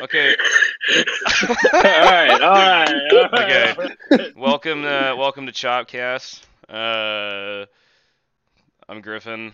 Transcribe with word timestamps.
Okay. 0.00 0.36
all 1.72 1.82
right, 1.82 2.40
all 2.40 2.50
right. 2.50 2.94
All 3.22 3.28
right. 3.32 3.94
Okay. 4.12 4.32
welcome 4.36 4.82
to 4.82 5.14
welcome 5.18 5.46
to 5.46 5.52
Chopcast. 5.52 6.42
Uh, 6.68 7.66
I'm 8.88 9.00
Griffin. 9.00 9.52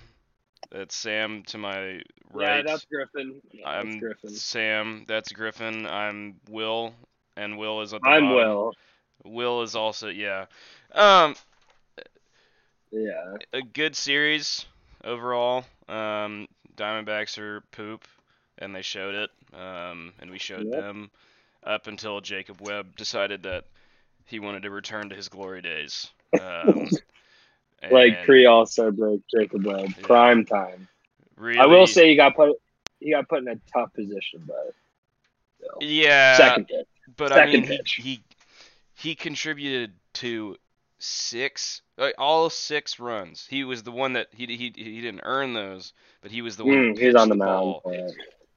That's 0.71 0.95
Sam 0.95 1.45
to 1.45 1.59
my 1.59 2.01
right. 2.33 2.57
Yeah, 2.59 2.62
that's 2.67 2.85
Griffin. 2.85 3.41
Yeah, 3.53 3.69
I'm 3.69 3.99
Griffin. 3.99 4.30
Sam. 4.30 5.04
That's 5.09 5.32
Griffin. 5.32 5.86
I'm 5.86 6.36
Will, 6.50 6.92
and 7.36 7.56
Will 7.56 7.80
is 7.80 7.95
at 7.95 8.02
the 8.02 8.08
I'm 8.08 8.24
bottom. 8.24 8.36
Will. 8.36 8.72
Will 9.24 9.62
is 9.62 9.74
also 9.74 10.08
yeah. 10.08 10.46
Um, 10.92 11.34
Yeah. 12.90 13.36
a 13.52 13.62
good 13.62 13.96
series 13.96 14.66
overall. 15.02 15.64
Um, 15.88 16.48
Diamondbacks 16.76 17.38
are 17.38 17.61
poop, 17.70 18.04
and 18.59 18.75
they 18.75 18.82
showed 18.82 19.14
it. 19.14 19.30
Um, 19.52 20.13
and 20.21 20.31
we 20.31 20.39
showed 20.39 20.64
Yep. 20.67 20.72
them 20.72 21.11
up 21.64 21.86
until 21.86 22.21
Jacob 22.21 22.61
Webb 22.61 22.96
decided 22.96 23.43
that 23.44 23.64
he 24.27 24.40
wanted 24.40 24.63
to 24.64 24.71
return 24.71 25.08
to 25.11 25.17
his 25.17 25.29
glory 25.29 25.63
days. 25.63 26.08
Um, 26.39 26.89
Like 27.90 28.25
pre 28.25 28.46
All 28.46 28.64
Star 28.67 28.90
break, 28.90 29.21
Jacob 29.30 29.67
Webb, 29.67 29.94
Yeah. 29.99 30.07
prime 30.07 30.44
time. 30.46 30.89
really, 31.36 31.58
I 31.58 31.67
will 31.67 31.86
say 31.86 32.08
he 32.08 32.17
got 32.17 32.34
put 32.34 32.56
he 33.00 33.11
got 33.11 33.28
put 33.28 33.41
in 33.41 33.48
a 33.48 33.56
tough 33.72 33.92
position, 33.92 34.42
but 34.47 34.75
still. 35.58 35.78
yeah. 35.80 36.36
second 36.39 36.66
pitch. 36.69 36.86
But 37.16 37.33
I 37.33 37.44
mean, 37.44 37.62
Second 37.62 37.69
he, 37.69 37.77
pitch. 37.77 38.00
he 38.02 38.22
he 38.97 39.14
contributed 39.14 39.92
to 40.14 40.56
six, 40.98 41.83
like, 41.98 42.14
all 42.16 42.48
six 42.48 42.98
runs. 42.98 43.47
He 43.47 43.64
was 43.64 43.83
the 43.83 43.92
one 43.92 44.14
that 44.14 44.28
he 44.33 44.47
he 44.47 44.72
he 44.75 45.00
didn't 45.02 45.20
earn 45.25 45.52
those, 45.52 45.92
but 46.22 46.30
he 46.30 46.41
was 46.41 46.56
the 46.56 46.64
one 46.64 46.94
Mm, 46.94 46.98
he's 46.98 47.14
on 47.14 47.28
the 47.28 47.34
the 47.34 47.39
mound. 47.44 47.75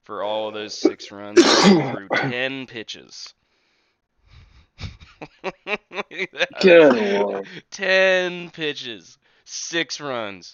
Ball 0.08 0.16
for 0.16 0.24
all 0.24 0.48
of 0.48 0.54
those 0.54 0.74
six 0.74 1.12
runs 1.12 1.44
through 1.66 2.08
ten 2.16 2.66
pitches. 2.66 3.34
Good 6.62 7.46
ten 7.72 8.50
pitches, 8.52 9.18
six 9.46 10.00
runs. 10.00 10.54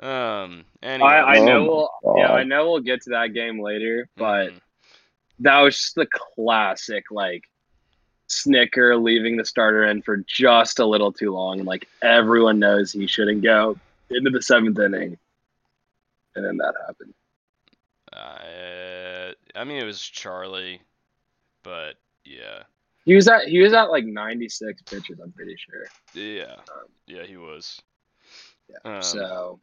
Um. 0.00 0.64
Anyway, 0.82 1.08
I, 1.08 1.34
I 1.34 1.38
Oh 1.38 1.44
know 1.44 1.60
my 1.60 1.66
we'll 1.66 2.16
yeah, 2.16 2.32
I 2.32 2.44
know 2.44 2.70
we'll 2.70 2.80
get 2.80 3.02
to 3.02 3.10
that 3.10 3.34
game 3.34 3.60
later, 3.60 4.08
but 4.16 4.50
mhm. 4.50 4.60
that 5.40 5.60
was 5.60 5.76
just 5.76 5.94
the 5.94 6.06
classic 6.06 7.04
like 7.10 7.44
Snitker 8.28 9.00
leaving 9.00 9.36
the 9.36 9.44
starter 9.44 9.84
in 9.84 10.02
for 10.02 10.18
just 10.26 10.78
a 10.78 10.86
little 10.86 11.12
too 11.12 11.32
long. 11.32 11.64
Like 11.64 11.86
everyone 12.02 12.58
knows 12.58 12.92
he 12.92 13.06
shouldn't 13.06 13.42
go 13.42 13.78
into 14.10 14.30
the 14.30 14.42
seventh 14.42 14.78
inning. 14.78 15.18
And 16.34 16.44
then 16.44 16.56
that 16.56 16.74
happened. 16.86 17.12
Uh, 18.12 19.32
I 19.54 19.64
mean, 19.64 19.78
it 19.78 19.84
was 19.84 20.00
Charlie, 20.00 20.80
but 21.62 21.94
yeah, 22.24 22.62
He 23.04 23.14
was 23.14 23.26
at 23.28 23.44
he 23.48 23.60
was 23.60 23.72
at 23.72 23.90
like 23.90 24.04
ninety 24.04 24.48
six 24.48 24.82
pitches, 24.82 25.18
I'm 25.20 25.32
pretty 25.32 25.56
sure. 25.56 25.86
yeah, 26.14 26.54
Um, 26.54 26.88
yeah, 27.06 27.24
he 27.24 27.36
was. 27.36 27.80
Yeah. 28.68 28.76
Um, 28.96 29.02
so 29.02 29.60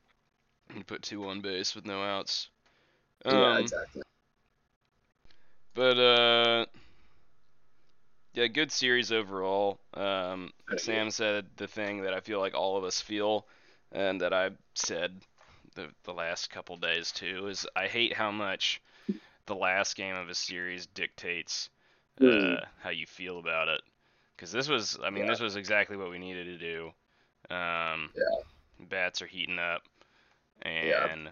He 0.73 0.83
put 0.83 1.01
two 1.01 1.25
on 1.27 1.41
base 1.41 1.75
with 1.75 1.85
no 1.85 2.01
outs. 2.03 2.49
yeah, 3.25 3.31
Um, 3.57 3.57
exactly. 3.61 4.01
But 5.73 5.97
uh, 5.97 6.65
yeah, 8.33 8.47
good 8.47 8.71
series 8.71 9.11
overall. 9.11 9.79
Um, 9.93 10.51
Sam 10.77 11.09
said 11.11 11.45
the 11.57 11.67
thing 11.67 12.01
that 12.03 12.13
I 12.13 12.19
feel 12.19 12.39
like 12.39 12.53
all 12.55 12.77
of 12.77 12.83
us 12.83 13.01
feel, 13.01 13.47
and 13.91 14.21
that 14.21 14.33
I 14.33 14.51
said 14.75 15.13
the 15.75 15.89
the 16.03 16.13
last 16.13 16.49
couple 16.49 16.77
days 16.77 17.11
too 17.11 17.47
is 17.47 17.67
I 17.75 17.87
hate 17.87 18.13
how 18.13 18.31
much 18.31 18.81
the 19.45 19.55
last 19.55 19.95
game 19.95 20.15
of 20.15 20.29
a 20.29 20.35
series 20.35 20.87
dictates 20.87 21.69
uh, 22.23 22.59
Mhm. 22.59 22.61
how 22.79 22.89
you 22.89 23.05
feel 23.05 23.39
about 23.39 23.67
it. 23.69 23.81
Because 24.35 24.51
this 24.51 24.67
was, 24.69 24.97
I 25.03 25.09
mean, 25.09 25.25
Yeah. 25.25 25.27
this 25.27 25.39
was 25.39 25.55
exactly 25.55 25.97
what 25.97 26.09
we 26.11 26.19
needed 26.19 26.45
to 26.45 26.57
do. 26.57 27.55
Um, 27.55 28.11
Yeah. 28.15 28.43
Bats 28.79 29.21
are 29.21 29.27
heating 29.27 29.59
up, 29.59 29.83
Yeah. 30.81 31.07
and 31.07 31.31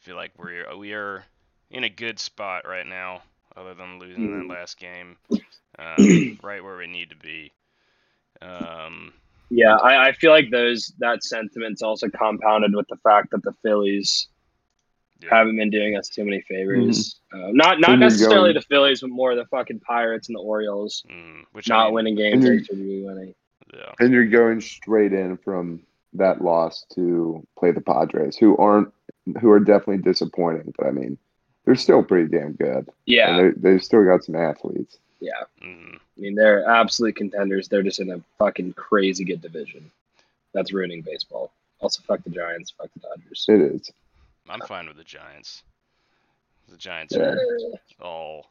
feel 0.00 0.16
like 0.16 0.32
we're 0.38 0.76
we 0.76 0.92
are 0.94 1.24
in 1.70 1.84
a 1.84 1.88
good 1.90 2.18
spot 2.18 2.66
right 2.66 2.86
now, 2.86 3.22
other 3.56 3.74
than 3.74 3.98
losing 3.98 4.30
Mhm. 4.30 4.48
that 4.48 4.48
last 4.48 4.78
game, 4.78 5.16
um, 5.78 6.24
right 6.42 6.62
where 6.62 6.76
we 6.76 6.86
need 6.86 7.10
to 7.10 7.16
be. 7.16 7.52
Um, 8.42 9.12
Yeah, 9.50 9.74
I, 9.76 10.08
I 10.08 10.12
feel 10.12 10.30
like 10.30 10.50
those 10.50 10.92
that 10.98 11.24
sentiment's 11.24 11.82
also 11.82 12.08
compounded 12.08 12.74
with 12.74 12.86
the 12.88 12.96
fact 13.02 13.32
that 13.32 13.42
the 13.42 13.52
Phillies 13.62 14.28
yeah. 15.20 15.28
haven't 15.30 15.56
been 15.56 15.70
doing 15.70 15.96
us 15.96 16.08
too 16.08 16.24
many 16.24 16.40
favors. 16.42 17.20
Uh, 17.34 17.48
not 17.50 17.80
not 17.80 17.90
And 17.90 18.00
necessarily 18.00 18.52
going- 18.52 18.54
the 18.54 18.62
Phillies, 18.62 19.00
but 19.00 19.10
more 19.10 19.34
the 19.34 19.46
fucking 19.46 19.80
Pirates 19.80 20.28
and 20.28 20.36
the 20.36 20.40
Orioles 20.40 21.04
Mm, 21.10 21.44
which 21.52 21.70
I 21.70 21.74
not 21.74 21.86
mean, 21.86 21.94
winning 21.94 22.14
games 22.16 22.44
And 22.44 22.58
they 22.60 22.64
should 22.64 22.76
be 22.78 23.02
winning. 23.02 23.34
Yeah. 23.74 23.92
And 23.98 24.12
you're 24.12 24.26
going 24.26 24.60
straight 24.60 25.12
in 25.12 25.36
from 25.36 25.82
that 26.14 26.42
loss 26.42 26.84
to 26.94 27.46
play 27.58 27.70
the 27.70 27.80
Padres, 27.80 28.36
who 28.36 28.56
aren't, 28.56 28.92
who 29.40 29.50
are 29.50 29.60
definitely 29.60 29.98
disappointing. 29.98 30.72
But 30.76 30.86
I 30.88 30.90
mean, 30.90 31.18
they're 31.64 31.76
still 31.76 32.02
pretty 32.02 32.28
damn 32.28 32.52
good. 32.52 32.88
Yeah, 33.06 33.36
And 33.36 33.54
they 33.56 33.70
they've 33.72 33.82
still 33.82 34.04
got 34.04 34.24
some 34.24 34.34
athletes. 34.36 34.98
Yeah. 35.20 35.42
Mm, 35.62 35.96
I 35.96 36.20
mean, 36.20 36.34
they're 36.34 36.68
absolute 36.68 37.16
contenders. 37.16 37.68
They're 37.68 37.82
just 37.82 38.00
in 38.00 38.10
a 38.10 38.20
fucking 38.38 38.72
crazy 38.74 39.24
good 39.24 39.40
division. 39.42 39.90
That's 40.52 40.72
ruining 40.72 41.02
baseball. 41.02 41.52
Also, 41.80 42.02
fuck 42.06 42.22
the 42.24 42.30
Giants. 42.30 42.72
Fuck 42.76 42.90
the 42.94 43.00
Dodgers. 43.00 43.46
It 43.48 43.60
is. 43.60 43.90
I'm 44.48 44.60
fine 44.62 44.86
with 44.88 44.96
the 44.96 45.04
Giants. 45.04 45.62
The 46.68 46.76
Giants 46.76 47.14
Yeah. 47.16 47.34
are 47.34 47.38
all 48.00 48.46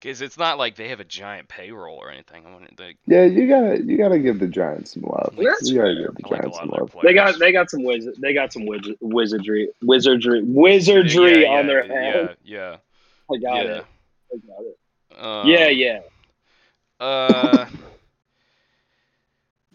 because 0.00 0.20
it's 0.20 0.38
not 0.38 0.58
like 0.58 0.76
they 0.76 0.88
have 0.88 1.00
a 1.00 1.04
giant 1.04 1.48
payroll 1.48 1.96
or 1.96 2.10
anything. 2.10 2.44
I 2.46 2.50
want 2.50 2.76
they, 2.76 2.96
Yeah, 3.06 3.24
you 3.24 3.48
gotta 3.48 3.82
you 3.82 3.96
gotta 3.96 4.18
give 4.18 4.38
the 4.38 4.46
Giants 4.46 4.92
some 4.92 5.02
love. 5.02 5.34
That's 5.36 5.68
you 5.68 5.76
gotta 5.76 5.94
fair. 5.94 6.06
give 6.06 6.14
the 6.14 6.22
I 6.26 6.28
like 6.30 6.40
Giants 6.42 6.58
some 6.58 6.68
love. 6.68 6.90
players. 6.92 7.04
They 7.04 7.14
got 7.14 7.38
they 7.38 7.52
got 7.52 7.70
some 7.70 7.82
wiz 7.82 8.08
they 8.18 8.34
got 8.34 8.52
some 8.52 8.66
wiz- 8.66 8.96
wizardry 9.00 9.70
wizardry 9.82 10.42
wizardry 10.42 11.42
yeah, 11.42 11.48
on 11.48 11.66
their 11.66 11.86
yeah, 11.86 11.92
head. 12.12 12.36
Yeah, 12.44 12.76
I 13.32 13.36
got 13.38 13.64
yeah, 13.64 13.72
it. 13.78 13.84
I 14.32 14.36
got 14.46 14.60
it. 14.66 14.78
Yeah. 15.16 15.42
yeah, 15.42 15.66
Um, 15.68 15.70
yeah. 15.70 16.00
Uh, 17.00 17.66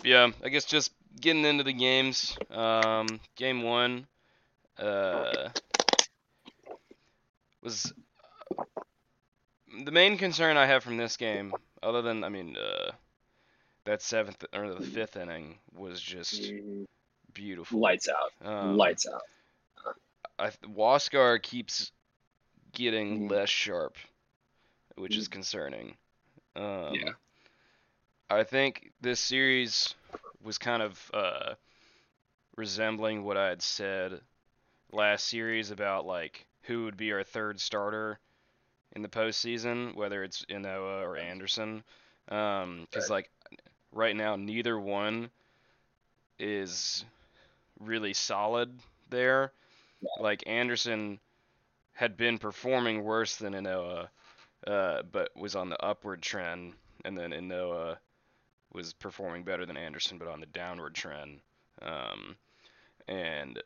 yeah, 0.04 0.32
I 0.44 0.50
guess 0.50 0.66
just 0.66 0.92
getting 1.20 1.46
into 1.46 1.64
the 1.64 1.74
games. 1.74 2.38
Um, 2.50 3.20
game 3.36 3.64
one, 3.64 4.08
uh, 4.80 5.50
was 7.62 7.94
the 9.86 9.92
main 9.92 10.18
concern 10.18 10.58
I 10.58 10.66
have 10.66 10.84
from 10.84 10.98
this 10.98 11.18
game, 11.18 11.54
other 11.82 12.02
than 12.02 12.24
I 12.24 12.30
mean, 12.30 12.58
uh, 12.58 12.92
that 13.86 14.02
seventh 14.02 14.44
or 14.54 14.74
the 14.74 14.82
fifth 14.82 15.18
inning 15.18 15.60
was 15.74 16.02
just 16.02 16.54
beautiful. 17.34 17.80
Lights 17.80 18.10
out. 18.10 18.48
Um, 18.48 18.78
Lights 18.78 19.08
out. 19.08 19.22
I 20.40 20.50
Huascar 20.64 21.42
keeps 21.42 21.92
getting 22.74 23.28
less 23.28 23.50
sharp, 23.50 23.96
which 24.96 25.18
is 25.18 25.28
concerning. 25.28 25.96
Um, 26.56 26.94
Yeah. 26.94 27.12
I 28.30 28.44
think 28.44 28.92
this 29.02 29.20
series 29.20 29.94
was 30.44 30.58
kind 30.58 30.82
of 30.82 31.12
uh, 31.14 31.54
resembling 32.56 33.24
what 33.24 33.38
I 33.38 33.50
had 33.50 33.62
said 33.62 34.22
last 34.92 35.28
series 35.28 35.72
about 35.72 36.06
like 36.06 36.46
who 36.64 36.86
would 36.86 36.98
be 36.98 37.12
our 37.12 37.24
third 37.24 37.60
starter 37.60 38.20
in 38.94 39.02
the 39.02 39.10
postseason, 39.10 39.96
whether 39.96 40.24
it's 40.24 40.46
Ynoa 40.46 41.02
or 41.04 41.18
Anderson. 41.18 41.84
Because 42.26 43.10
like 43.10 43.30
right 43.92 44.16
now, 44.16 44.36
neither 44.36 44.80
one 44.80 45.30
is 46.40 47.04
really 47.80 48.14
solid 48.14 48.72
there. 49.10 49.52
Like 50.20 50.44
Anderson 50.48 51.20
had 51.94 52.18
been 52.18 52.38
performing 52.38 53.04
worse 53.04 53.36
than 53.36 53.54
Ynoa, 53.54 54.08
uh, 54.68 55.02
but 55.12 55.36
was 55.36 55.56
on 55.56 55.70
the 55.70 55.84
upward 55.84 56.22
trend, 56.22 56.74
and 57.06 57.18
then 57.18 57.32
Ynoa 57.32 57.98
was 58.74 58.94
performing 58.94 59.44
better 59.44 59.66
than 59.66 59.78
Anderson, 59.78 60.18
but 60.18 60.28
on 60.28 60.40
the 60.40 60.46
downward 60.48 60.96
trend. 60.96 61.40
Um, 61.82 62.36
and 63.08 63.62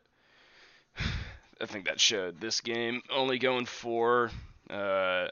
I 1.60 1.66
think 1.66 1.86
that 1.86 2.00
showed 2.00 2.40
this 2.40 2.60
game 2.60 3.02
only 3.10 3.38
going 3.38 3.66
four. 3.66 4.30
Uh, 4.68 5.28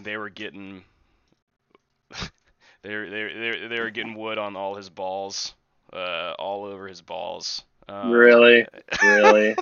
they 0.00 0.16
were 0.16 0.30
getting 0.30 0.84
they 2.82 2.94
were, 2.94 3.08
they 3.10 3.22
were, 3.22 3.30
they 3.34 3.48
were- 3.50 3.68
they 3.68 3.80
were 3.80 3.90
getting 3.90 4.14
wood 4.14 4.38
on 4.38 4.56
all 4.56 4.74
his 4.74 4.88
balls, 4.90 5.54
uh, 5.92 6.32
all 6.38 6.64
over 6.64 6.86
his 6.88 7.02
balls. 7.02 7.62
Um, 7.88 8.10
really? 8.10 8.66
Really? 9.02 9.56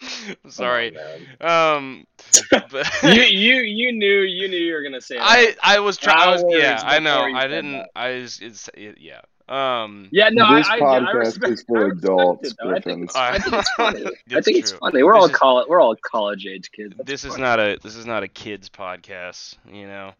Sorry. 0.48 0.92
Come 1.40 1.48
on, 1.48 1.76
Um, 1.76 2.06
but 2.70 2.86
you 3.02 3.10
you 3.22 3.54
you 3.62 3.92
knew 3.92 4.20
you 4.20 4.48
knew 4.48 4.56
you 4.56 4.72
were 4.74 4.82
gonna 4.82 5.00
say 5.00 5.16
that. 5.16 5.24
I 5.24 5.54
I 5.62 5.80
was 5.80 5.96
trying. 5.96 6.18
I 6.18 6.30
was 6.32 6.42
Hours 6.44 6.54
yeah. 6.56 6.80
I 6.84 6.98
know. 6.98 7.20
I 7.22 7.46
didn't. 7.46 7.72
that. 7.72 7.90
I 7.96 8.10
was. 8.20 8.40
It's 8.40 8.68
it, 8.74 8.98
yeah. 9.00 9.20
Um, 9.50 10.10
Yeah, 10.12 10.28
no, 10.30 10.56
This 10.56 10.68
I, 10.68 10.72
I, 10.74 10.76
I 10.76 11.00
podcast 11.00 11.14
respect, 11.14 11.52
is 11.54 11.62
for 11.66 11.78
I 11.78 11.80
respect 11.84 12.04
adults, 12.04 12.48
it. 12.50 12.56
I 12.60 12.64
think 12.64 12.84
Griffin. 12.84 13.02
it's, 13.04 13.16
I 13.16 13.38
think 13.38 13.54
it's 13.54 13.70
funny. 13.78 14.04
I 14.04 14.10
It's 14.36 14.44
think 14.44 14.58
it's 14.58 14.70
true. 14.72 14.78
funny. 14.80 15.02
We're 15.02 15.14
This 15.14 15.20
all 15.22 15.30
is- 15.30 15.36
college. 15.36 15.66
We're 15.70 15.80
all 15.80 15.96
college 15.96 16.46
age 16.46 16.70
kids. 16.70 16.94
That's 16.98 17.06
this 17.10 17.24
is 17.24 17.38
not 17.38 17.58
a 17.58 17.78
this 17.82 17.96
is 17.96 18.04
not 18.04 18.22
a 18.22 18.28
kids 18.28 18.68
podcast, 18.68 19.56
you 19.72 19.86
know. 19.86 20.12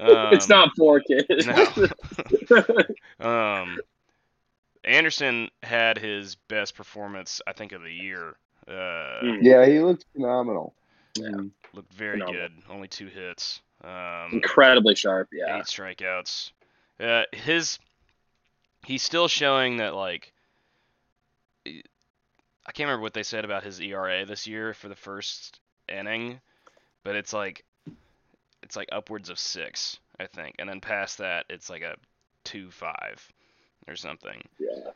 Um, 0.00 0.32
it's 0.32 0.48
not 0.48 0.70
for 0.76 1.00
kids. 1.00 1.44
No. 3.20 3.28
um, 3.28 3.78
Anderson 4.84 5.48
had 5.62 5.98
his 5.98 6.36
best 6.48 6.76
performance, 6.76 7.40
I 7.46 7.52
think, 7.54 7.72
of 7.72 7.82
the 7.82 7.92
year. 7.92 8.36
Uh, 8.68 8.72
Mm. 9.24 9.38
Yeah, 9.42 9.64
he 9.66 9.80
looked 9.80 10.04
phenomenal. 10.12 10.74
Yeah. 11.18 11.30
Looked 11.74 11.92
very 11.92 12.18
Phenomenal. 12.20 12.48
good. 12.48 12.52
Only 12.70 12.88
two 12.88 13.06
hits. 13.06 13.60
Um, 13.82 14.28
Incredibly 14.32 14.94
sharp. 14.94 15.28
Yeah. 15.32 15.58
eight 15.58 15.64
strikeouts. 15.64 16.50
Uh, 17.00 17.22
his 17.32 17.78
he's 18.84 19.02
still 19.02 19.26
showing 19.28 19.78
that 19.78 19.94
like 19.94 20.32
I 21.66 22.72
can't 22.72 22.86
remember 22.88 23.02
what 23.02 23.14
they 23.14 23.22
said 23.22 23.44
about 23.44 23.64
his 23.64 23.80
ERA 23.80 24.24
this 24.26 24.46
year 24.46 24.74
for 24.74 24.88
the 24.88 24.96
first 24.96 25.58
inning, 25.88 26.40
but 27.04 27.16
it's 27.16 27.32
like 27.32 27.64
it's 28.62 28.76
like 28.76 28.88
upwards 28.92 29.30
of 29.30 29.38
six, 29.38 29.98
I 30.20 30.26
think, 30.26 30.56
and 30.58 30.68
then 30.68 30.80
past 30.80 31.18
that 31.18 31.46
it's 31.48 31.70
like 31.70 31.82
a 31.82 31.96
two 32.44 32.70
five 32.70 33.26
or 33.86 33.96
something. 33.96 34.42
Yeah. 34.58 34.90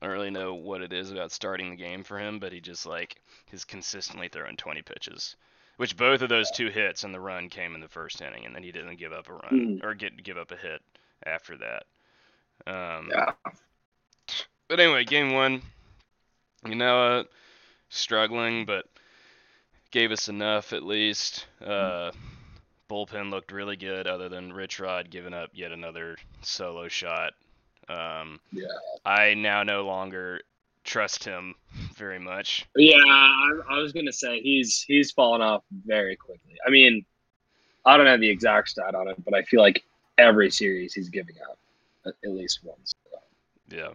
I 0.00 0.06
don't 0.06 0.14
really 0.14 0.30
know 0.30 0.54
what 0.54 0.82
it 0.82 0.92
is 0.92 1.10
about 1.10 1.32
starting 1.32 1.70
the 1.70 1.76
game 1.76 2.04
for 2.04 2.18
him, 2.18 2.38
but 2.38 2.52
he 2.52 2.60
just 2.60 2.86
like 2.86 3.16
is 3.52 3.64
consistently 3.64 4.28
throwing 4.28 4.56
20 4.56 4.82
pitches. 4.82 5.36
Which 5.78 5.96
both 5.96 6.22
of 6.22 6.28
those 6.30 6.50
two 6.50 6.68
hits 6.68 7.04
and 7.04 7.12
the 7.12 7.20
run 7.20 7.48
came 7.50 7.74
in 7.74 7.80
the 7.80 7.88
first 7.88 8.20
inning, 8.22 8.46
and 8.46 8.54
then 8.54 8.62
he 8.62 8.72
didn't 8.72 8.96
give 8.96 9.12
up 9.12 9.28
a 9.28 9.34
run 9.34 9.78
Mhm. 9.80 9.84
or 9.84 9.94
get 9.94 10.22
give 10.22 10.38
up 10.38 10.50
a 10.50 10.56
hit 10.56 10.82
after 11.24 11.56
that. 11.58 11.84
Um, 12.66 13.10
Yeah. 13.10 13.32
But 14.68 14.80
anyway, 14.80 15.04
game 15.04 15.32
one, 15.32 15.62
you 16.64 16.74
know, 16.74 17.18
uh, 17.20 17.24
struggling, 17.88 18.64
but 18.64 18.86
gave 19.92 20.10
us 20.10 20.28
enough 20.28 20.72
at 20.72 20.82
least. 20.82 21.46
Uh, 21.60 22.10
bullpen 22.88 23.30
looked 23.30 23.52
really 23.52 23.76
good, 23.76 24.06
other 24.06 24.28
than 24.28 24.52
Rich 24.52 24.80
Rod 24.80 25.10
giving 25.10 25.34
up 25.34 25.50
yet 25.52 25.72
another 25.72 26.16
solo 26.42 26.88
shot. 26.88 27.34
Um, 27.88 28.40
Yeah. 28.52 28.66
I 29.04 29.34
now 29.34 29.62
no 29.62 29.84
longer 29.84 30.40
trust 30.84 31.24
him 31.24 31.54
very 31.96 32.18
much. 32.18 32.66
Yeah, 32.76 32.96
I, 32.96 33.60
I 33.70 33.78
was 33.78 33.92
gonna 33.92 34.12
say 34.12 34.40
he's 34.40 34.82
he's 34.82 35.10
fallen 35.12 35.40
off 35.42 35.62
very 35.86 36.16
quickly. 36.16 36.56
I 36.66 36.70
mean, 36.70 37.04
I 37.84 37.96
don't 37.96 38.06
have 38.06 38.20
the 38.20 38.28
exact 38.30 38.68
stat 38.70 38.94
on 38.94 39.08
it, 39.08 39.16
but 39.24 39.34
I 39.34 39.42
feel 39.42 39.60
like 39.60 39.84
every 40.18 40.50
series 40.50 40.94
he's 40.94 41.08
giving 41.08 41.36
up 41.48 41.58
at, 42.06 42.14
at 42.24 42.30
least 42.32 42.60
once. 42.64 42.94
Yeah. 43.70 43.90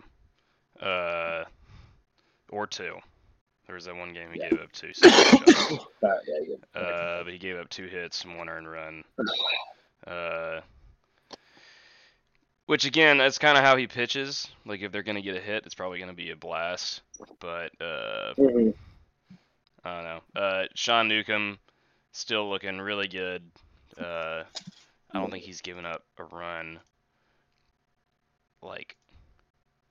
Uh, 0.86 1.46
or 2.50 2.68
two. 2.68 2.96
There 3.68 3.76
was 3.76 3.86
that 3.86 3.96
one 3.96 4.12
game 4.14 4.30
he 4.34 4.40
Yeah. 4.40 4.50
gave 4.50 4.60
up 4.62 4.72
two 4.74 4.94
solo 4.94 5.14
shots. 5.14 5.86
But, 6.02 6.22
yeah, 6.28 6.56
yeah. 6.76 6.80
Uh, 6.82 7.24
but 7.24 7.32
he 7.32 7.40
gave 7.40 7.56
up 7.58 7.70
two 7.70 7.86
hits 7.88 8.24
and 8.26 8.38
one 8.38 8.50
earned 8.50 8.70
run. 8.70 9.04
Uh, 10.08 10.62
which 12.72 12.86
again, 12.86 13.18
that's 13.18 13.38
kind 13.38 13.58
of 13.58 13.66
how 13.66 13.76
he 13.76 13.86
pitches. 13.86 14.48
Like 14.66 14.80
if 14.80 14.94
they're 14.94 15.04
gonna 15.04 15.22
get 15.22 15.36
a 15.36 15.42
hit, 15.42 15.66
it's 15.66 15.76
probably 15.76 16.00
gonna 16.00 16.14
be 16.14 16.32
a 16.32 16.38
blast. 16.38 17.02
But 17.42 17.74
uh, 17.82 18.34
Mhm. 18.38 18.74
I 19.84 19.94
don't 19.96 20.04
know. 20.06 20.42
Uh, 20.42 20.68
Sean 20.74 21.10
Newcomb 21.10 21.60
still 22.14 22.50
looking 22.50 22.80
really 22.80 23.10
good. 23.10 23.44
Uh, 24.00 24.46
I 25.14 25.20
don't 25.20 25.30
think 25.30 25.44
he's 25.44 25.60
given 25.60 25.86
up 25.86 26.06
a 26.18 26.24
run 26.24 26.80
like 28.62 28.96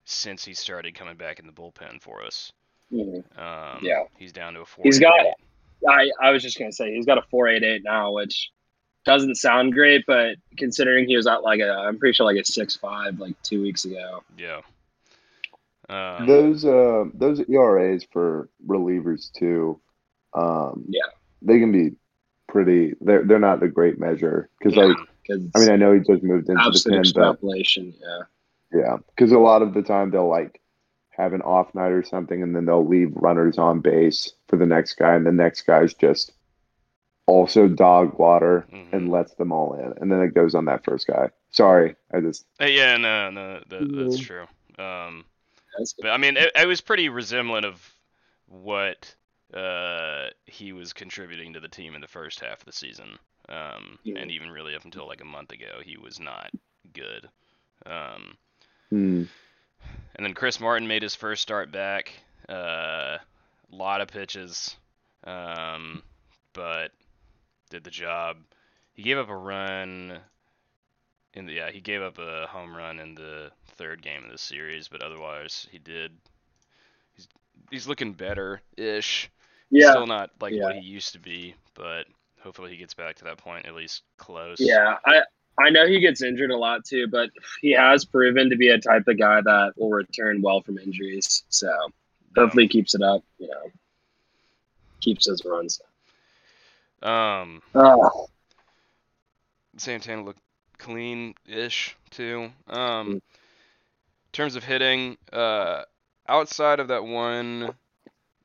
since 0.07 0.43
he 0.43 0.55
started 0.55 0.95
coming 0.95 1.17
back 1.19 1.39
in 1.39 1.47
the 1.47 1.53
bullpen 1.53 2.01
for 2.01 2.25
us. 2.25 2.51
Mhm. 2.91 3.39
Um, 3.39 3.81
Yeah. 3.83 4.05
he's 4.17 4.33
down 4.33 4.55
to 4.55 4.63
a 4.63 4.65
four. 4.65 4.85
He's 4.85 4.99
got 4.99 5.21
I, 5.87 6.11
I 6.19 6.31
was 6.31 6.43
just 6.43 6.59
gonna 6.59 6.73
say 6.73 6.95
he's 6.95 7.05
got 7.05 7.19
a 7.19 7.23
four 7.31 7.47
eight 7.47 7.63
eight 7.63 7.83
now, 7.85 8.11
which 8.13 8.51
doesn't 9.05 9.37
sound 9.37 9.73
great, 9.73 10.05
but 10.07 10.37
considering 10.57 11.07
he 11.09 11.17
was 11.17 11.27
at 11.27 11.43
like 11.43 11.61
a 11.61 11.71
I'm 11.71 11.99
pretty 11.99 12.15
sure 12.15 12.27
like 12.27 12.37
a 12.41 12.45
six 12.45 12.77
five 12.77 13.19
like 13.19 13.41
two 13.43 13.63
weeks 13.63 13.85
ago. 13.85 14.23
Yeah. 14.37 14.61
Um, 15.89 16.27
Those 16.27 16.65
uh 16.65 17.05
those 17.15 17.41
ERAs 17.49 18.05
for 18.13 18.49
relievers 18.67 19.33
too, 19.33 19.81
um, 20.35 20.85
Yeah. 20.89 21.03
they 21.43 21.59
can 21.59 21.73
be 21.73 21.97
pretty. 22.49 22.95
They're 23.01 23.25
they're 23.25 23.39
not 23.39 23.63
a 23.63 23.69
great 23.69 23.99
measure 23.99 24.49
because 24.59 24.77
Yeah. 24.77 24.85
like 24.85 24.97
Because 25.23 25.43
I 25.55 25.59
mean 25.61 25.71
I 25.71 25.77
know 25.77 25.93
he 25.95 26.01
just 26.01 26.23
moved 26.23 26.49
into 26.49 26.55
the 26.63 26.67
absolute 26.69 26.85
pen, 26.85 27.13
but 27.15 27.31
extrapolation. 27.31 27.95
Yeah. 28.01 28.23
yeah, 28.81 28.97
because 29.09 29.33
a 29.33 29.39
lot 29.39 29.63
of 29.63 29.75
the 29.75 29.83
time 29.83 30.11
they'll 30.11 30.29
like 30.29 30.61
have 31.11 31.33
an 31.33 31.43
off 31.43 31.75
night 31.75 31.93
or 31.93 32.03
something, 32.05 32.43
and 32.43 32.55
then 32.55 32.67
they'll 32.67 32.87
leave 32.87 33.11
runners 33.15 33.59
on 33.59 33.81
base 33.81 34.33
for 34.49 34.57
the 34.57 34.67
next 34.67 34.95
guy, 34.95 35.15
and 35.15 35.27
the 35.27 35.33
next 35.33 35.63
guy's 35.63 35.93
just 35.93 36.33
also 37.31 37.69
dog 37.69 38.19
water 38.19 38.67
mhm. 38.73 38.93
and 38.93 39.11
lets 39.11 39.35
them 39.35 39.53
all 39.53 39.75
in, 39.75 39.95
and 40.01 40.11
then 40.11 40.21
it 40.21 40.35
goes 40.35 40.55
on 40.55 40.65
that 40.67 40.85
first 40.85 41.07
guy. 41.07 41.31
Sorry, 41.51 41.95
I 42.13 42.21
just 42.21 42.45
Uh, 42.61 42.67
yeah, 42.67 42.97
no, 42.97 43.31
no, 43.31 43.61
that, 43.69 43.93
that's 43.93 44.19
true. 44.19 44.47
Um, 44.79 45.25
That's 45.79 45.95
but 45.95 46.11
I 46.11 46.17
mean, 46.17 46.37
it, 46.37 46.51
it 46.55 46.67
was 46.67 46.81
pretty 46.81 47.09
resemblant 47.09 47.67
of 47.67 47.95
what 48.47 49.15
uh, 49.55 50.29
he 50.47 50.73
was 50.73 50.93
contributing 50.93 51.53
to 51.53 51.61
the 51.61 51.69
team 51.69 51.95
in 51.95 52.01
the 52.01 52.09
first 52.09 52.41
half 52.41 52.61
of 52.61 52.65
the 52.65 52.73
season. 52.73 53.19
Um, 53.49 53.99
Yeah. 54.05 54.19
and 54.19 54.31
even 54.31 54.51
really 54.51 54.75
up 54.75 54.85
until 54.85 55.07
like 55.07 55.21
a 55.21 55.25
month 55.25 55.53
ago, 55.53 55.81
he 55.85 55.97
was 55.97 56.21
not 56.21 56.51
good. 56.93 57.29
Um, 57.87 58.37
hmm, 58.91 59.25
and 60.15 60.27
then 60.27 60.35
Chris 60.35 60.61
Martin 60.61 60.89
made 60.89 61.03
his 61.03 61.15
first 61.15 61.43
start 61.43 61.71
back. 61.73 62.13
A 62.49 62.53
uh, 62.53 63.19
lot 63.71 64.01
of 64.01 64.09
pitches, 64.09 64.77
um, 65.25 66.03
but 66.53 66.93
did 67.71 67.85
the 67.85 67.91
job. 67.91 68.37
He 68.93 69.03
gave 69.03 69.17
up 69.19 69.31
a 69.31 69.37
run. 69.37 70.19
In 71.33 71.47
the 71.47 71.53
yeah, 71.55 71.71
he 71.71 71.81
gave 71.81 72.03
up 72.03 72.19
a 72.19 72.47
home 72.49 72.77
run 72.77 72.99
in 72.99 73.15
the 73.15 73.51
third 73.77 74.03
game 74.03 74.25
of 74.25 74.31
the 74.31 74.39
series, 74.39 74.89
but 74.89 75.03
otherwise 75.03 75.67
he 75.71 75.79
did. 75.79 76.13
He's 77.15 77.29
he's 77.71 77.87
looking 77.89 78.13
better 78.13 78.61
ish. 78.77 79.31
yeah. 79.71 79.91
Still 79.93 80.07
not 80.07 80.31
like 80.41 80.53
what 80.61 80.75
he 80.75 80.83
used 80.83 81.13
to 81.13 81.21
be, 81.21 81.55
but 81.75 82.07
hopefully 82.43 82.71
he 82.71 82.77
gets 82.77 82.95
back 82.95 83.17
to 83.17 83.25
that 83.25 83.39
point 83.39 83.67
at 83.67 83.75
least 83.75 84.03
close. 84.19 84.59
Yeah, 84.61 84.97
I 85.07 85.21
I 85.59 85.71
know 85.71 85.87
he 85.87 86.01
gets 86.01 86.23
injured 86.23 86.51
a 86.51 86.57
lot 86.57 86.85
too, 86.85 87.07
but 87.07 87.31
he 87.61 87.71
has 87.73 88.05
proven 88.05 88.51
to 88.51 88.57
be 88.57 88.69
a 88.71 88.79
type 88.79 89.07
of 89.07 89.19
guy 89.19 89.41
that 89.41 89.75
will 89.77 89.91
return 89.91 90.43
well 90.43 90.63
from 90.63 90.79
injuries. 90.79 91.45
So 91.49 91.69
Yeah. 91.69 92.43
hopefully 92.43 92.65
he 92.65 92.69
keeps 92.69 92.95
it 92.97 93.03
up. 93.03 93.23
You 93.39 93.49
know, 93.49 93.71
keeps 95.01 95.27
his 95.27 95.45
runs. 95.45 95.81
Um. 97.03 97.63
Oh, 97.75 98.29
Santana 99.77 100.23
looked 100.25 100.43
clean-ish 100.79 101.97
too. 102.11 102.53
Um, 102.67 103.07
Mm. 103.09 103.13
in 103.15 103.23
terms 104.33 104.57
of 104.57 104.65
hitting, 104.65 105.17
uh, 105.33 105.85
outside 106.29 106.81
of 106.81 106.89
that 106.89 107.05
one 107.05 107.75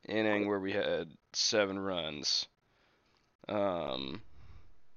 inning 0.08 0.48
where 0.48 0.60
we 0.60 0.72
had 0.72 1.10
seven 1.34 1.78
runs, 1.80 2.48
um, 3.48 4.22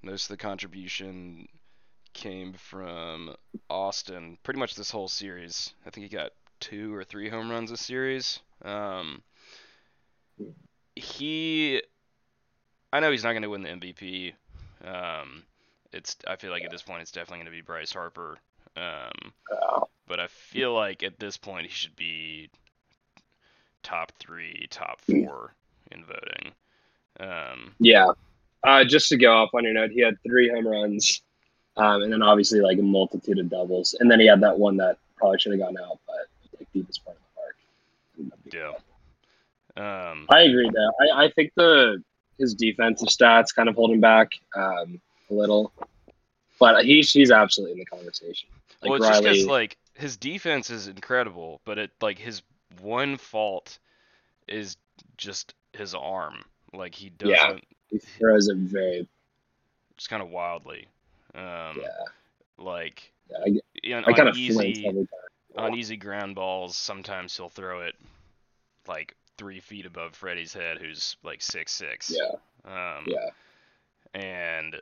most 0.03 0.25
of 0.25 0.29
the 0.29 0.43
contribution 0.43 1.49
came 2.13 2.53
from 2.53 3.35
Austin. 3.71 4.39
Pretty 4.43 4.61
much 4.61 4.75
this 4.75 4.91
whole 4.91 5.09
series. 5.09 5.75
I 5.87 5.91
think 5.91 6.05
he 6.05 6.17
got 6.17 6.33
two 6.61 6.95
or 6.95 7.05
three 7.05 7.29
home 7.29 7.51
runs 7.51 7.71
this 7.71 7.81
series. 7.81 8.41
Um, 8.63 9.23
he, 10.97 11.83
I 12.93 13.01
know 13.01 13.11
he's 13.11 13.25
not 13.25 13.33
going 13.33 13.43
to 13.43 13.51
win 13.51 13.63
the 13.63 13.69
MVP. 13.69 14.33
Um, 14.85 15.43
it's 15.93 16.17
I 16.27 16.37
feel 16.37 16.51
like 16.51 16.65
at 16.65 16.71
this 16.71 16.83
point 16.83 17.03
it's 17.03 17.11
definitely 17.11 17.39
going 17.39 17.47
to 17.47 17.51
be 17.53 17.61
Bryce 17.61 17.93
Harper. 17.93 18.39
Um, 18.77 19.33
but 20.07 20.21
I 20.21 20.27
feel 20.29 20.75
like 20.75 21.03
at 21.03 21.19
this 21.19 21.37
point 21.37 21.67
he 21.67 21.73
should 21.73 21.97
be 21.97 22.49
top 23.83 24.13
three, 24.19 24.67
top 24.71 25.01
four 25.01 25.55
in 25.91 26.05
voting. 26.05 26.53
Um, 27.21 27.75
yeah. 27.79 28.09
Uh, 28.65 28.85
just 28.85 29.09
to 29.09 29.17
go 29.17 29.33
off 29.33 29.51
on 29.55 29.65
your 29.65 29.73
note, 29.73 29.91
he 29.91 30.01
had 30.01 30.17
three 30.27 30.49
home 30.51 30.67
runs, 30.67 31.23
um, 31.77 32.03
and 32.03 32.13
then 32.13 32.23
obviously 32.23 32.61
like 32.61 32.79
a 32.79 32.83
multitude 32.83 33.39
of 33.39 33.49
doubles, 33.49 33.95
and 34.01 34.11
then 34.11 34.19
he 34.19 34.27
had 34.27 34.41
that 34.41 34.59
one 34.59 34.77
that 34.79 34.99
probably 35.17 35.39
should 35.39 35.53
have 35.53 35.61
gone 35.61 35.77
out, 35.79 35.99
but 36.07 36.27
like 36.59 36.69
deepest 36.73 37.05
part 37.05 37.17
of 37.17 38.31
the 38.31 38.31
park. 38.51 38.77
yeah. 39.77 40.11
Um, 40.11 40.27
I 40.29 40.41
agree 40.43 40.69
though. 40.75 40.91
I, 41.01 41.27
I 41.27 41.31
think 41.31 41.53
the 41.55 42.03
his 42.39 42.55
defensive 42.55 43.09
stats 43.09 43.55
kind 43.55 43.69
of 43.69 43.75
hold 43.75 43.91
him 43.91 44.01
back 44.01 44.33
um, 44.57 45.01
a 45.31 45.35
little, 45.35 45.73
but 46.59 46.85
he's 46.85 47.13
he's 47.13 47.31
absolutely 47.31 47.73
in 47.73 47.79
the 47.79 47.85
conversation. 47.85 48.49
Like 48.83 48.91
well, 48.91 48.95
it's 48.97 49.09
just 49.09 49.25
Riley, 49.25 49.35
because 49.37 49.47
like 49.47 49.77
his 49.95 50.17
defense 50.17 50.71
is 50.71 50.89
incredible, 50.89 51.61
but 51.65 51.79
it 51.79 51.91
like 52.01 52.19
his 52.19 52.43
one 52.81 53.17
fault 53.17 53.79
is 54.47 54.77
just 55.17 55.55
his 55.73 55.95
arm. 55.95 56.45
Like 56.73 56.95
he 56.95 57.11
doesn't 57.11 57.35
Yeah. 57.35 57.59
he 57.91 57.99
throws 57.99 58.49
it 58.49 58.57
very 58.57 59.09
just 59.97 60.11
kind 60.11 60.23
of 60.23 60.31
wildly. 60.31 60.89
Um, 61.35 61.43
yeah. 61.81 61.89
like 62.57 63.13
yeah 63.83 63.99
I, 63.99 64.11
I 64.11 64.13
kind 64.13 64.21
on 64.21 64.29
of 64.29 64.37
easy 64.37 65.07
on 65.57 65.75
easy 65.75 65.97
ground 65.97 66.35
balls, 66.35 66.77
sometimes 66.77 67.37
he'll 67.37 67.49
throw 67.49 67.81
it 67.81 67.95
like 68.87 69.15
three 69.39 69.61
feet 69.61 69.87
above 69.87 70.15
Freddie's 70.15 70.53
head, 70.53 70.79
who's 70.79 71.17
like 71.23 71.41
six 71.41 71.73
six. 71.73 72.15
Yeah. 72.15 72.37
Um, 72.97 73.07
Yeah. 73.07 73.31
And 74.15 74.81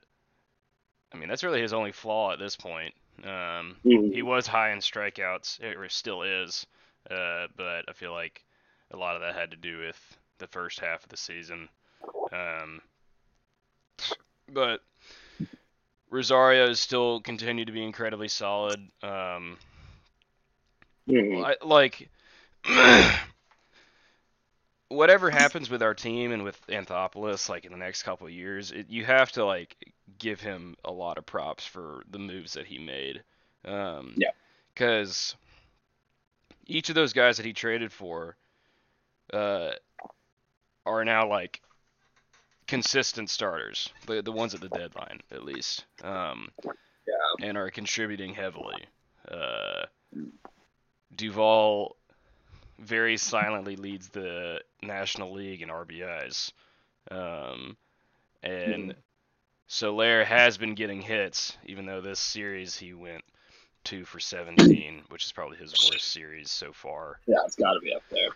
I 1.12 1.16
mean, 1.16 1.28
that's 1.28 1.44
really 1.44 1.62
his 1.62 1.72
only 1.72 1.92
flaw 1.92 2.32
at 2.32 2.38
this 2.38 2.56
point. 2.56 2.94
Um, 3.22 3.76
Mhm. 3.84 4.12
he 4.12 4.22
was 4.22 4.46
high 4.46 4.70
in 4.72 4.78
strikeouts, 4.80 5.62
or 5.62 5.88
still 5.88 6.22
is, 6.22 6.66
uh, 7.10 7.46
but 7.56 7.84
I 7.88 7.92
feel 7.92 8.12
like 8.12 8.44
a 8.90 8.96
lot 8.96 9.14
of 9.16 9.22
that 9.22 9.34
had 9.34 9.50
to 9.52 9.56
do 9.56 9.78
with 9.78 10.18
the 10.38 10.46
first 10.48 10.80
half 10.80 11.02
of 11.02 11.08
the 11.08 11.16
season. 11.16 11.68
Um, 12.32 12.82
but 14.48 14.82
Rosario 16.10 16.72
still 16.74 17.20
continued 17.20 17.66
to 17.66 17.72
be 17.72 17.82
incredibly 17.84 18.28
solid. 18.28 18.80
Um, 19.02 19.58
Mhm. 21.08 21.44
I, 21.44 21.56
like 21.64 22.08
whatever 24.88 25.30
happens 25.30 25.68
with 25.68 25.82
our 25.82 25.94
team 25.94 26.32
and 26.32 26.44
with 26.44 26.60
Anthopoulos, 26.68 27.48
like 27.48 27.64
in 27.64 27.72
the 27.72 27.78
next 27.78 28.02
couple 28.04 28.26
of 28.26 28.32
years, 28.32 28.70
it, 28.72 28.88
you 28.88 29.04
have 29.04 29.32
to 29.32 29.44
like 29.44 29.76
give 30.18 30.40
him 30.40 30.76
a 30.84 30.92
lot 30.92 31.18
of 31.18 31.26
props 31.26 31.66
for 31.66 32.02
the 32.10 32.18
moves 32.18 32.52
that 32.54 32.66
he 32.66 32.78
made. 32.78 33.22
Um, 33.64 34.14
Yeah. 34.16 34.30
Because 34.74 35.34
each 36.66 36.88
of 36.90 36.94
those 36.94 37.12
guys 37.12 37.38
that 37.38 37.46
he 37.46 37.52
traded 37.52 37.92
for 37.92 38.36
uh, 39.32 39.70
are 40.84 41.04
now 41.04 41.28
like 41.28 41.62
consistent 42.66 43.30
starters, 43.30 43.88
the 44.06 44.22
the 44.22 44.32
ones 44.32 44.54
at 44.54 44.60
the 44.60 44.68
deadline 44.68 45.20
at 45.30 45.44
least, 45.44 45.84
um, 46.04 46.50
Yeah. 46.64 47.46
and 47.48 47.56
are 47.56 47.70
contributing 47.70 48.34
heavily. 48.34 48.84
Uh, 49.28 49.86
Duvall 51.14 51.96
very 52.78 53.16
silently 53.16 53.76
leads 53.76 54.08
the 54.08 54.60
National 54.82 55.32
League 55.32 55.62
in 55.62 55.68
RBIs. 55.68 56.52
Um, 57.10 57.76
and 58.42 58.94
Soler 59.66 60.24
has 60.24 60.58
been 60.58 60.74
getting 60.74 61.00
hits, 61.00 61.56
even 61.64 61.86
though 61.86 62.00
this 62.00 62.20
series 62.20 62.76
he 62.76 62.92
went 62.94 63.24
two 63.84 64.04
for 64.04 64.20
17, 64.20 65.02
which 65.08 65.24
is 65.24 65.32
probably 65.32 65.56
his 65.58 65.72
worst 65.90 66.08
series 66.12 66.50
so 66.50 66.72
far. 66.72 67.20
Yeah, 67.26 67.36
it's 67.44 67.56
got 67.56 67.74
to 67.74 67.80
be 67.80 67.94
up 67.94 68.02
there. 68.10 68.28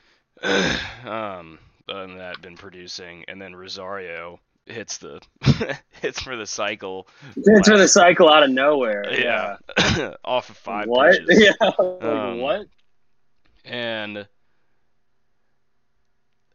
um, 1.13 1.59
other 1.89 2.07
than 2.07 2.19
that, 2.19 2.41
been 2.41 2.57
producing, 2.57 3.25
and 3.29 3.41
then 3.41 3.55
Rosario 3.55 4.41
hits 4.67 4.99
the 4.99 5.21
hits 6.01 6.21
for 6.23 6.37
the 6.37 6.47
cycle. 6.47 7.09
It's 7.37 7.69
for 7.69 7.77
the 7.79 7.89
cycle 7.89 8.29
out 8.31 8.45
of 8.45 8.51
nowhere. 8.51 9.05
Yeah, 9.13 9.57
off 10.25 10.51
of 10.51 10.57
five 10.57 10.87
What? 10.87 11.13
pitches. 11.27 11.55
Yeah. 11.61 11.71
Like, 11.79 12.03
Um, 12.05 12.41
what? 12.41 12.67
And 13.65 14.27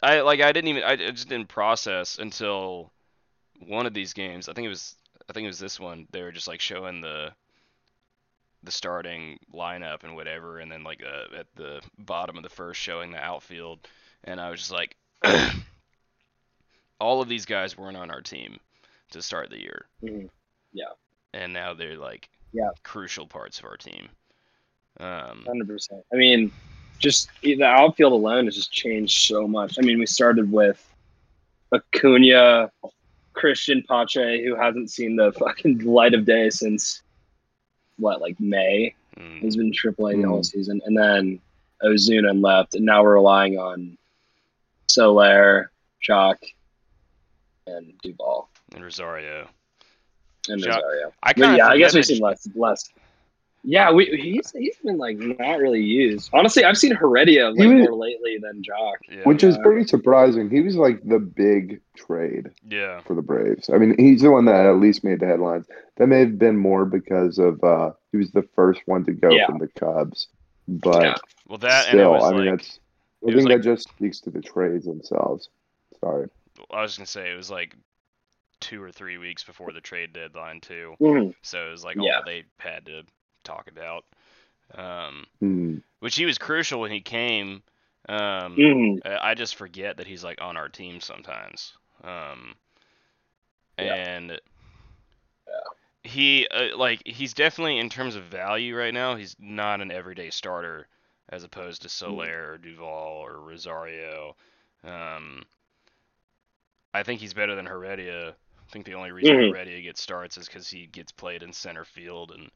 I 0.01 0.21
like 0.21 0.41
I 0.41 0.51
didn't 0.51 0.69
even 0.69 0.83
I 0.83 0.95
just 0.95 1.29
didn't 1.29 1.49
process 1.49 2.17
until 2.19 2.91
one 3.59 3.85
of 3.85 3.93
these 3.93 4.13
games. 4.13 4.49
I 4.49 4.53
think 4.53 4.65
it 4.65 4.69
was 4.69 4.95
I 5.29 5.33
think 5.33 5.45
it 5.45 5.47
was 5.47 5.59
this 5.59 5.79
one. 5.79 6.07
They 6.11 6.21
were 6.21 6.31
just 6.31 6.47
like 6.47 6.59
showing 6.61 7.01
the 7.01 7.31
the 8.63 8.71
starting 8.71 9.37
lineup 9.53 10.03
and 10.03 10.15
whatever, 10.15 10.59
and 10.59 10.71
then 10.71 10.83
like 10.83 11.03
uh, 11.03 11.35
at 11.37 11.47
the 11.55 11.81
bottom 11.99 12.37
of 12.37 12.43
the 12.43 12.49
first 12.49 12.81
showing 12.81 13.11
the 13.11 13.23
outfield, 13.23 13.87
and 14.23 14.39
I 14.41 14.49
was 14.49 14.59
just 14.59 14.71
like, 14.71 14.95
all 16.99 17.21
of 17.21 17.29
these 17.29 17.45
guys 17.45 17.77
weren't 17.77 17.97
on 17.97 18.09
our 18.09 18.21
team 18.21 18.59
to 19.11 19.21
start 19.21 19.49
the 19.51 19.61
year, 19.61 19.85
Mhm. 20.03 20.29
and 21.33 21.53
now 21.53 21.73
they're 21.75 21.97
like 21.97 22.27
Yeah. 22.53 22.69
crucial 22.83 23.27
parts 23.27 23.59
of 23.59 23.65
our 23.65 23.77
team. 23.77 24.09
Um, 24.99 25.43
Hundred 25.45 25.67
percent. 25.67 26.03
I 26.11 26.15
mean, 26.15 26.51
just 26.99 27.29
the 27.43 27.63
outfield 27.63 28.13
alone 28.13 28.45
has 28.45 28.55
just 28.55 28.71
changed 28.71 29.27
so 29.27 29.47
much. 29.47 29.77
I 29.77 29.81
mean, 29.81 29.99
we 29.99 30.05
started 30.05 30.51
with 30.51 30.81
Acuna, 31.73 32.71
Cristian 33.35 33.85
Pache, 33.87 34.43
who 34.43 34.55
hasn't 34.55 34.89
seen 34.91 35.15
the 35.15 35.31
fucking 35.33 35.79
light 35.79 36.13
of 36.13 36.25
day 36.25 36.49
since 36.49 37.01
what, 37.97 38.21
like 38.21 38.39
May. 38.39 38.93
mm, 39.17 39.39
He's 39.39 39.55
been 39.57 39.71
AAA 39.71 40.17
the 40.17 40.23
Mm. 40.23 40.27
whole 40.27 40.43
season, 40.43 40.81
and 40.85 40.97
then 40.97 41.39
Ozuna 41.83 42.41
left, 42.41 42.75
and 42.75 42.85
now 42.85 43.03
we're 43.03 43.15
relying 43.15 43.57
on 43.57 43.97
Soler, 44.87 45.71
Joc, 46.07 46.37
and 47.67 47.93
Duvall 48.01 48.49
and 48.73 48.83
Rosario. 48.83 49.47
and 50.49 50.61
Joc- 50.61 50.75
Rosario. 50.75 51.13
I 51.23 51.33
yeah, 51.35 51.67
I 51.67 51.77
guess 51.77 51.93
we've 51.95 52.05
seen 52.05 52.21
less. 52.21 52.47
Less. 52.55 52.89
Yeah, 53.67 53.91
we 53.91 54.05
he's 54.05 54.51
he's 54.51 54.77
been 54.77 54.97
like 54.97 55.17
not 55.17 55.57
really 55.57 55.81
used. 55.81 56.29
Honestly, 56.33 56.63
I've 56.63 56.77
seen 56.77 56.95
Heredia 56.95 57.49
like 57.49 57.57
was- 57.57 57.67
more 57.89 57.93
lately 57.95 58.37
than 58.39 58.61
Joc. 58.61 58.93
Yeah. 59.09 59.23
which 59.23 59.43
is 59.43 59.57
pretty 59.57 59.87
surprising. 59.87 60.49
He 60.51 60.61
was 60.61 60.75
like 60.75 61.01
the 61.03 61.17
big 61.19 61.81
trade 61.97 62.51
yeah. 62.69 63.01
for 63.01 63.15
the 63.15 63.23
Braves. 63.23 63.69
I 63.69 63.77
mean, 63.79 63.95
he's 63.97 64.21
the 64.21 64.29
one 64.31 64.45
that 64.45 64.65
at 64.67 64.75
least 64.79 65.03
made 65.03 65.19
the 65.19 65.25
headlines. 65.25 65.65
That 65.97 66.07
may 66.07 66.19
have 66.19 66.37
been 66.37 66.57
more 66.57 66.85
because 66.85 67.39
of 67.39 67.63
uh, 67.63 67.91
he 68.11 68.17
was 68.17 68.29
the 68.31 68.47
first 68.55 68.81
one 68.85 69.03
to 69.05 69.13
go 69.13 69.29
Yeah. 69.31 69.47
from 69.47 69.57
the 69.57 69.67
Cubs, 69.69 70.27
but 70.67 71.01
Yeah. 71.01 71.15
Well, 71.47 71.57
that 71.59 71.87
and 71.89 71.99
it 71.99 72.03
still, 72.03 72.11
was 72.11 72.23
I 72.23 72.35
mean, 72.35 72.45
that's 72.51 72.79
I 73.27 73.31
think 73.33 73.49
like- 73.49 73.57
that 73.57 73.63
just 73.63 73.89
speaks 73.89 74.19
to 74.21 74.29
the 74.29 74.41
trades 74.41 74.85
themselves. 74.85 75.49
Sorry. 75.99 76.27
I 76.71 76.81
was 76.83 76.97
gonna 76.97 77.07
say 77.07 77.31
it 77.31 77.35
was 77.35 77.49
like 77.49 77.75
two 78.61 78.81
or 78.81 78.91
three 78.91 79.17
weeks 79.17 79.43
before 79.43 79.71
the 79.73 79.81
trade 79.81 80.13
deadline 80.13 80.59
too, 80.61 80.95
Mhm. 81.01 81.33
so 81.41 81.67
it 81.67 81.71
was 81.71 81.83
like 81.83 81.97
Yeah. 81.99 82.17
all 82.17 82.23
they 82.25 82.43
had 82.59 82.85
to 82.85 83.03
talk 83.45 83.69
about. 83.69 84.05
Um, 84.75 85.25
Hmm. 85.41 85.77
which 85.99 86.15
he 86.15 86.25
was 86.25 86.37
crucial 86.37 86.81
when 86.81 86.91
he 86.91 87.01
came. 87.01 87.63
Um, 88.09 88.67
Mhm. 88.67 89.01
I 89.05 89.31
I 89.31 89.35
just 89.35 89.55
forget 89.55 89.97
that 89.97 90.07
he's 90.07 90.23
like 90.23 90.41
on 90.41 90.57
our 90.57 90.69
team 90.69 91.01
sometimes. 91.01 91.73
Um, 92.03 92.55
Yeah. 93.77 93.97
and 93.99 94.39
he 96.03 96.47
uh, 96.49 96.77
like 96.77 97.01
he's 97.05 97.33
definitely 97.33 97.79
in 97.79 97.89
terms 97.89 98.15
of 98.15 98.23
value 98.25 98.75
right 98.77 98.93
now. 98.93 99.15
He's 99.15 99.35
not 99.39 99.81
an 99.81 99.91
everyday 99.91 100.29
starter 100.29 100.87
as 101.29 101.43
opposed 101.43 101.81
to 101.81 101.89
Soler 101.89 102.51
or 102.53 102.57
Duvall 102.57 103.25
or 103.25 103.39
Rosario. 103.41 104.35
Um, 104.83 105.43
I 106.95 107.03
think 107.03 107.21
he's 107.21 107.33
better 107.35 107.55
than 107.55 107.67
Heredia. 107.67 108.29
I 108.31 108.71
think 108.71 108.85
the 108.85 108.95
only 108.95 109.11
reason 109.11 109.37
Mhm. 109.37 109.37
Heredia 109.37 109.81
gets 109.81 110.01
starts 110.01 110.37
is 110.37 110.47
because 110.47 110.67
he 110.69 110.87
gets 110.87 111.11
played 111.11 111.43
in 111.43 111.53
center 111.53 111.85
field 111.85 112.31
and 112.31 112.49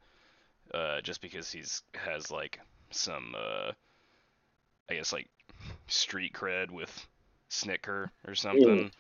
uh, 0.73 1.01
just 1.01 1.21
because 1.21 1.51
he's 1.51 1.83
has 1.95 2.31
like 2.31 2.59
some 2.91 3.35
uh, 3.37 3.71
I 4.89 4.95
guess 4.95 5.13
like 5.13 5.27
street 5.87 6.33
cred 6.33 6.71
with 6.71 7.07
Snitker 7.49 8.09
or 8.27 8.35
something. 8.35 8.91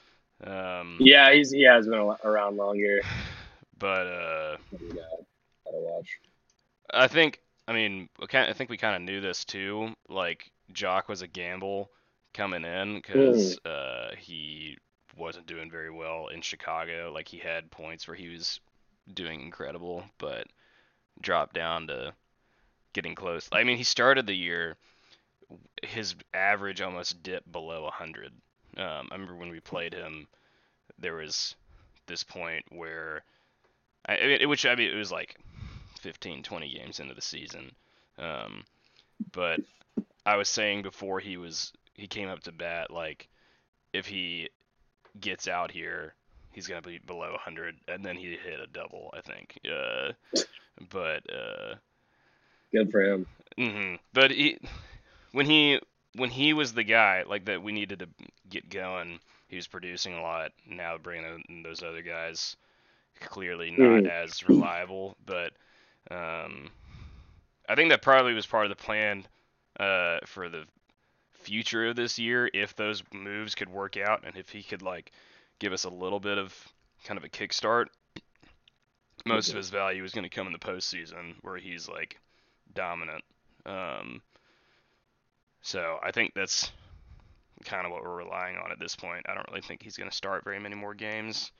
Um, 0.43 0.97
Yeah, 0.99 1.33
he's 1.33 1.51
he 1.51 1.63
has 1.63 1.87
been 1.87 2.13
around 2.23 2.57
longer. 2.57 3.01
but 3.77 4.07
uh, 4.07 4.57
Yeah, 4.71 5.01
gotta 5.65 5.77
watch. 5.77 6.19
I 6.93 7.07
think 7.07 7.41
I 7.67 7.73
mean 7.73 8.09
I 8.33 8.53
think 8.53 8.69
we 8.69 8.77
kind 8.77 8.95
of 8.95 9.01
knew 9.01 9.21
this 9.21 9.45
too. 9.45 9.93
Like 10.07 10.51
Joc 10.73 11.07
was 11.07 11.21
a 11.21 11.27
gamble 11.27 11.89
coming 12.33 12.63
in 12.63 12.95
because 12.95 13.59
uh, 13.65 14.11
he 14.17 14.77
wasn't 15.17 15.47
doing 15.47 15.69
very 15.69 15.91
well 15.91 16.27
in 16.27 16.41
Chicago. 16.41 17.11
Like 17.13 17.27
he 17.27 17.37
had 17.37 17.71
points 17.71 18.07
where 18.07 18.15
he 18.15 18.29
was 18.29 18.59
doing 19.13 19.41
incredible, 19.41 20.03
but 20.17 20.47
dropped 21.21 21.53
down 21.53 21.87
to 21.87 22.13
getting 22.93 23.15
close. 23.15 23.47
I 23.51 23.63
mean, 23.63 23.77
he 23.77 23.83
started 23.83 24.25
the 24.25 24.35
year 24.35 24.77
his 25.83 26.15
average 26.33 26.81
almost 26.81 27.23
dipped 27.23 27.51
below 27.51 27.83
100. 27.83 28.31
Um, 28.77 29.07
I 29.11 29.13
remember 29.13 29.35
when 29.35 29.49
we 29.49 29.59
played 29.59 29.93
him, 29.93 30.27
there 30.97 31.15
was 31.15 31.55
this 32.07 32.23
point 32.23 32.65
where, 32.69 33.23
I, 34.05 34.13
it, 34.13 34.49
which 34.49 34.65
I 34.65 34.75
mean, 34.75 34.91
it 34.91 34.97
was 34.97 35.11
like 35.11 35.35
15, 36.01 36.43
20 36.43 36.73
games 36.73 36.99
into 36.99 37.13
the 37.13 37.21
season. 37.21 37.71
Um, 38.17 38.63
but 39.31 39.59
I 40.25 40.35
was 40.35 40.49
saying 40.49 40.81
before 40.81 41.19
he 41.19 41.37
was 41.37 41.73
he 41.93 42.07
came 42.07 42.29
up 42.29 42.41
to 42.41 42.51
bat, 42.51 42.91
like 42.91 43.27
if 43.93 44.05
he 44.05 44.49
gets 45.19 45.47
out 45.47 45.71
here, 45.71 46.13
he's 46.51 46.67
gonna 46.67 46.81
be 46.81 46.99
below 46.99 47.31
100, 47.31 47.75
and 47.87 48.03
then 48.03 48.15
he 48.15 48.37
hit 48.37 48.59
a 48.61 48.67
double, 48.67 49.13
I 49.13 49.21
think. 49.21 49.59
Uh, 49.65 50.11
but 50.91 51.23
uh, 51.33 51.75
Good 52.71 52.91
for 52.91 53.01
him. 53.01 53.27
hmm 53.57 53.95
But 54.13 54.31
he, 54.31 54.57
when 55.31 55.45
he 55.45 55.79
when 56.15 56.29
he 56.29 56.53
was 56.53 56.73
the 56.73 56.83
guy 56.83 57.23
like 57.27 57.45
that 57.45 57.61
we 57.61 57.71
needed 57.71 57.99
to 57.99 58.07
get 58.49 58.69
going, 58.69 59.19
he 59.47 59.55
was 59.55 59.67
producing 59.67 60.13
a 60.15 60.21
lot. 60.21 60.51
Now 60.67 60.97
bringing 60.97 61.43
in 61.49 61.63
those 61.63 61.83
other 61.83 62.01
guys, 62.01 62.55
clearly 63.21 63.71
not 63.71 64.01
Mhm. 64.01 64.05
as 64.05 64.43
reliable. 64.43 65.15
But 65.25 65.53
um, 66.11 66.69
I 67.67 67.75
think 67.75 67.89
that 67.89 68.01
probably 68.01 68.33
was 68.33 68.45
part 68.47 68.65
of 68.65 68.69
the 68.69 68.83
plan 68.83 69.25
uh, 69.79 70.19
for 70.25 70.49
the 70.49 70.65
future 71.33 71.87
of 71.87 71.95
this 71.95 72.19
year. 72.19 72.49
If 72.53 72.75
those 72.75 73.03
moves 73.13 73.55
could 73.55 73.69
work 73.69 73.97
out, 73.97 74.23
and 74.25 74.35
if 74.37 74.49
he 74.49 74.63
could 74.63 74.81
like 74.81 75.11
give 75.59 75.73
us 75.73 75.83
a 75.85 75.89
little 75.89 76.19
bit 76.19 76.37
of 76.37 76.55
kind 77.05 77.17
of 77.17 77.23
a 77.23 77.29
kickstart, 77.29 77.87
most 79.25 79.49
of 79.49 79.55
his 79.55 79.69
value 79.69 80.03
is 80.03 80.11
going 80.13 80.23
to 80.23 80.29
come 80.29 80.47
in 80.47 80.53
the 80.53 80.59
postseason, 80.59 81.35
where 81.41 81.57
he's 81.57 81.87
like 81.89 82.19
dominant. 82.73 83.23
Um, 83.65 84.21
so 85.61 85.97
I 86.03 86.11
think 86.11 86.33
that's 86.35 86.71
kind 87.65 87.85
of 87.85 87.91
what 87.91 88.03
we're 88.03 88.15
relying 88.15 88.57
on 88.57 88.71
at 88.71 88.79
this 88.79 88.95
point. 88.95 89.25
I 89.27 89.33
don't 89.33 89.47
really 89.49 89.61
think 89.61 89.83
he's 89.83 89.97
going 89.97 90.09
to 90.09 90.15
start 90.15 90.43
very 90.43 90.59
many 90.59 90.75
more 90.75 90.93
games. 90.93 91.51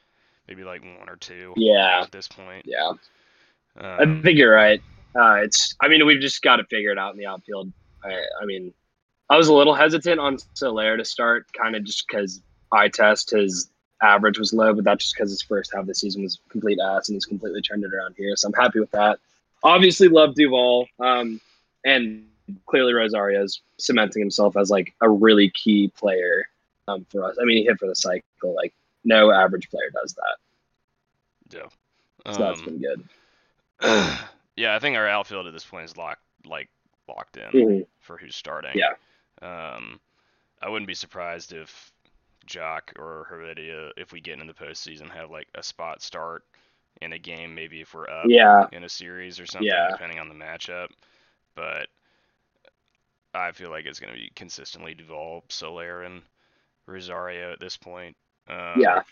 Maybe 0.47 0.63
like 0.63 0.81
one 0.81 1.09
or 1.09 1.15
two 1.17 1.53
Yeah, 1.57 2.01
at 2.03 2.11
this 2.11 2.27
point. 2.27 2.65
yeah. 2.65 2.91
I 3.97 4.03
Um, 4.03 4.21
think 4.23 4.37
you're 4.37 4.53
right. 4.53 4.81
Uh, 5.15 5.35
it's. 5.43 5.75
I 5.81 5.87
mean, 5.87 6.05
we've 6.05 6.21
just 6.21 6.41
got 6.41 6.57
to 6.57 6.63
figure 6.65 6.91
it 6.91 6.97
out 6.97 7.13
in 7.13 7.19
the 7.19 7.25
outfield. 7.25 7.71
I, 8.03 8.09
I 8.41 8.45
mean, 8.45 8.73
I 9.29 9.37
was 9.37 9.47
a 9.47 9.53
little 9.53 9.73
hesitant 9.75 10.19
on 10.19 10.37
Soler 10.53 10.97
to 10.97 11.05
start, 11.05 11.45
kind 11.53 11.75
of 11.75 11.83
just 11.83 12.05
because 12.07 12.41
eye 12.71 12.89
test 12.89 13.31
his 13.31 13.69
average 14.01 14.39
was 14.39 14.53
low, 14.53 14.73
but 14.73 14.83
that's 14.83 15.05
just 15.05 15.15
because 15.15 15.29
his 15.31 15.41
first 15.41 15.71
half 15.73 15.81
of 15.81 15.87
the 15.87 15.95
season 15.95 16.23
was 16.23 16.39
complete 16.49 16.79
ass, 16.83 17.09
and 17.09 17.15
he's 17.15 17.25
completely 17.25 17.61
turned 17.61 17.83
it 17.83 17.93
around 17.93 18.15
here. 18.17 18.35
So 18.35 18.47
I'm 18.47 18.53
happy 18.53 18.79
with 18.79 18.91
that. 18.91 19.19
Obviously, 19.63 20.07
love 20.07 20.35
Duvall, 20.35 20.87
um, 20.99 21.41
and 21.85 22.25
clearly 22.65 22.93
Rosario 22.93 23.43
is 23.43 23.61
cementing 23.77 24.21
himself 24.21 24.55
as 24.57 24.69
like 24.69 24.93
a 25.01 25.09
really 25.09 25.49
key 25.51 25.89
player 25.97 26.45
um, 26.87 27.05
for 27.09 27.23
us. 27.25 27.37
I 27.41 27.45
mean, 27.45 27.57
he 27.57 27.65
hit 27.65 27.77
for 27.77 27.87
the 27.87 27.95
cycle. 27.95 28.23
Like 28.55 28.73
no 29.03 29.31
average 29.31 29.69
player 29.69 29.89
does 29.93 30.13
that, 30.13 31.57
yeah. 31.57 32.33
so 32.33 32.39
that's 32.41 32.59
Um, 32.61 32.65
been 32.65 32.81
good. 32.81 33.03
yeah, 34.55 34.75
I 34.75 34.79
think 34.79 34.95
our 34.97 35.07
outfield 35.07 35.47
at 35.47 35.53
this 35.53 35.65
point 35.65 35.85
is 35.85 35.97
locked, 35.97 36.21
like 36.45 36.69
locked 37.07 37.37
in 37.37 37.51
Mhm. 37.51 37.87
for 37.99 38.17
who's 38.17 38.35
starting. 38.35 38.71
Yeah. 38.75 38.93
Um, 39.41 39.99
I 40.61 40.69
wouldn't 40.69 40.87
be 40.87 40.93
surprised 40.93 41.53
if 41.53 41.91
Joc 42.49 42.97
or 42.99 43.25
Heredia, 43.29 43.91
if 43.97 44.11
we 44.13 44.21
get 44.21 44.39
in 44.39 44.47
the 44.47 44.53
postseason, 44.53 45.09
have 45.11 45.31
like 45.31 45.47
a 45.55 45.63
spot 45.63 46.01
start 46.01 46.43
in 47.01 47.13
a 47.13 47.19
game, 47.19 47.55
maybe 47.55 47.81
if 47.81 47.93
we're 47.93 48.09
up 48.09 48.31
Yeah, 48.31 48.67
in 48.71 48.83
a 48.83 48.89
series 48.89 49.39
or 49.39 49.47
something, 49.47 49.85
Yeah. 49.85 49.87
depending 49.87 50.19
on 50.19 50.29
the 50.29 50.35
matchup. 50.35 50.89
But 51.55 51.89
I 53.33 53.51
feel 53.53 53.69
like 53.71 53.85
it's 53.85 53.99
going 53.99 54.13
to 54.13 54.19
be 54.19 54.31
consistently 54.35 54.93
Duvall, 54.93 55.43
Soler, 55.49 56.03
and 56.03 56.21
Rosario 56.87 57.51
at 57.53 57.59
this 57.59 57.77
point. 57.77 58.17
Um, 58.47 58.75
yeah. 58.75 59.03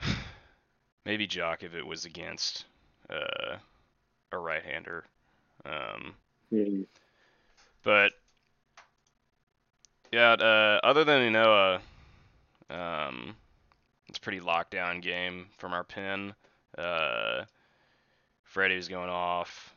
maybe 1.04 1.26
Joc 1.28 1.62
if 1.62 1.74
it 1.74 1.86
was 1.86 2.04
against 2.04 2.64
uh, 3.10 3.56
a 4.32 4.38
right-hander. 4.38 5.04
Um, 5.64 6.16
Mhm. 6.50 6.86
but 7.82 8.12
yeah, 10.12 10.32
uh, 10.32 10.80
other 10.84 11.04
than 11.04 11.32
Ynoa, 11.32 11.80
um, 12.70 13.34
it's 14.08 14.18
a 14.18 14.20
pretty 14.20 14.40
lockdown 14.40 15.00
game 15.02 15.46
from 15.58 15.72
our 15.72 15.84
pin. 15.84 16.34
Uh, 16.76 17.44
Freddie 18.44 18.76
was 18.76 18.88
going 18.88 19.08
off. 19.10 19.74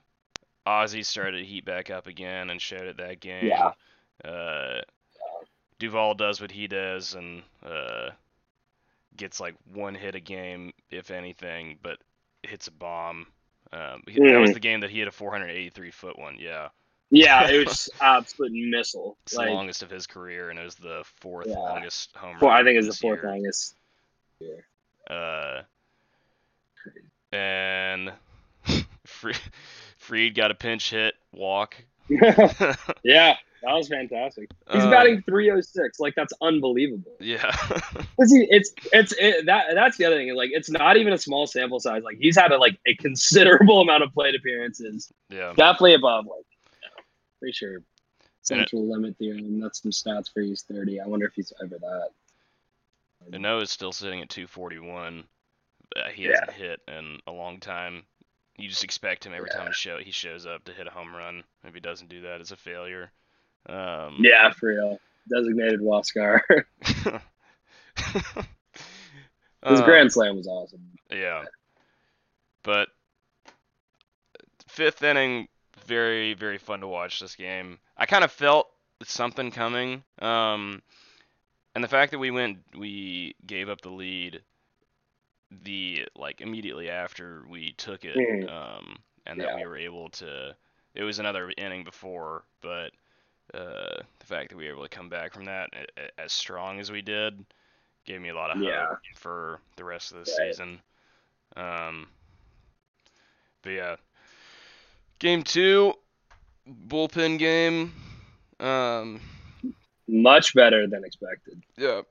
Ozzie 0.65 1.03
started 1.03 1.39
to 1.39 1.45
heat 1.45 1.63
back 1.65 1.89
up 1.89 2.07
again 2.07 2.49
and 2.49 2.61
showed 2.61 2.87
it 2.87 2.97
that 2.97 3.19
game. 3.19 3.45
Yeah. 3.47 3.71
Uh, 4.29 4.81
Duvall 5.79 6.15
does 6.15 6.41
what 6.41 6.51
he 6.51 6.67
does 6.67 7.13
and 7.15 7.43
uh, 7.65 8.09
gets 9.15 9.39
like 9.39 9.55
one 9.73 9.93
hit 9.95 10.15
a 10.15 10.19
game, 10.19 10.73
if 10.89 11.11
anything, 11.11 11.77
but 11.83 11.97
hits 12.43 12.67
a 12.67 12.71
bomb. 12.71 13.27
Um, 13.71 14.03
he- 14.07 14.19
That 14.19 14.39
was 14.39 14.51
Mm. 14.51 14.53
the 14.55 14.59
game 14.59 14.79
that 14.81 14.89
he 14.89 14.99
had 14.99 15.07
a 15.07 15.11
483 15.11 15.91
foot 15.91 16.17
one. 16.17 16.37
Yeah. 16.39 16.69
Yeah, 17.11 17.47
it 17.49 17.67
was 17.67 17.89
absolute 18.01 18.51
missile. 18.69 19.17
It's 19.25 19.35
Like, 19.35 19.47
the 19.47 19.53
longest 19.53 19.83
of 19.83 19.89
his 19.89 20.07
career, 20.07 20.49
and 20.49 20.59
it 20.59 20.63
was 20.63 20.75
the 20.75 21.03
fourth 21.17 21.47
Yeah. 21.47 21.55
longest 21.55 22.15
home 22.15 22.37
run. 22.41 22.51
I 22.51 22.63
think 22.63 22.77
it's 22.77 22.87
the 22.87 22.91
this 22.91 22.99
fourth 22.99 23.21
year. 23.23 23.31
longest. 23.31 23.75
Uh, 25.09 25.61
and 27.31 28.11
Freed, 29.05 29.37
Freed 29.97 30.35
got 30.35 30.51
a 30.51 30.55
pinch 30.55 30.89
hit, 30.91 31.15
walk. 31.31 31.75
yeah, 32.09 32.45
that 33.03 33.37
was 33.63 33.87
fantastic. 33.87 34.49
He's 34.71 34.83
Um, 34.83 34.91
batting 34.91 35.21
306. 35.23 35.99
Like 35.99 36.13
that's 36.15 36.33
unbelievable. 36.41 37.11
Yeah. 37.19 37.51
he- 38.17 38.47
it's 38.49 38.71
it's 38.93 39.13
it, 39.13 39.45
that 39.47 39.67
that's 39.73 39.97
the 39.97 40.05
other 40.05 40.17
thing. 40.17 40.33
Like 40.35 40.51
it's 40.53 40.69
not 40.69 40.97
even 40.97 41.13
a 41.13 41.17
small 41.17 41.47
sample 41.47 41.79
size. 41.79 42.03
Like 42.03 42.17
he's 42.19 42.37
had 42.37 42.51
a, 42.51 42.57
like 42.57 42.77
a 42.87 42.95
considerable 42.95 43.81
amount 43.81 44.03
of 44.03 44.13
plate 44.13 44.35
appearances. 44.35 45.11
yeah. 45.29 45.53
Definitely 45.57 45.95
above 45.95 46.25
like 46.27 46.45
pretty 47.39 47.53
sure 47.53 47.75
And 47.75 47.81
it- 47.81 47.87
central 48.43 48.89
limit 48.89 49.17
theorem. 49.17 49.59
That's 49.59 49.81
some 49.81 49.91
stats 49.91 50.31
for 50.31 50.41
he's 50.41 50.63
30. 50.63 50.99
I 51.01 51.07
wonder 51.07 51.25
if 51.25 51.33
he's 51.33 51.53
over 51.61 51.77
that. 51.77 52.09
And 53.31 53.41
Noah's 53.43 53.71
still 53.71 53.91
sitting 53.91 54.21
at 54.21 54.29
241. 54.29 55.23
Uh, 55.95 56.09
he 56.09 56.23
hasn't 56.25 56.51
hit 56.51 56.81
in 56.87 57.19
a 57.27 57.31
long 57.31 57.59
time. 57.59 58.03
You 58.57 58.69
just 58.69 58.83
expect 58.83 59.25
him 59.25 59.33
every 59.33 59.49
time 59.49 59.67
he 59.67 59.73
show 59.73 59.97
he 59.97 60.11
shows 60.11 60.45
up 60.45 60.63
to 60.65 60.73
hit 60.73 60.87
a 60.87 60.91
home 60.91 61.13
run. 61.15 61.43
If 61.63 61.73
he 61.73 61.79
doesn't 61.79 62.09
do 62.09 62.21
that, 62.21 62.39
it's 62.41 62.51
a 62.51 62.55
failure. 62.55 63.11
Um, 63.67 64.17
Yeah, 64.19 64.51
for 64.51 64.69
real. 64.69 64.99
Designated 65.29 65.79
Huascar. 65.81 66.41
His 69.67 69.79
um, 69.79 69.85
grand 69.85 70.11
slam 70.11 70.37
was 70.37 70.47
awesome. 70.47 70.81
Yeah. 71.11 71.45
But 72.63 72.89
fifth 74.67 75.01
inning, 75.03 75.47
very 75.87 76.33
very 76.33 76.57
fun 76.57 76.81
to 76.81 76.87
watch 76.87 77.19
this 77.19 77.35
game. 77.35 77.79
I 77.97 78.05
kind 78.05 78.23
of 78.23 78.31
felt 78.31 78.69
something 79.03 79.51
coming. 79.51 80.03
Um, 80.19 80.81
and 81.73 81.83
the 81.83 81.87
fact 81.89 82.11
that 82.11 82.19
we 82.19 82.31
went, 82.31 82.59
we 82.77 83.35
gave 83.45 83.69
up 83.69 83.81
the 83.81 83.89
lead. 83.89 84.41
The 85.63 86.07
like 86.15 86.41
immediately 86.41 86.89
after 86.89 87.43
we 87.47 87.71
took 87.73 88.03
it, 88.03 88.17
Mhm. 88.17 88.49
um, 88.49 88.97
and 89.25 89.39
that 89.39 89.55
we 89.55 89.65
were 89.65 89.77
able 89.77 90.09
to. 90.09 90.55
It 90.95 91.03
was 91.03 91.19
another 91.19 91.51
inning 91.57 91.83
before, 91.83 92.43
but 92.61 92.91
uh, 93.53 94.01
the 94.19 94.25
fact 94.25 94.49
that 94.49 94.57
we 94.57 94.65
were 94.65 94.71
able 94.73 94.83
to 94.83 94.89
come 94.89 95.07
back 95.07 95.33
from 95.33 95.45
that 95.45 95.69
as 96.17 96.33
strong 96.33 96.79
as 96.79 96.91
we 96.91 97.01
did 97.01 97.45
gave 98.05 98.19
me 98.21 98.29
a 98.29 98.35
lot 98.35 98.49
of 98.51 98.57
hope 98.57 98.65
Yeah. 98.67 98.95
for 99.15 99.59
the 99.75 99.83
rest 99.83 100.11
of 100.11 100.17
the 100.19 100.25
season. 100.25 100.81
Um, 101.55 102.07
but 103.61 103.69
yeah, 103.69 103.95
game 105.19 105.43
two, 105.43 105.93
bullpen 106.87 107.37
game. 107.39 107.93
Um, 108.59 109.21
Much 110.07 110.53
better 110.53 110.87
than 110.87 111.03
expected. 111.03 111.61
yeah, 111.77 112.01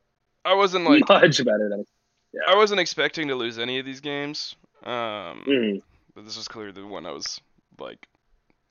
I 0.45 0.55
wasn't 0.55 0.85
like 0.85 1.09
Much 1.09 1.45
better 1.45 1.69
than 1.69 1.85
Yeah. 2.33 2.41
I 2.49 2.57
wasn't 2.57 2.81
expecting 2.81 3.29
to 3.29 3.35
lose 3.37 3.59
any 3.59 3.79
of 3.79 3.87
these 3.87 4.01
games. 4.01 4.57
Um, 4.83 5.45
Mhm. 5.47 5.83
but 6.15 6.25
this 6.25 6.37
was 6.37 6.49
clearly 6.49 6.73
the 6.73 6.87
one 6.87 7.07
I 7.07 7.13
was 7.13 7.41
like, 7.79 8.07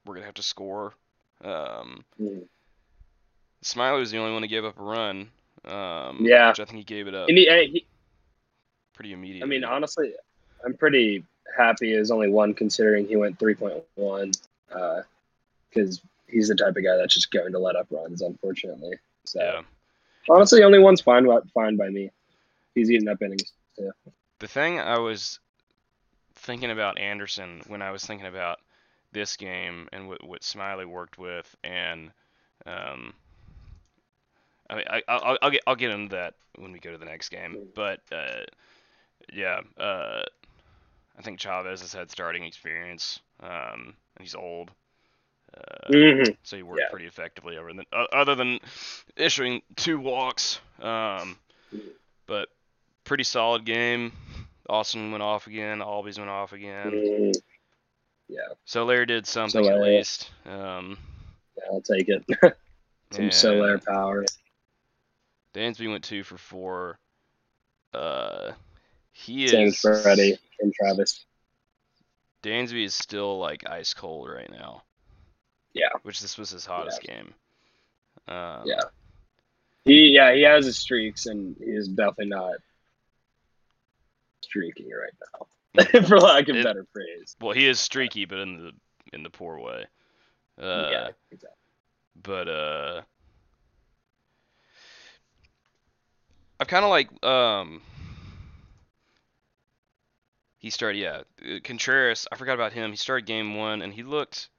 we're 0.05 0.15
gonna 0.15 0.25
have 0.25 0.35
to 0.35 0.43
score. 0.43 0.93
Um, 1.41 2.03
Mhm. 2.19 2.47
Smyly 3.63 3.99
was 3.99 4.11
the 4.11 4.17
only 4.17 4.33
one 4.33 4.43
who 4.43 4.49
gave 4.49 4.65
up 4.65 4.77
a 4.77 4.83
run. 4.83 5.31
Um, 5.65 6.25
Yeah. 6.25 6.49
which 6.49 6.59
I 6.59 6.65
think 6.65 6.77
he 6.79 6.83
gave 6.83 7.07
it 7.07 7.15
up 7.15 7.29
And 7.29 7.37
he, 7.37 7.47
and 7.47 7.71
he, 7.71 7.85
pretty 8.93 9.13
immediate. 9.13 9.43
I 9.43 9.47
mean, 9.47 9.63
honestly, 9.63 10.13
I'm 10.65 10.75
pretty 10.75 11.23
happy 11.55 11.93
is 11.93 12.11
only 12.11 12.29
one 12.29 12.53
considering 12.53 13.07
he 13.07 13.15
went 13.15 13.39
3.1 13.39 14.35
because 15.69 16.01
he's 16.27 16.47
the 16.47 16.55
type 16.55 16.75
of 16.75 16.83
guy 16.83 16.97
that's 16.97 17.13
just 17.13 17.31
going 17.31 17.51
to 17.51 17.59
let 17.59 17.75
up 17.75 17.87
runs, 17.91 18.21
unfortunately. 18.21 18.95
So 19.25 19.41
yeah. 19.41 19.61
honestly, 20.29 20.63
only 20.63 20.79
one's 20.79 21.01
fine. 21.01 21.25
by- 21.25 21.39
Fine 21.53 21.77
by 21.77 21.89
me. 21.89 22.11
He's 22.75 22.89
eating 22.89 23.07
up 23.07 23.21
innings. 23.21 23.51
too. 23.77 23.91
The 24.39 24.47
thing 24.47 24.79
I 24.79 24.99
was 24.99 25.39
thinking 26.35 26.71
about 26.71 26.99
Anderson 26.99 27.61
when 27.67 27.81
I 27.81 27.91
was 27.91 28.05
thinking 28.05 28.27
about 28.27 28.59
this 29.11 29.37
game 29.37 29.87
and 29.93 30.09
what, 30.09 30.23
what 30.23 30.41
Smyly 30.41 30.85
worked 30.85 31.17
with, 31.17 31.55
and 31.63 32.11
um, 32.65 33.13
I 34.69 34.75
mean, 34.75 34.85
I, 34.89 35.03
I'll, 35.07 35.37
I'll 35.41 35.51
get 35.51 35.63
I'll 35.67 35.75
get 35.75 35.91
into 35.91 36.15
that 36.15 36.33
when 36.57 36.71
we 36.71 36.79
go 36.79 36.91
to 36.91 36.97
the 36.97 37.05
next 37.05 37.29
game. 37.29 37.67
But 37.75 38.01
uh, 38.11 38.41
yeah, 39.31 39.61
uh, 39.77 40.23
I 41.17 41.21
think 41.21 41.39
Chavez 41.39 41.81
has 41.81 41.93
had 41.93 42.09
starting 42.09 42.43
experience, 42.43 43.19
um, 43.39 43.95
and 44.15 44.21
he's 44.21 44.35
old. 44.35 44.71
Uh, 45.55 45.89
Mhm. 45.91 46.35
so 46.41 46.55
he 46.57 46.63
worked 46.63 46.81
Yeah. 46.81 46.89
pretty 46.89 47.05
effectively 47.05 47.57
over 47.57 47.71
the, 47.73 47.85
uh, 47.93 48.07
other 48.11 48.33
than 48.33 48.59
issuing 49.15 49.61
two 49.75 49.99
walks. 49.99 50.59
Um, 50.79 51.37
but 52.25 52.49
pretty 53.03 53.23
solid 53.23 53.63
game. 53.65 54.13
Austin 54.67 55.11
went 55.11 55.21
off 55.21 55.45
again. 55.45 55.79
Albies 55.79 56.17
went 56.17 56.29
off 56.31 56.53
again. 56.53 56.91
Mhm. 56.91 57.41
Yeah, 58.29 58.47
So 58.65 58.85
Larry 58.85 59.05
did 59.05 59.27
something 59.27 59.67
at 59.67 59.79
least. 59.79 60.31
Um, 60.45 60.97
yeah, 61.57 61.63
I'll 61.67 61.81
take 61.81 62.07
it. 62.09 62.25
Some 63.11 63.29
Solar 63.31 63.77
power. 63.77 64.25
Dansby 65.53 65.87
went 65.91 66.03
two 66.03 66.23
for 66.23 66.37
four. 66.37 66.97
Uh, 67.93 68.53
he 69.13 69.47
Same 69.47 69.67
is 69.67 69.79
Freddie 69.79 70.37
and 70.59 70.73
Travis. 70.73 71.25
Dansby 72.43 72.83
is 72.83 72.93
still 72.93 73.39
like 73.39 73.69
ice 73.69 73.93
cold 73.93 74.29
right 74.29 74.49
now. 74.51 74.83
Yeah. 75.73 75.87
Which 76.01 76.19
this 76.19 76.37
was 76.37 76.49
his 76.49 76.65
hottest 76.65 77.01
game. 77.01 77.33
Um, 78.27 78.63
Yeah. 78.65 78.81
He 79.85 80.09
yeah 80.15 80.33
he 80.33 80.41
has 80.43 80.65
his 80.65 80.77
streaks 80.77 81.25
and 81.25 81.55
he 81.57 81.71
is 81.71 81.87
definitely 81.87 82.27
not 82.27 82.55
streaking 84.41 84.89
right 84.89 85.83
now, 85.93 86.01
for 86.07 86.19
lack 86.19 86.47
of 86.49 86.55
It- 86.57 86.63
better 86.63 86.85
phrase. 86.93 87.35
Well, 87.41 87.53
he 87.53 87.67
is 87.67 87.79
streaky, 87.79 88.25
but 88.25 88.39
in 88.39 88.57
the 88.57 88.71
in 89.13 89.23
the 89.23 89.29
poor 89.29 89.59
way. 89.59 89.85
Uh, 90.61 90.89
yeah, 90.91 91.09
exactly. 91.31 91.57
but 92.21 92.47
uh 92.47 93.01
I've 96.59 96.67
kind 96.67 96.85
of 96.85 96.89
like 96.89 97.09
um 97.25 97.81
he 100.63 100.69
started 100.71 100.97
yeah 100.97 101.21
uh, 101.45 101.59
Contreras 101.63 102.25
I 102.31 102.35
forgot 102.37 102.53
about 102.55 102.73
him 102.73 102.89
he 102.89 102.97
started 102.97 103.27
game 103.27 103.55
one 103.55 103.83
and 103.83 103.93
he 103.93 104.01
looked 104.01 104.49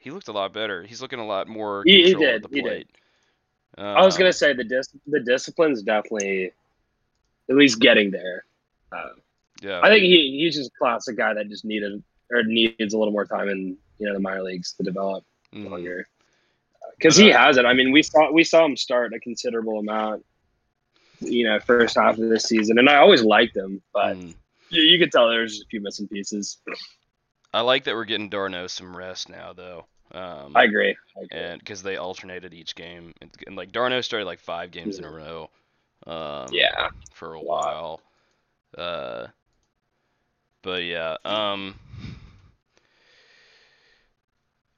he 0.00 0.10
looked 0.10 0.28
a 0.28 0.32
lot 0.32 0.52
better 0.54 0.82
he's 0.84 1.02
looking 1.02 1.18
a 1.18 1.26
lot 1.26 1.46
more 1.48 1.82
He- 1.84 2.04
he 2.04 2.14
did, 2.14 2.36
at 2.36 2.42
the 2.42 2.48
he 2.48 2.62
did. 2.62 2.64
plate 2.64 2.88
I 3.76 4.04
was 4.04 4.14
Um, 4.14 4.20
gonna 4.20 4.32
say 4.32 4.52
the 4.54 4.64
dis- 4.64 4.94
the 5.06 5.20
discipline's 5.20 5.82
definitely 5.82 6.52
at 7.50 7.56
least 7.56 7.80
getting 7.80 8.10
there. 8.10 8.44
Uh, 8.92 9.10
yeah 9.62 9.80
I 9.82 9.88
think 9.88 10.02
he 10.04 10.38
he's 10.40 10.56
just 10.56 10.70
a 10.70 10.78
classic 10.78 11.16
guy 11.16 11.34
that 11.34 11.48
just 11.48 11.64
needed 11.64 12.02
or 12.30 12.42
needs 12.44 12.94
a 12.94 12.98
little 12.98 13.12
more 13.12 13.24
time 13.26 13.48
in 13.48 13.76
you 13.98 14.06
know 14.06 14.12
the 14.14 14.20
minor 14.20 14.42
leagues 14.42 14.72
to 14.74 14.82
develop 14.82 15.24
mhm. 15.54 15.70
longer. 15.70 16.06
Because 16.98 17.16
he 17.16 17.32
uh, 17.32 17.38
has 17.38 17.56
it. 17.56 17.64
I 17.64 17.72
mean, 17.72 17.90
we 17.92 18.02
saw 18.02 18.30
we 18.30 18.44
saw 18.44 18.64
him 18.64 18.76
start 18.76 19.12
a 19.14 19.18
considerable 19.20 19.78
amount. 19.78 20.24
You 21.20 21.44
know, 21.44 21.58
first 21.60 21.96
half 21.96 22.18
of 22.18 22.28
this 22.28 22.44
season, 22.44 22.78
and 22.78 22.88
I 22.90 22.96
always 22.96 23.22
liked 23.22 23.56
him, 23.56 23.80
but 23.92 24.16
Mhm. 24.16 24.34
You, 24.72 24.82
you 24.82 24.98
could 24.98 25.12
tell 25.12 25.28
there's 25.28 25.60
a 25.60 25.66
few 25.66 25.80
missing 25.82 26.08
pieces. 26.08 26.58
I 27.52 27.60
like 27.60 27.84
that 27.84 27.94
we're 27.94 28.06
getting 28.06 28.30
d'Arnaud 28.30 28.68
some 28.68 28.96
rest 28.96 29.28
now 29.28 29.52
though 29.52 29.84
um 30.12 30.56
I 30.56 30.64
agree. 30.64 30.96
I 31.16 31.20
agree. 31.24 31.40
and 31.40 31.58
because 31.58 31.82
they 31.82 31.96
alternated 31.96 32.54
each 32.54 32.74
game 32.74 33.12
and, 33.20 33.30
and 33.46 33.56
like 33.56 33.72
d'Arnaud 33.72 34.00
started 34.02 34.24
like 34.26 34.40
five 34.40 34.70
games 34.70 34.98
in 34.98 35.04
a 35.04 35.10
row 35.10 35.50
um 36.06 36.52
yeah, 36.52 36.88
for 37.14 37.34
a 37.34 37.40
while. 37.40 38.00
Uh, 38.76 39.26
but 40.62 40.82
yeah, 40.84 41.16
um, 41.24 41.74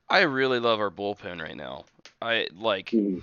I 0.09 0.21
really 0.23 0.61
love 0.61 0.81
our 0.81 0.91
bullpen 0.91 1.41
right 1.43 1.57
now. 1.57 1.85
I 2.21 2.49
like 2.53 2.91
Mhm. 2.93 3.23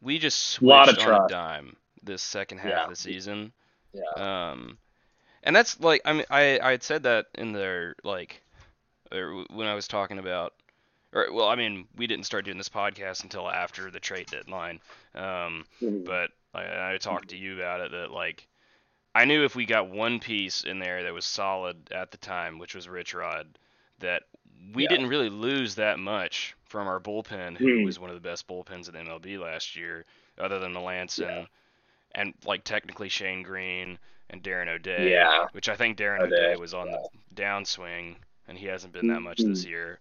we 0.00 0.18
just 0.18 0.38
switched 0.50 0.98
on 0.98 1.14
a 1.14 1.20
dime 1.20 1.76
this 2.02 2.22
second 2.22 2.58
half 2.58 2.70
Yeah. 2.70 2.84
of 2.84 2.90
the 2.90 2.96
season. 2.96 3.52
yeah, 3.92 4.52
Um, 4.52 4.78
and 5.42 5.54
that's 5.54 5.80
like 5.80 6.02
I 6.04 6.12
mean 6.12 6.24
I 6.30 6.58
I 6.60 6.70
had 6.72 6.82
said 6.82 7.04
that 7.04 7.26
in 7.34 7.52
there 7.52 7.94
like 8.04 8.42
or 9.12 9.44
when 9.50 9.66
I 9.66 9.74
was 9.74 9.88
talking 9.88 10.18
about 10.18 10.54
or 11.14 11.32
well 11.32 11.48
I 11.48 11.56
mean 11.56 11.86
we 11.96 12.06
didn't 12.06 12.26
start 12.26 12.44
doing 12.44 12.58
this 12.58 12.68
podcast 12.68 13.22
until 13.22 13.48
after 13.50 13.90
the 13.90 14.00
trade 14.00 14.28
deadline. 14.30 14.80
Um, 15.14 15.66
Mhm. 15.80 16.04
but 16.04 16.30
I, 16.54 16.94
I 16.94 16.98
talked 16.98 17.30
to 17.30 17.36
you 17.36 17.54
about 17.54 17.80
it 17.80 17.92
that 17.92 18.10
like 18.10 18.46
I 19.14 19.24
knew 19.24 19.44
if 19.44 19.56
we 19.56 19.66
got 19.66 19.90
one 19.90 20.20
piece 20.20 20.62
in 20.64 20.78
there 20.78 21.02
that 21.04 21.14
was 21.14 21.24
solid 21.24 21.90
at 21.92 22.10
the 22.10 22.18
time, 22.18 22.58
which 22.58 22.74
was 22.74 22.88
Rich 22.88 23.14
Rod, 23.14 23.58
that 24.00 24.24
we 24.74 24.82
Yeah. 24.82 24.88
didn't 24.88 25.08
really 25.08 25.30
lose 25.30 25.76
that 25.76 25.98
much 25.98 26.54
from 26.66 26.86
our 26.86 27.00
bullpen, 27.00 27.56
who 27.58 27.80
Hmm. 27.80 27.82
was 27.82 27.98
one 27.98 28.10
of 28.10 28.14
the 28.16 28.28
best 28.28 28.46
bullpens 28.48 28.88
in 28.88 28.96
MLB 28.96 29.38
last 29.38 29.76
year, 29.76 30.04
other 30.38 30.58
than 30.58 30.72
Melancon 30.74 31.46
Yeah. 31.46 31.46
and 32.12 32.34
like 32.44 32.64
technically 32.64 33.08
Shane 33.08 33.42
Greene 33.42 33.98
and 34.30 34.42
Darren 34.42 34.68
O'Day. 34.68 35.10
yeah, 35.10 35.46
Which 35.52 35.68
I 35.68 35.76
think 35.76 35.98
Darren 35.98 36.20
O'Day, 36.20 36.36
O'Day 36.52 36.56
was 36.56 36.72
on 36.74 36.90
the 36.90 37.08
downswing, 37.34 38.14
and 38.48 38.56
he 38.58 38.66
hasn't 38.66 38.92
been 38.92 39.08
that 39.08 39.20
much 39.20 39.38
this 39.38 39.64
Mhm. 39.64 39.68
year. 39.68 39.98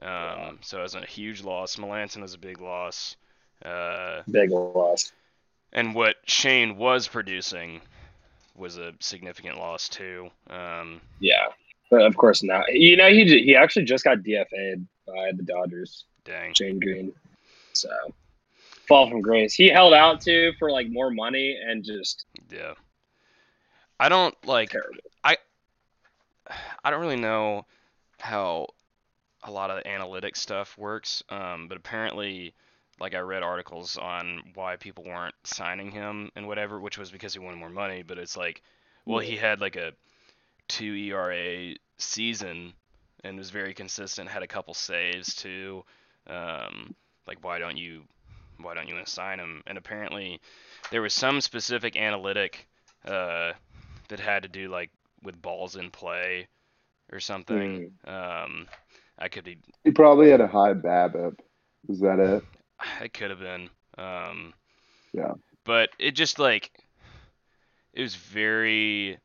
Um, 0.00 0.58
So 0.62 0.78
it 0.78 0.82
was 0.82 0.94
a 0.94 1.04
huge 1.06 1.42
loss. 1.42 1.76
Melancon 1.76 2.22
was 2.22 2.34
a 2.34 2.38
big 2.38 2.60
loss. 2.60 3.16
Uh, 3.64 4.22
big 4.30 4.50
loss. 4.50 5.12
and 5.72 5.94
what 5.94 6.16
Shane 6.26 6.76
was 6.76 7.08
producing 7.08 7.80
was 8.56 8.76
a 8.76 8.92
significant 9.00 9.56
loss 9.56 9.88
too. 9.88 10.30
Um, 10.50 11.00
Yeah, 11.20 11.46
but 11.90 12.02
of 12.02 12.16
course 12.16 12.42
not. 12.42 12.70
You 12.74 12.96
know, 12.96 13.08
he 13.08 13.24
he 13.42 13.56
actually 13.56 13.84
just 13.86 14.04
got 14.04 14.18
DFA'd 14.18 14.86
by 15.06 15.32
the 15.32 15.42
Dodgers, 15.42 16.04
dang. 16.24 16.52
Shane 16.54 16.78
Greene. 16.80 17.14
So 17.72 17.90
fall 18.86 19.08
from 19.08 19.20
grace. 19.22 19.54
He 19.54 19.68
held 19.68 19.94
out 19.94 20.20
to 20.22 20.52
for 20.58 20.70
like 20.70 20.88
more 20.88 21.10
money 21.10 21.56
and 21.56 21.82
just 21.84 22.26
Yeah. 22.50 22.74
I 24.02 24.08
don't 24.08 24.34
like. 24.44 24.70
terrible. 24.70 24.98
I 26.84 26.90
don't 26.90 27.00
really 27.00 27.14
know 27.14 27.66
how 28.18 28.66
a 29.44 29.50
lot 29.52 29.70
of 29.70 29.76
the 29.76 29.88
analytics 29.88 30.38
stuff 30.38 30.76
works, 30.76 31.22
um, 31.28 31.68
but 31.68 31.76
apparently, 31.76 32.52
like 32.98 33.14
I 33.14 33.20
read 33.20 33.44
articles 33.44 33.96
on 33.96 34.42
why 34.54 34.74
people 34.74 35.04
weren't 35.04 35.36
signing 35.44 35.92
him 35.92 36.32
and 36.34 36.48
whatever, 36.48 36.80
which 36.80 36.98
was 36.98 37.12
because 37.12 37.32
he 37.32 37.38
wanted 37.38 37.58
more 37.58 37.70
money. 37.70 38.02
But 38.02 38.18
it's 38.18 38.36
like, 38.36 38.62
well, 39.06 39.20
he 39.20 39.36
had 39.36 39.60
like 39.60 39.76
a 39.76 39.92
two 40.66 40.94
ERA 40.94 41.76
season 41.98 42.72
and 43.22 43.38
was 43.38 43.50
very 43.50 43.72
consistent. 43.72 44.28
Had 44.28 44.42
a 44.42 44.48
couple 44.48 44.74
saves 44.74 45.32
too. 45.36 45.84
Um, 46.26 46.96
like, 47.28 47.44
why 47.44 47.60
don't 47.60 47.76
you, 47.76 48.02
why 48.60 48.74
don't 48.74 48.88
you 48.88 48.96
assign 48.96 49.38
him? 49.38 49.62
And 49.68 49.78
apparently, 49.78 50.40
there 50.90 51.02
was 51.02 51.14
some 51.14 51.40
specific 51.40 51.94
analytic 51.96 52.66
uh, 53.06 53.52
that 54.12 54.20
had 54.20 54.42
to 54.44 54.48
do 54.48 54.68
like 54.68 54.90
with 55.22 55.40
balls 55.40 55.76
in 55.76 55.90
play 55.90 56.46
or 57.10 57.18
something. 57.18 57.90
Um, 58.06 58.68
I 59.18 59.28
could 59.28 59.44
be, 59.44 59.58
He 59.84 59.90
probably 59.90 60.30
had 60.30 60.40
a 60.40 60.46
high 60.46 60.74
BABIP. 60.74 61.38
Is 61.88 62.00
that 62.00 62.18
it? 62.18 62.44
it 63.02 63.12
could 63.12 63.30
have 63.30 63.40
been. 63.40 63.70
Um, 63.98 64.52
Yeah. 65.12 65.32
But 65.64 65.90
it 65.98 66.12
just 66.12 66.38
like, 66.38 66.70
it 67.94 68.02
was 68.02 68.14
very. 68.14 69.18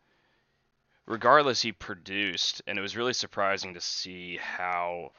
Regardless, 1.06 1.62
he 1.62 1.72
produced, 1.72 2.62
and 2.68 2.78
it 2.78 2.82
was 2.82 2.98
really 2.98 3.14
surprising 3.14 3.74
to 3.76 3.82
see 3.82 4.38
how 4.38 5.12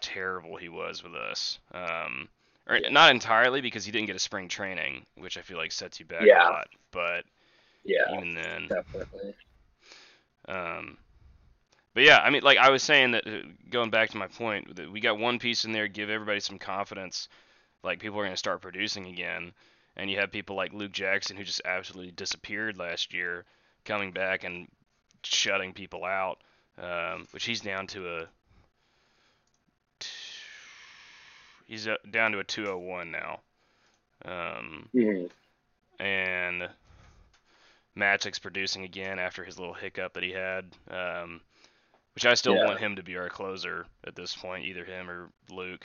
terrible 0.00 0.56
he 0.56 0.68
was 0.68 1.02
with 1.02 1.14
us. 1.14 1.58
Um, 1.72 2.28
or 2.68 2.78
not 2.90 3.10
entirely 3.10 3.60
because 3.60 3.84
he 3.84 3.90
didn't 3.92 4.06
get 4.06 4.14
a 4.16 4.20
spring 4.20 4.48
training, 4.48 5.04
which 5.16 5.38
I 5.38 5.42
feel 5.42 5.56
like 5.56 5.72
sets 5.72 5.98
you 5.98 6.06
back 6.06 6.22
Yeah. 6.24 6.48
a 6.48 6.50
lot. 6.50 6.68
But 6.92 7.24
Yeah, 7.86 8.16
even 8.16 8.34
then, 8.34 8.68
definitely. 8.68 9.34
Um, 10.48 10.98
but 11.94 12.04
yeah, 12.04 12.18
I 12.18 12.30
mean, 12.30 12.42
like 12.42 12.58
I 12.58 12.70
was 12.70 12.82
saying 12.82 13.12
that 13.12 13.26
uh, 13.26 13.42
going 13.70 13.90
back 13.90 14.10
to 14.10 14.16
my 14.16 14.26
point, 14.28 14.76
that 14.76 14.90
we 14.90 15.00
got 15.00 15.18
one 15.18 15.38
piece 15.38 15.64
in 15.64 15.72
there, 15.72 15.88
give 15.88 16.10
everybody 16.10 16.40
some 16.40 16.58
confidence, 16.58 17.28
like 17.82 18.00
people 18.00 18.18
are 18.18 18.24
going 18.24 18.32
to 18.32 18.36
start 18.38 18.60
producing 18.62 19.06
again, 19.06 19.52
and 19.96 20.10
you 20.10 20.18
have 20.18 20.30
people 20.30 20.56
like 20.56 20.72
Luke 20.72 20.92
Jackson 20.92 21.36
who 21.36 21.44
just 21.44 21.62
absolutely 21.64 22.12
disappeared 22.12 22.78
last 22.78 23.14
year, 23.14 23.44
coming 23.84 24.12
back 24.12 24.44
and 24.44 24.68
shutting 25.22 25.72
people 25.72 26.04
out, 26.04 26.40
um, 26.78 27.26
which 27.32 27.44
he's 27.44 27.60
down 27.60 27.86
to 27.88 28.16
a 28.18 28.28
he's 31.66 31.88
uh, 31.88 31.96
down 32.10 32.32
to 32.32 32.38
a 32.38 32.44
201 32.44 33.10
now. 33.10 33.40
Um, 34.24 34.88
Mhm. 34.94 35.30
and 35.98 36.68
Magic's 37.96 38.38
producing 38.38 38.84
again 38.84 39.18
after 39.18 39.42
his 39.42 39.58
little 39.58 39.74
hiccup 39.74 40.12
that 40.14 40.22
he 40.22 40.30
had. 40.30 40.66
Um, 40.90 41.40
which 42.14 42.24
I 42.24 42.34
still 42.34 42.54
Yeah. 42.54 42.66
want 42.66 42.78
him 42.80 42.96
to 42.96 43.02
be 43.02 43.16
our 43.16 43.28
closer 43.28 43.86
at 44.06 44.14
this 44.14 44.34
point, 44.34 44.64
either 44.64 44.84
him 44.84 45.10
or 45.10 45.30
Luke. 45.50 45.84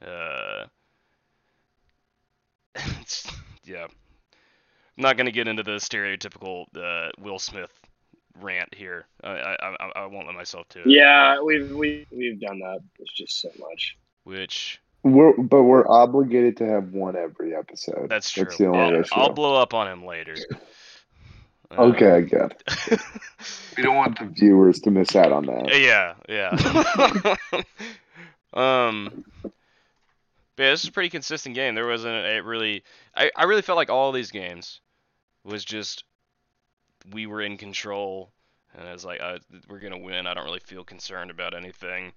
Uh, 0.00 0.66
yeah, 3.64 3.84
I'm 3.84 5.02
not 5.02 5.16
gonna 5.16 5.30
get 5.30 5.48
into 5.48 5.62
the 5.62 5.72
stereotypical 5.76 6.64
uh, 6.76 7.10
Will 7.18 7.38
Smith 7.38 7.70
rant 8.40 8.74
here. 8.74 9.06
I, 9.22 9.30
I 9.30 9.56
I 9.60 9.92
I 9.96 10.06
won't 10.06 10.26
let 10.26 10.34
myself 10.34 10.68
to 10.70 10.80
it. 10.80 10.86
Yeah, 10.88 11.40
we've 11.42 11.70
we 11.70 12.06
we've 12.10 12.40
done 12.40 12.58
that. 12.60 12.80
It's 12.98 13.12
just 13.12 13.40
so 13.40 13.50
much. 13.58 13.96
Which 14.24 14.80
We're 15.02 15.36
but 15.36 15.62
we're 15.62 15.88
obligated 15.88 16.56
to 16.58 16.66
have 16.66 16.92
one 16.92 17.16
every 17.16 17.54
episode. 17.54 18.08
that's 18.08 18.30
true. 18.30 18.44
That's 18.44 18.58
the 18.58 18.66
only 18.66 18.78
I'll, 18.96 19.00
issue. 19.00 19.14
I'll 19.14 19.32
blow 19.32 19.56
up 19.60 19.74
on 19.74 19.88
him 19.88 20.04
later. 20.04 20.36
Uh, 21.70 21.82
Okay, 21.82 22.22
good. 22.22 22.54
We 23.76 23.82
don't 23.82 23.96
want 23.96 24.18
the 24.18 24.24
viewers 24.24 24.80
to 24.80 24.90
miss 24.90 25.14
out 25.14 25.32
on 25.32 25.44
that. 25.46 25.78
Yeah, 25.78 26.14
yeah. 26.30 27.62
um, 28.54 29.24
but 30.56 30.62
yeah, 30.62 30.70
this 30.70 30.82
is 30.82 30.88
a 30.88 30.92
pretty 30.92 31.10
consistent 31.10 31.54
game. 31.54 31.74
There 31.74 31.86
wasn't 31.86 32.14
a 32.14 32.40
really, 32.40 32.82
I, 33.14 33.30
I 33.36 33.44
really 33.44 33.60
felt 33.60 33.76
like 33.76 33.90
all 33.90 34.08
of 34.08 34.14
these 34.14 34.30
games 34.30 34.80
was 35.44 35.62
just 35.64 36.04
we 37.12 37.26
were 37.26 37.42
in 37.42 37.58
control, 37.58 38.32
and 38.74 38.88
I 38.88 38.92
was 38.92 39.04
like, 39.04 39.20
uh, 39.20 39.38
we're 39.68 39.80
gonna 39.80 39.98
win. 39.98 40.26
I 40.26 40.32
don't 40.32 40.44
really 40.44 40.60
feel 40.60 40.82
concerned 40.82 41.30
about 41.30 41.54
anything. 41.54 42.12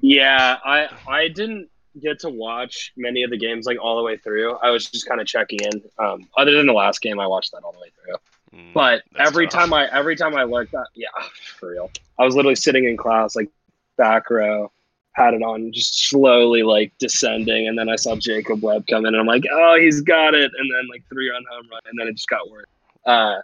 Yeah, 0.00 0.58
I 0.64 0.88
I 1.08 1.28
didn't 1.28 1.70
get 2.00 2.20
to 2.20 2.28
watch 2.28 2.92
many 2.96 3.22
of 3.22 3.30
the 3.30 3.38
games 3.38 3.66
like 3.66 3.78
all 3.80 3.96
the 3.96 4.02
way 4.02 4.16
through. 4.18 4.56
I 4.56 4.70
was 4.70 4.86
just 4.86 5.08
kind 5.08 5.20
of 5.20 5.26
checking 5.26 5.60
in. 5.60 5.82
Um, 5.98 6.28
other 6.36 6.54
than 6.54 6.66
the 6.66 6.72
last 6.74 7.00
game, 7.00 7.18
I 7.18 7.26
watched 7.26 7.52
that 7.52 7.62
all 7.64 7.72
the 7.72 7.80
way 7.80 7.90
through. 8.04 8.16
Mm, 8.54 8.72
But 8.72 9.02
every 9.18 9.46
tough. 9.46 9.60
time 9.60 9.72
I 9.72 9.88
every 9.92 10.16
time 10.16 10.34
I 10.36 10.44
looked 10.44 10.74
at 10.74 10.86
yeah, 10.94 11.08
for 11.58 11.70
real. 11.70 11.90
I 12.18 12.24
was 12.24 12.34
literally 12.34 12.56
sitting 12.56 12.84
in 12.84 12.96
class 12.96 13.36
like 13.36 13.48
back 13.96 14.30
row, 14.30 14.70
had 15.12 15.34
it 15.34 15.42
on, 15.42 15.72
just 15.72 16.08
slowly 16.08 16.62
like 16.62 16.92
descending, 16.98 17.68
and 17.68 17.78
then 17.78 17.88
I 17.88 17.96
saw 17.96 18.16
Jacob 18.16 18.62
Webb 18.62 18.86
come 18.88 19.04
in, 19.06 19.14
and 19.14 19.16
I'm 19.20 19.26
like, 19.26 19.44
oh, 19.52 19.76
he's 19.78 20.00
got 20.00 20.34
it, 20.34 20.50
and 20.56 20.70
then 20.72 20.88
like 20.90 21.02
three 21.08 21.30
run 21.30 21.44
home 21.50 21.68
run, 21.70 21.80
and 21.86 21.98
then 21.98 22.08
it 22.08 22.12
just 22.14 22.28
got 22.28 22.48
worse. 22.50 22.66
Uh, 23.04 23.36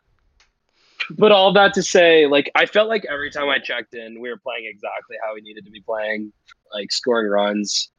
but 1.11 1.33
all 1.33 1.53
that 1.53 1.75
to 1.75 1.83
say, 1.83 2.27
like 2.27 2.51
I 2.55 2.67
felt 2.67 2.89
like 2.89 3.05
every 3.11 3.31
time 3.31 3.49
I 3.51 3.59
checked 3.59 3.95
in, 3.95 4.21
we 4.21 4.31
were 4.31 4.39
playing 4.39 4.67
exactly 4.67 5.17
how 5.23 5.35
we 5.35 5.41
needed 5.43 5.65
to 5.67 5.71
be 5.71 5.81
playing, 5.81 6.33
like 6.73 6.91
scoring 6.93 7.29
runs. 7.29 7.91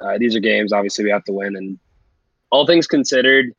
Uh, 0.00 0.18
these 0.18 0.34
are 0.34 0.40
games, 0.40 0.72
obviously, 0.72 1.04
we 1.04 1.10
have 1.10 1.24
to 1.24 1.32
win, 1.32 1.56
and 1.56 1.78
all 2.50 2.66
things 2.66 2.86
considered, 2.86 3.54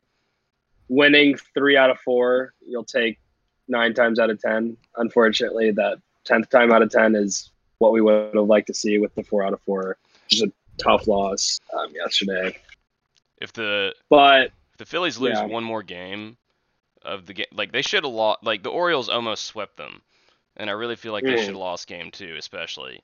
winning 0.92 1.36
three 1.54 1.76
out 1.76 1.88
of 1.90 1.98
four, 2.00 2.52
you'll 2.66 2.84
take 2.84 3.18
nine 3.66 3.94
times 3.94 4.18
out 4.18 4.28
of 4.30 4.40
ten. 4.40 4.76
Unfortunately, 4.96 5.70
that 5.72 5.98
tenth 6.24 6.50
time 6.50 6.70
out 6.70 6.82
of 6.82 6.90
ten 6.90 7.14
is 7.14 7.50
what 7.78 7.92
we 7.92 8.00
would 8.02 8.34
have 8.34 8.44
liked 8.44 8.66
to 8.66 8.74
see 8.74 8.98
with 8.98 9.14
the 9.14 9.22
four 9.24 9.42
out 9.42 9.54
of 9.54 9.60
four. 9.62 9.96
Just 10.28 10.44
a 10.44 10.52
tough 10.78 11.08
loss 11.08 11.58
um, 11.76 11.92
yesterday, 11.94 12.54
If 13.40 13.52
the 13.52 13.94
but 14.10 14.52
if 14.72 14.78
the 14.78 14.84
Phillies 14.84 15.18
lose 15.18 15.38
Yeah. 15.38 15.46
one 15.46 15.64
more 15.64 15.82
game 15.82 16.36
of 17.02 17.26
the 17.26 17.32
game, 17.32 17.46
like 17.52 17.72
they 17.72 17.82
should 17.82 18.04
have 18.04 18.12
lost. 18.12 18.44
Like 18.44 18.62
the 18.62 18.70
Orioles 18.70 19.08
almost 19.08 19.44
swept 19.44 19.76
them, 19.78 20.02
and 20.58 20.68
I 20.68 20.74
really 20.74 20.96
feel 20.96 21.12
like 21.12 21.24
they 21.24 21.34
Mm. 21.34 21.38
should 21.38 21.48
have 21.48 21.56
lost 21.56 21.88
game 21.88 22.10
two, 22.10 22.36
especially. 22.38 23.02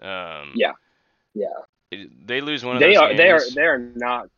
Um, 0.00 0.52
Yeah. 0.54 0.72
yeah, 1.34 1.54
they 1.90 2.40
lose 2.40 2.64
one 2.64 2.76
of 2.76 2.80
they 2.80 2.94
those 2.94 2.98
are 2.98 3.14
they 3.14 3.30
are 3.30 3.40
they 3.54 3.62
are 3.62 3.78
not 3.78 4.28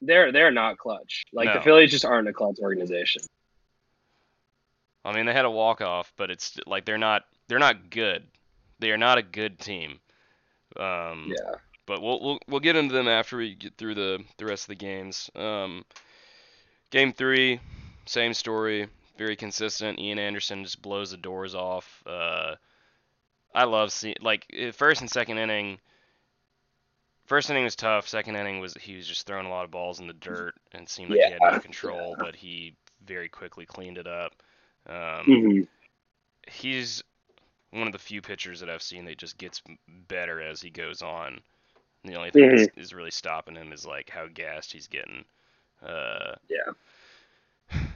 they're 0.00 0.32
they're 0.32 0.50
not 0.50 0.78
clutch. 0.78 1.24
Like 1.32 1.48
the 1.48 1.58
No. 1.58 1.62
Phillies 1.62 1.90
just 1.90 2.04
aren't 2.04 2.28
a 2.28 2.32
clutch 2.32 2.58
organization. 2.60 3.22
I 5.04 5.12
mean, 5.14 5.26
they 5.26 5.32
had 5.32 5.44
a 5.46 5.50
walk 5.50 5.80
off, 5.80 6.12
but 6.16 6.30
it's 6.30 6.58
like 6.66 6.84
they're 6.84 6.98
not 6.98 7.22
they're 7.48 7.58
not 7.58 7.90
good. 7.90 8.26
They 8.78 8.90
are 8.90 8.98
not 8.98 9.18
a 9.18 9.22
good 9.22 9.58
team. 9.58 10.00
Um, 10.76 11.32
Yeah. 11.36 11.54
but 11.86 12.02
we'll 12.02 12.20
we'll 12.20 12.38
we'll 12.48 12.60
get 12.60 12.76
into 12.76 12.94
them 12.94 13.08
after 13.08 13.36
we 13.36 13.54
get 13.54 13.76
through 13.76 13.94
the 13.94 14.24
the 14.38 14.44
rest 14.46 14.64
of 14.64 14.68
the 14.68 14.74
games. 14.76 15.30
Um, 15.34 15.84
game 16.90 17.12
three, 17.12 17.60
same 18.06 18.34
story, 18.34 18.88
very 19.18 19.36
consistent. 19.36 19.98
Ian 19.98 20.18
Anderson 20.18 20.64
just 20.64 20.82
blows 20.82 21.10
the 21.10 21.16
doors 21.16 21.54
off. 21.54 22.02
Uh, 22.06 22.56
I 23.54 23.64
love 23.64 23.92
seeing 23.92 24.16
like 24.20 24.46
first 24.74 25.00
and 25.00 25.10
second 25.10 25.38
inning. 25.38 25.78
First 27.30 27.48
inning 27.48 27.62
was 27.62 27.76
tough. 27.76 28.08
Second 28.08 28.34
inning 28.34 28.58
was 28.58 28.74
he 28.74 28.96
was 28.96 29.06
just 29.06 29.24
throwing 29.24 29.46
a 29.46 29.50
lot 29.50 29.64
of 29.64 29.70
balls 29.70 30.00
in 30.00 30.08
the 30.08 30.12
dirt 30.12 30.56
and 30.72 30.88
seemed 30.88 31.10
like 31.10 31.20
he 31.20 31.30
had 31.30 31.40
no 31.40 31.60
control, 31.60 32.16
but 32.18 32.34
he 32.34 32.74
very 33.06 33.28
quickly 33.28 33.64
cleaned 33.64 33.98
it 33.98 34.08
up. 34.08 34.32
Um, 34.88 35.26
Mhm. 35.26 35.68
he's 36.48 37.04
one 37.70 37.86
of 37.86 37.92
the 37.92 38.00
few 38.00 38.20
pitchers 38.20 38.58
that 38.58 38.68
I've 38.68 38.82
seen 38.82 39.04
that 39.04 39.16
just 39.16 39.38
gets 39.38 39.62
better 39.86 40.42
as 40.42 40.60
he 40.60 40.70
goes 40.70 41.02
on. 41.02 41.40
The 42.02 42.16
only 42.16 42.32
thing 42.32 42.48
that's 42.48 42.76
is 42.76 42.92
really 42.92 43.12
stopping 43.12 43.54
him 43.54 43.72
is 43.72 43.86
like 43.86 44.10
how 44.10 44.26
gassed 44.26 44.72
he's 44.72 44.88
getting. 44.88 45.24
Uh, 45.80 46.34
Yeah. 46.48 46.72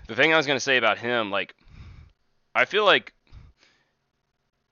The 0.06 0.14
thing 0.14 0.32
I 0.32 0.36
was 0.36 0.46
gonna 0.46 0.60
say 0.60 0.76
about 0.76 0.98
him, 0.98 1.32
like, 1.32 1.56
I 2.54 2.66
feel 2.66 2.84
like 2.84 3.12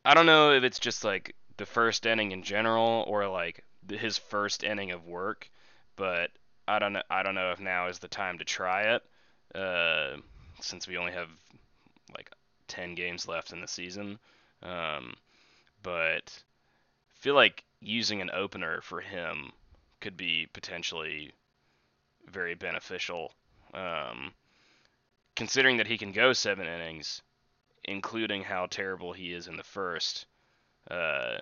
I 0.05 0.14
don't 0.14 0.27
know 0.27 0.53
if 0.53 0.62
it's 0.62 0.79
just 0.79 1.03
like 1.03 1.35
the 1.57 1.66
first 1.66 2.07
inning 2.07 2.31
in 2.31 2.44
general 2.44 3.05
or 3.09 3.27
like 3.27 3.64
his 3.88 4.18
first 4.18 4.64
inning 4.64 4.90
of 4.90 5.07
work, 5.07 5.51
but 5.97 6.31
I 6.66 6.79
don't 6.79 6.92
know. 6.92 7.03
I 7.11 7.23
don't 7.23 7.35
know 7.35 7.51
if 7.51 7.61
now 7.61 7.88
is 7.88 7.99
the 7.99 8.09
time 8.09 8.38
to 8.38 8.45
try 8.45 8.95
it, 8.95 9.03
uh, 9.55 10.16
since 10.61 10.87
we 10.87 10.97
only 10.97 11.12
have 11.12 11.29
like 12.14 12.31
10 12.68 12.95
games 12.95 13.27
left 13.27 13.53
in 13.53 13.61
the 13.61 13.68
season. 13.68 14.18
Um, 14.62 15.14
but 15.83 16.42
I 17.11 17.14
feel 17.18 17.35
like 17.35 17.64
using 17.81 18.21
an 18.21 18.31
opener 18.33 18.81
for 18.81 19.01
him 19.01 19.53
could 20.01 20.16
be 20.16 20.47
potentially 20.53 21.33
very 22.31 22.55
beneficial. 22.55 23.33
Um, 23.75 24.33
considering 25.35 25.79
that 25.79 25.87
he 25.87 25.99
can 25.99 26.12
go 26.12 26.33
seven 26.33 26.66
innings, 26.66 27.23
including 27.85 28.42
how 28.45 28.66
terrible 28.66 29.12
he 29.12 29.33
is 29.33 29.49
in 29.49 29.57
the 29.57 29.64
first. 29.64 30.27
Uh, 30.90 31.38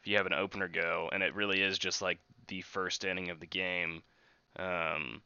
if 0.00 0.08
you 0.08 0.16
have 0.16 0.26
an 0.26 0.34
opener 0.34 0.68
go, 0.68 1.08
and 1.12 1.22
it 1.22 1.34
really 1.34 1.62
is 1.62 1.78
just 1.78 2.00
like 2.02 2.18
the 2.48 2.62
first 2.62 3.04
inning 3.04 3.30
of 3.30 3.40
the 3.40 3.46
game, 3.46 4.02
um, 4.58 5.22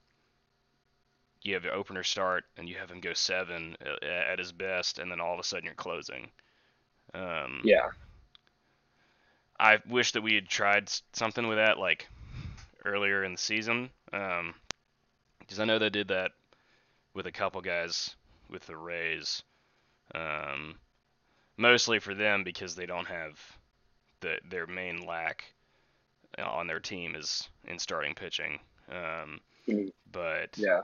you 1.43 1.55
have 1.55 1.65
your 1.65 1.75
opener 1.75 2.03
start 2.03 2.45
and 2.57 2.69
you 2.69 2.75
have 2.77 2.91
him 2.91 3.01
go 3.01 3.13
seven 3.13 3.77
uh, 3.85 4.05
at 4.05 4.39
his 4.39 4.53
best, 4.53 4.99
and 4.99 5.11
then 5.11 5.21
all 5.21 5.35
of 5.35 5.41
a 5.41 5.45
sudden 5.45 5.65
you're 5.65 5.75
closing. 5.75 6.29
Um, 7.15 7.61
Yeah. 7.65 7.91
I 9.59 9.79
wish 9.89 10.13
that 10.13 10.23
we 10.23 10.35
had 10.35 10.49
tried 10.49 10.91
something 11.13 11.47
with 11.47 11.59
that 11.59 11.79
like 11.79 12.09
earlier 12.85 13.23
in 13.23 13.33
the 13.33 13.39
season, 13.39 13.91
because 14.11 15.59
I 15.59 15.65
know 15.65 15.79
they 15.79 15.91
did 15.91 16.09
that 16.09 16.33
with 17.15 17.27
a 17.27 17.33
couple 17.33 17.61
guys 17.61 18.17
with 18.51 18.67
the 18.67 18.77
Rays, 18.77 19.43
um, 20.15 20.75
mostly 21.57 22.01
for 22.01 22.15
them 22.15 22.43
because 22.43 22.75
they 22.75 22.87
don't 22.87 23.07
have 23.07 23.39
the 24.25 24.39
their 24.49 24.67
main 24.67 25.07
lack 25.07 25.45
on 26.43 26.67
their 26.67 26.81
team 26.81 27.15
is 27.15 27.49
in 27.69 27.79
starting 27.79 28.15
pitching. 28.15 28.59
Um, 28.91 29.41
Mhm. 29.69 29.93
but 30.11 30.57
Yeah. 30.57 30.81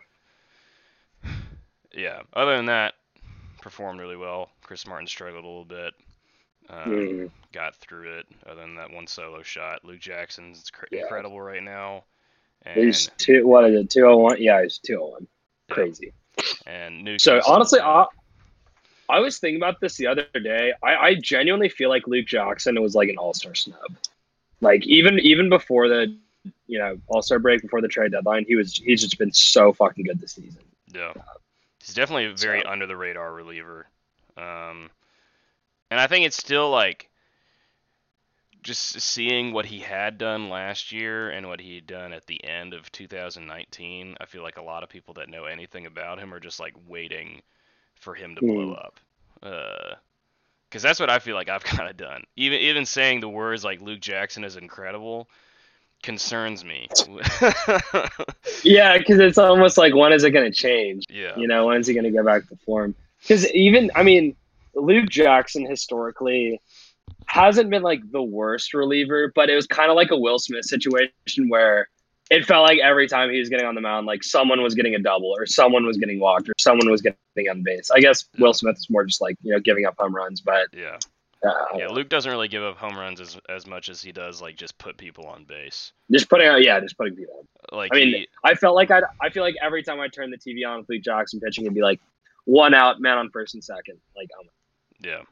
yeah, 1.92 2.22
other 2.34 2.56
than 2.56 2.66
that, 2.66 2.94
performed 3.60 4.00
really 4.00 4.16
well. 4.16 4.50
Chris 4.62 4.86
Martin 4.86 5.06
struggled 5.06 5.44
a 5.44 5.46
little 5.48 5.64
bit. 5.64 5.94
Um, 6.68 6.90
Mhm. 6.92 7.30
got 7.52 7.74
through 7.76 8.18
it. 8.18 8.26
Other 8.46 8.60
than 8.60 8.76
that 8.76 8.90
one 8.90 9.06
solo 9.06 9.42
shot, 9.42 9.84
Luke 9.84 9.98
Jackson's 9.98 10.70
cr- 10.70 10.86
Yeah. 10.92 11.02
incredible 11.02 11.40
right 11.40 11.62
now, 11.62 12.04
and 12.62 12.76
He's 12.84 13.10
two. 13.18 13.46
What 13.46 13.68
is 13.68 13.80
it? 13.80 13.90
Two 13.90 14.06
oh 14.06 14.18
one. 14.18 14.40
Yeah, 14.40 14.62
he's 14.62 14.78
two 14.78 15.00
oh 15.02 15.08
one. 15.08 15.26
Crazy. 15.70 16.12
and 16.66 17.06
Nuke 17.06 17.20
So 17.20 17.40
honestly, 17.46 17.80
I, 17.80 18.06
I 19.10 19.20
was 19.20 19.38
thinking 19.38 19.56
about 19.60 19.80
this 19.80 19.96
the 19.96 20.06
other 20.06 20.26
day. 20.42 20.72
I, 20.82 20.94
I 20.96 21.14
genuinely 21.14 21.68
feel 21.68 21.88
like 21.88 22.06
Luke 22.06 22.26
Jackson 22.26 22.80
was 22.80 22.94
like 22.94 23.08
an 23.08 23.16
all 23.18 23.34
star 23.34 23.54
snub. 23.54 23.96
Like 24.60 24.86
even 24.86 25.18
even 25.20 25.48
before 25.48 25.88
the 25.88 26.14
you 26.66 26.78
know 26.78 26.98
all 27.08 27.22
star 27.22 27.38
break, 27.38 27.62
before 27.62 27.80
the 27.80 27.88
trade 27.88 28.12
deadline, 28.12 28.44
he 28.46 28.56
was 28.56 28.76
he's 28.76 29.00
just 29.02 29.18
been 29.18 29.32
so 29.32 29.72
fucking 29.72 30.04
good 30.04 30.20
this 30.20 30.32
season. 30.32 30.62
yeah, 30.94 31.12
he's 31.80 31.94
definitely 31.94 32.26
a 32.26 32.34
very 32.34 32.62
So- 32.62 32.68
under 32.68 32.86
the 32.86 32.96
radar 32.96 33.32
reliever. 33.32 33.86
Um, 34.36 34.90
and 35.90 36.00
I 36.00 36.06
think 36.06 36.24
it's 36.26 36.36
still 36.36 36.70
like 36.70 37.08
just 38.62 39.00
seeing 39.00 39.52
what 39.52 39.64
he 39.66 39.78
had 39.80 40.18
done 40.18 40.50
last 40.50 40.92
year 40.92 41.30
and 41.30 41.48
what 41.48 41.60
he 41.60 41.76
had 41.76 41.86
done 41.86 42.12
at 42.12 42.26
the 42.26 42.42
end 42.44 42.74
of 42.74 42.92
2019. 42.92 44.16
I 44.20 44.26
feel 44.26 44.42
like 44.42 44.58
a 44.58 44.62
lot 44.62 44.82
of 44.82 44.88
people 44.90 45.14
that 45.14 45.30
know 45.30 45.46
anything 45.46 45.86
about 45.86 46.18
him 46.18 46.34
are 46.34 46.40
just 46.40 46.60
like 46.60 46.74
waiting 46.86 47.40
for 48.00 48.14
him 48.14 48.34
to 48.34 48.40
blow 48.40 48.74
Mm. 48.74 48.78
up. 48.84 49.00
Uh, 49.42 49.94
because 50.68 50.82
that's 50.82 51.00
what 51.00 51.10
I 51.10 51.18
feel 51.18 51.34
like 51.34 51.48
I've 51.48 51.64
kind 51.78 51.88
of 51.90 51.96
done. 51.96 52.24
Even 52.36 52.58
even 52.60 52.86
saying 52.86 53.20
the 53.20 53.28
words 53.28 53.64
like 53.64 53.80
Luke 53.80 54.00
Jackson 54.00 54.44
is 54.44 54.56
incredible 54.56 55.28
concerns 56.02 56.64
me. 56.64 56.88
Yeah, 58.62 58.98
because 58.98 59.18
it's 59.20 59.38
almost 59.38 59.78
like 59.78 59.94
when 59.94 60.12
is 60.12 60.24
it 60.24 60.30
going 60.30 60.50
to 60.50 60.56
change? 60.56 61.04
yeah. 61.10 61.36
You 61.36 61.46
know, 61.46 61.66
when 61.66 61.78
is 61.80 61.86
he 61.86 61.94
going 61.94 62.04
to 62.04 62.10
go 62.10 62.22
back 62.24 62.46
to 62.48 62.56
form? 62.64 62.94
Because 63.22 63.50
even, 63.52 63.90
I 63.94 64.02
mean, 64.02 64.36
Luke 64.74 65.08
Jackson 65.08 65.66
historically 65.66 66.60
hasn't 67.26 67.70
been 67.70 67.82
like 67.82 68.00
the 68.10 68.22
worst 68.22 68.74
reliever, 68.74 69.32
but 69.34 69.48
it 69.50 69.54
was 69.54 69.66
kind 69.66 69.90
of 69.90 69.96
like 69.96 70.10
a 70.10 70.16
Will 70.16 70.38
Smith 70.38 70.64
situation 70.64 71.48
where 71.48 71.88
it 72.30 72.46
felt 72.46 72.64
like 72.64 72.78
every 72.78 73.08
time 73.08 73.30
he 73.30 73.38
was 73.38 73.48
getting 73.48 73.66
on 73.66 73.74
the 73.74 73.80
mound, 73.80 74.06
like 74.06 74.22
someone 74.22 74.62
was 74.62 74.74
getting 74.74 74.94
a 74.94 74.98
double 75.00 75.30
or 75.36 75.46
someone 75.46 75.84
was 75.84 75.96
getting 75.96 76.20
walked 76.20 76.48
or 76.48 76.52
someone 76.58 76.88
was 76.90 77.02
getting 77.02 77.48
on 77.50 77.62
base. 77.62 77.90
I 77.90 78.00
guess 78.00 78.26
Will 78.38 78.54
Smith 78.54 78.78
is 78.78 78.88
more 78.88 79.04
just 79.04 79.20
like, 79.20 79.36
you 79.42 79.52
know, 79.52 79.58
giving 79.60 79.84
up 79.84 79.96
home 79.98 80.14
runs, 80.14 80.40
but 80.40 80.68
Yeah. 80.72 80.98
uh, 81.44 81.52
Yeah, 81.76 81.88
Luke 81.88 82.08
doesn't 82.08 82.30
really 82.30 82.46
give 82.48 82.62
up 82.62 82.76
home 82.76 82.96
runs 82.96 83.20
as 83.20 83.36
as 83.48 83.66
much 83.66 83.88
as 83.88 84.00
he 84.00 84.12
does 84.12 84.40
like 84.40 84.56
just 84.56 84.78
put 84.78 84.96
people 84.96 85.26
on 85.26 85.44
base. 85.44 85.92
just 86.10 86.28
putting 86.28 86.46
out, 86.46 86.62
yeah, 86.62 86.78
just 86.80 86.96
putting 86.96 87.16
people 87.16 87.34
on. 87.72 87.76
Like 87.76 87.90
I 87.92 87.96
mean, 87.96 88.08
he, 88.14 88.28
I 88.44 88.54
felt 88.54 88.74
like 88.76 88.90
I 88.92 89.02
I 89.20 89.30
feel 89.30 89.42
like 89.42 89.56
every 89.60 89.82
time 89.82 89.98
I 90.00 90.06
turn 90.08 90.30
the 90.30 90.38
TV 90.38 90.66
on 90.66 90.78
with 90.78 90.88
Luke 90.88 91.02
Jackson 91.02 91.40
pitching, 91.40 91.64
it'd 91.64 91.74
be 91.74 91.82
like 91.82 92.00
one 92.44 92.74
out, 92.74 93.00
man 93.00 93.18
on 93.18 93.30
first 93.30 93.54
and 93.54 93.62
second. 93.62 93.98
Like, 94.16 94.28
um, 94.40 94.46
yeah, 95.00 95.22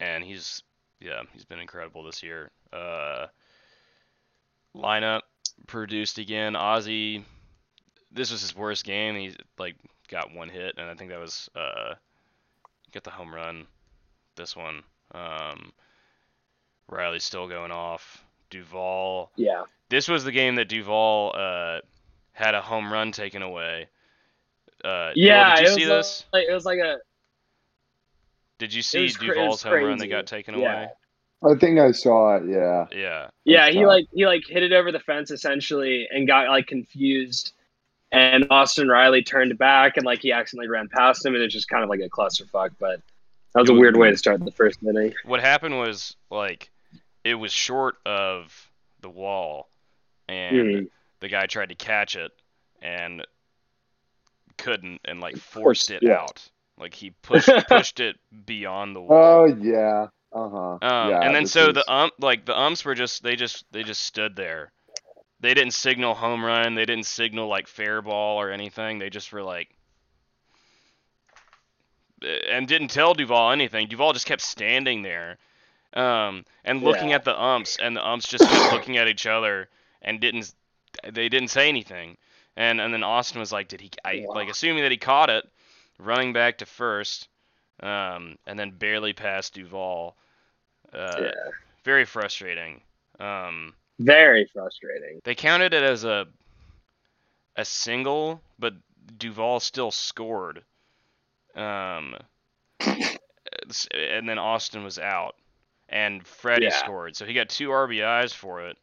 and 0.00 0.22
he's 0.24 0.62
yeah 1.00 1.22
he's 1.32 1.44
been 1.44 1.58
incredible 1.60 2.02
this 2.02 2.22
year. 2.22 2.50
Uh, 2.72 3.26
lineup 4.76 5.22
produced 5.66 6.18
again. 6.18 6.56
Ozzie, 6.56 7.24
this 8.12 8.30
was 8.30 8.40
his 8.40 8.54
worst 8.56 8.84
game. 8.84 9.14
He 9.16 9.34
like 9.58 9.76
got 10.08 10.32
one 10.34 10.48
hit, 10.48 10.74
and 10.78 10.88
I 10.88 10.94
think 10.94 11.10
that 11.10 11.20
was 11.20 11.48
uh 11.54 11.94
get 12.92 13.04
the 13.04 13.10
home 13.10 13.34
run. 13.34 13.66
This 14.36 14.54
one, 14.56 14.82
um, 15.12 15.72
Riley's 16.88 17.24
still 17.24 17.48
going 17.48 17.72
off. 17.72 18.24
Duvall, 18.50 19.30
yeah. 19.36 19.64
this 19.90 20.08
was 20.08 20.24
the 20.24 20.32
game 20.32 20.54
that 20.54 20.68
Duvall 20.70 21.32
uh, 21.36 21.80
had 22.32 22.54
a 22.54 22.62
home 22.62 22.90
run 22.90 23.12
taken 23.12 23.42
away. 23.42 23.88
Uh, 24.82 25.10
Yeah, 25.14 25.56
did 25.56 25.66
you 25.66 25.74
see 25.74 25.80
was 25.86 26.06
this? 26.06 26.24
Like, 26.32 26.46
it 26.48 26.52
was 26.54 26.64
like 26.64 26.78
a 26.78 26.96
Did 28.58 28.72
you 28.72 28.80
see 28.80 29.02
was 29.02 29.16
cra- 29.18 29.26
it 29.26 29.28
was 29.30 29.36
Duvall's 29.36 29.62
home 29.64 29.84
run 29.84 29.98
that 29.98 30.06
got 30.06 30.26
taken 30.26 30.58
Yeah. 30.58 30.72
away? 30.82 30.88
I 31.44 31.54
think 31.54 31.78
I 31.78 31.92
saw 31.92 32.36
it. 32.36 32.44
Yeah. 32.48 32.86
Yeah, 32.92 33.28
yeah. 33.44 33.68
He 33.68 33.76
tough. 33.76 33.86
like 33.86 34.06
he 34.12 34.26
like 34.26 34.42
hit 34.46 34.62
it 34.62 34.72
over 34.72 34.90
the 34.90 34.98
fence 35.00 35.30
essentially 35.30 36.08
and 36.10 36.26
got 36.26 36.48
like 36.48 36.66
confused 36.66 37.52
and 38.10 38.46
Austin 38.50 38.88
Riley 38.88 39.22
turned 39.22 39.56
back 39.58 39.96
and 39.96 40.06
like 40.06 40.20
he 40.20 40.32
accidentally 40.32 40.68
ran 40.68 40.88
past 40.88 41.24
him, 41.24 41.34
and 41.34 41.42
it's 41.44 41.52
just 41.54 41.68
kind 41.68 41.84
of 41.84 41.90
like 41.90 42.00
a 42.00 42.08
clusterfuck. 42.08 42.70
But 42.80 43.00
that 43.54 43.60
was 43.60 43.70
a 43.70 43.74
weird 43.74 43.96
way 43.96 44.10
to 44.10 44.16
start 44.16 44.44
the 44.44 44.50
first 44.50 44.82
inning. 44.82 45.14
What 45.24 45.40
happened 45.40 45.78
was 45.78 46.16
like 46.30 46.70
it 47.24 47.34
was 47.34 47.52
short 47.52 47.96
of 48.06 48.70
the 49.00 49.10
wall, 49.10 49.68
and 50.28 50.56
Mhm. 50.56 50.90
the 51.20 51.28
guy 51.28 51.46
tried 51.46 51.68
to 51.68 51.74
catch 51.74 52.16
it 52.16 52.32
and 52.80 53.26
couldn't, 54.56 55.00
and 55.04 55.20
like 55.20 55.36
forced 55.36 55.90
it 55.90 56.02
yeah. 56.02 56.20
out. 56.20 56.48
Like 56.78 56.94
he 56.94 57.10
pushed 57.10 57.48
pushed 57.68 58.00
it 58.00 58.16
beyond 58.46 58.96
the 58.96 59.00
wall. 59.02 59.18
Oh 59.18 59.44
yeah. 59.46 60.08
Uh 60.32 60.48
huh. 60.48 60.70
Um, 60.82 61.10
yeah, 61.10 61.20
and 61.22 61.34
then 61.34 61.46
so 61.46 61.68
is- 61.68 61.74
the 61.74 61.90
ump, 61.90 62.12
like 62.18 62.44
the 62.44 62.58
umps 62.58 62.84
were 62.84 62.94
just 62.94 63.22
they 63.22 63.36
just 63.36 63.64
they 63.72 63.82
just 63.82 64.02
stood 64.02 64.36
there. 64.36 64.72
They 65.40 65.54
didn't 65.54 65.72
signal 65.74 66.14
home 66.14 66.44
run. 66.44 66.74
They 66.74 66.84
didn't 66.84 67.06
signal 67.06 67.48
like 67.48 67.68
fair 67.68 68.02
ball 68.02 68.40
or 68.40 68.50
anything. 68.50 68.98
They 68.98 69.08
just 69.08 69.32
were 69.32 69.42
like, 69.42 69.68
and 72.50 72.66
didn't 72.66 72.88
tell 72.88 73.14
Duvall 73.14 73.52
anything. 73.52 73.86
Duvall 73.88 74.12
just 74.12 74.26
kept 74.26 74.42
standing 74.42 75.02
there, 75.02 75.38
um, 75.94 76.44
and 76.64 76.82
looking 76.82 77.10
Yeah. 77.10 77.16
at 77.16 77.24
the 77.24 77.40
umps, 77.40 77.78
and 77.78 77.96
the 77.96 78.06
umps 78.06 78.28
just 78.28 78.44
kept 78.48 78.72
looking 78.72 78.96
at 78.96 79.08
each 79.08 79.26
other 79.26 79.68
and 80.02 80.20
didn't. 80.20 80.52
They 81.04 81.28
didn't 81.28 81.48
say 81.48 81.68
anything. 81.68 82.16
And 82.56 82.80
and 82.80 82.92
then 82.92 83.04
Austin 83.04 83.38
was 83.38 83.52
like, 83.52 83.68
did 83.68 83.80
he? 83.80 83.90
I 84.04 84.24
Wow. 84.26 84.34
like 84.34 84.48
assuming 84.48 84.82
that 84.82 84.90
he 84.90 84.96
caught 84.98 85.30
it, 85.30 85.48
running 85.98 86.32
back 86.32 86.58
to 86.58 86.66
first, 86.66 87.28
um, 87.80 88.36
and 88.46 88.58
then 88.58 88.70
barely 88.70 89.12
past 89.12 89.54
Duvall. 89.54 90.16
Uh, 90.92 91.20
yeah, 91.22 91.30
very 91.84 92.04
frustrating. 92.04 92.80
Um, 93.20 93.74
very 93.98 94.48
frustrating. 94.52 95.20
they 95.24 95.34
counted 95.34 95.74
it 95.74 95.82
as 95.82 96.04
a 96.04 96.26
a 97.56 97.64
single, 97.64 98.40
but 98.58 98.74
Duvall 99.18 99.60
still 99.60 99.90
scored. 99.90 100.62
Um, 101.54 102.14
and 102.80 104.28
then 104.28 104.38
Austin 104.38 104.84
was 104.84 104.98
out, 104.98 105.34
and 105.88 106.24
Freddie 106.24 106.66
Yeah. 106.66 106.76
scored, 106.76 107.16
so 107.16 107.26
he 107.26 107.34
got 107.34 107.48
two 107.48 107.70
RBIs 107.70 108.32
for 108.32 108.66
it. 108.68 108.78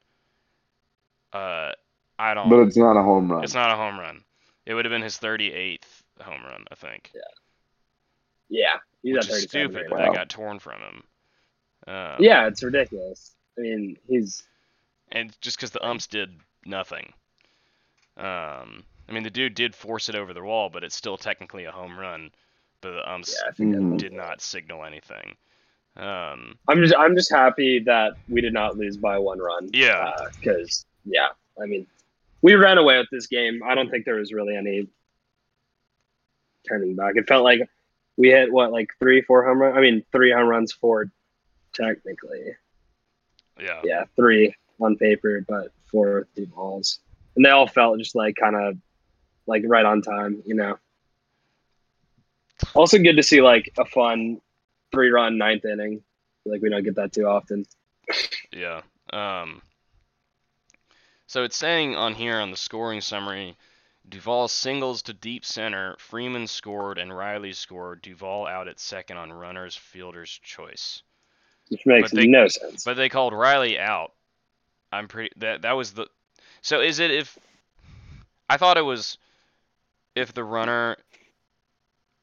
Uh, 1.32 1.72
I 2.20 2.34
don't. 2.34 2.50
But 2.50 2.60
it's 2.68 2.78
not 2.78 2.98
a 2.98 3.04
home 3.04 3.32
run. 3.32 3.44
it's 3.44 3.54
not 3.54 3.72
a 3.72 3.76
home 3.76 4.00
run. 4.00 4.24
It 4.66 4.74
would 4.74 4.86
have 4.86 4.92
been 4.92 5.02
his 5.02 5.18
38th 5.18 6.04
home 6.22 6.44
run, 6.44 6.66
I 6.72 6.76
think. 6.76 7.12
Yeah, 7.14 7.22
he's 9.02 9.16
which 9.16 9.26
at 9.26 9.32
is 9.32 9.46
37 9.46 9.72
stupid. 9.72 9.92
right. 9.92 10.06
That 10.06 10.16
got 10.16 10.30
torn 10.30 10.60
from 10.60 10.82
him. 10.82 11.04
Um, 11.88 12.16
Yeah, 12.20 12.48
it's 12.48 12.64
ridiculous. 12.64 13.36
I 13.58 13.62
mean, 13.62 13.98
he's 14.08 14.44
and 15.12 15.36
just 15.42 15.58
because 15.58 15.72
the 15.72 15.86
umps 15.86 16.08
did 16.08 16.30
nothing. 16.66 17.14
Um, 18.18 18.84
I 19.08 19.12
mean, 19.12 19.24
the 19.24 19.30
dude 19.30 19.56
did 19.56 19.76
force 19.76 20.10
it 20.10 20.16
over 20.16 20.34
the 20.34 20.42
wall, 20.44 20.70
but 20.70 20.84
it's 20.84 20.96
still 20.96 21.18
technically 21.18 21.66
a 21.66 21.72
home 21.72 21.98
run. 21.98 22.32
But 22.82 22.92
the 22.92 23.12
umps 23.12 23.36
yeah. 23.58 23.98
Did 23.98 24.14
not 24.14 24.42
signal 24.42 24.84
anything. 24.84 25.36
Um, 25.98 26.58
I'm 26.68 26.82
just 26.82 26.94
I'm 26.98 27.16
just 27.16 27.32
happy 27.32 27.80
that 27.80 28.14
we 28.28 28.42
did 28.42 28.54
not 28.54 28.78
lose 28.78 28.98
by 28.98 29.18
one 29.18 29.40
run. 29.40 29.70
yeah, 29.74 30.12
because 30.40 30.86
yeah, 31.06 31.28
I 31.62 31.66
mean, 31.66 31.88
we 32.42 32.56
ran 32.56 32.78
away 32.78 32.98
with 32.98 33.08
this 33.12 33.28
game. 33.28 33.62
I 33.66 33.76
don't 33.76 33.90
think 33.90 34.04
there 34.04 34.16
was 34.16 34.34
really 34.34 34.58
any 34.58 34.88
turning 36.68 36.96
back. 36.96 37.14
It 37.16 37.28
felt 37.28 37.46
like 37.46 37.62
we 38.18 38.30
hit 38.30 38.52
what 38.52 38.72
like 38.72 38.90
three, 39.00 39.22
four 39.22 39.46
home 39.46 39.62
runs. 39.62 39.78
I 39.78 39.82
mean, 39.82 40.04
three 40.12 40.32
home 40.32 40.48
runs, 40.48 40.72
four 40.72 41.12
technically. 41.74 42.56
yeah, 43.60 43.82
Yeah, 43.84 44.04
three 44.16 44.56
on 44.80 44.98
paper, 44.98 45.46
but 45.48 45.72
four 45.92 46.28
two 46.36 46.46
balls, 46.48 47.00
and 47.36 47.46
they 47.46 47.50
all 47.50 47.68
felt 47.68 48.00
just 48.00 48.16
like 48.16 48.36
kind 48.36 48.56
of 48.56 48.78
like 49.48 49.64
right 49.66 49.86
on 49.86 50.02
time. 50.02 50.42
You 50.46 50.56
know. 50.56 50.78
Also, 52.74 52.98
good 52.98 53.18
to 53.18 53.24
see 53.24 53.42
like 53.42 53.72
a 53.78 53.86
fun 53.86 54.40
three-run 54.92 55.38
ninth 55.38 55.66
inning. 55.66 56.02
Like 56.46 56.62
we 56.62 56.70
don't 56.70 56.84
get 56.84 56.96
that 56.96 57.12
too 57.12 57.28
often. 57.28 57.66
yeah. 58.52 58.82
Um, 59.12 59.62
so 61.28 61.44
it's 61.44 61.58
saying 61.58 61.96
on 61.96 62.14
here 62.14 62.38
on 62.38 62.52
the 62.52 62.58
scoring 62.58 63.02
summary, 63.02 63.58
Duvall 64.08 64.48
singles 64.48 65.02
to 65.04 65.14
deep 65.14 65.44
center, 65.46 65.96
Freeman 65.98 66.48
scored, 66.48 66.98
and 66.98 67.16
Riley 67.16 67.54
scored. 67.54 68.02
Duvall 68.02 68.46
out 68.48 68.68
at 68.68 68.80
second 68.80 69.18
on 69.18 69.34
runners, 69.34 69.76
fielder's 69.76 70.40
choice. 70.44 71.02
Which 71.70 71.86
makes 71.86 72.12
they- 72.12 72.28
no 72.28 72.48
sense. 72.48 72.84
But 72.84 72.96
they 72.98 73.10
called 73.10 73.34
Riley 73.34 73.80
out. 73.80 74.14
I'm 74.92 75.08
pretty 75.08 75.32
that 75.38 75.64
that 75.64 75.74
was 75.74 75.94
the 75.94 76.08
So 76.62 76.80
is 76.82 77.00
it 77.00 77.10
if 77.12 77.38
I 78.50 78.58
thought 78.58 78.78
it 78.78 78.84
was 78.84 79.18
if 80.14 80.34
the 80.34 80.44
runner 80.44 80.98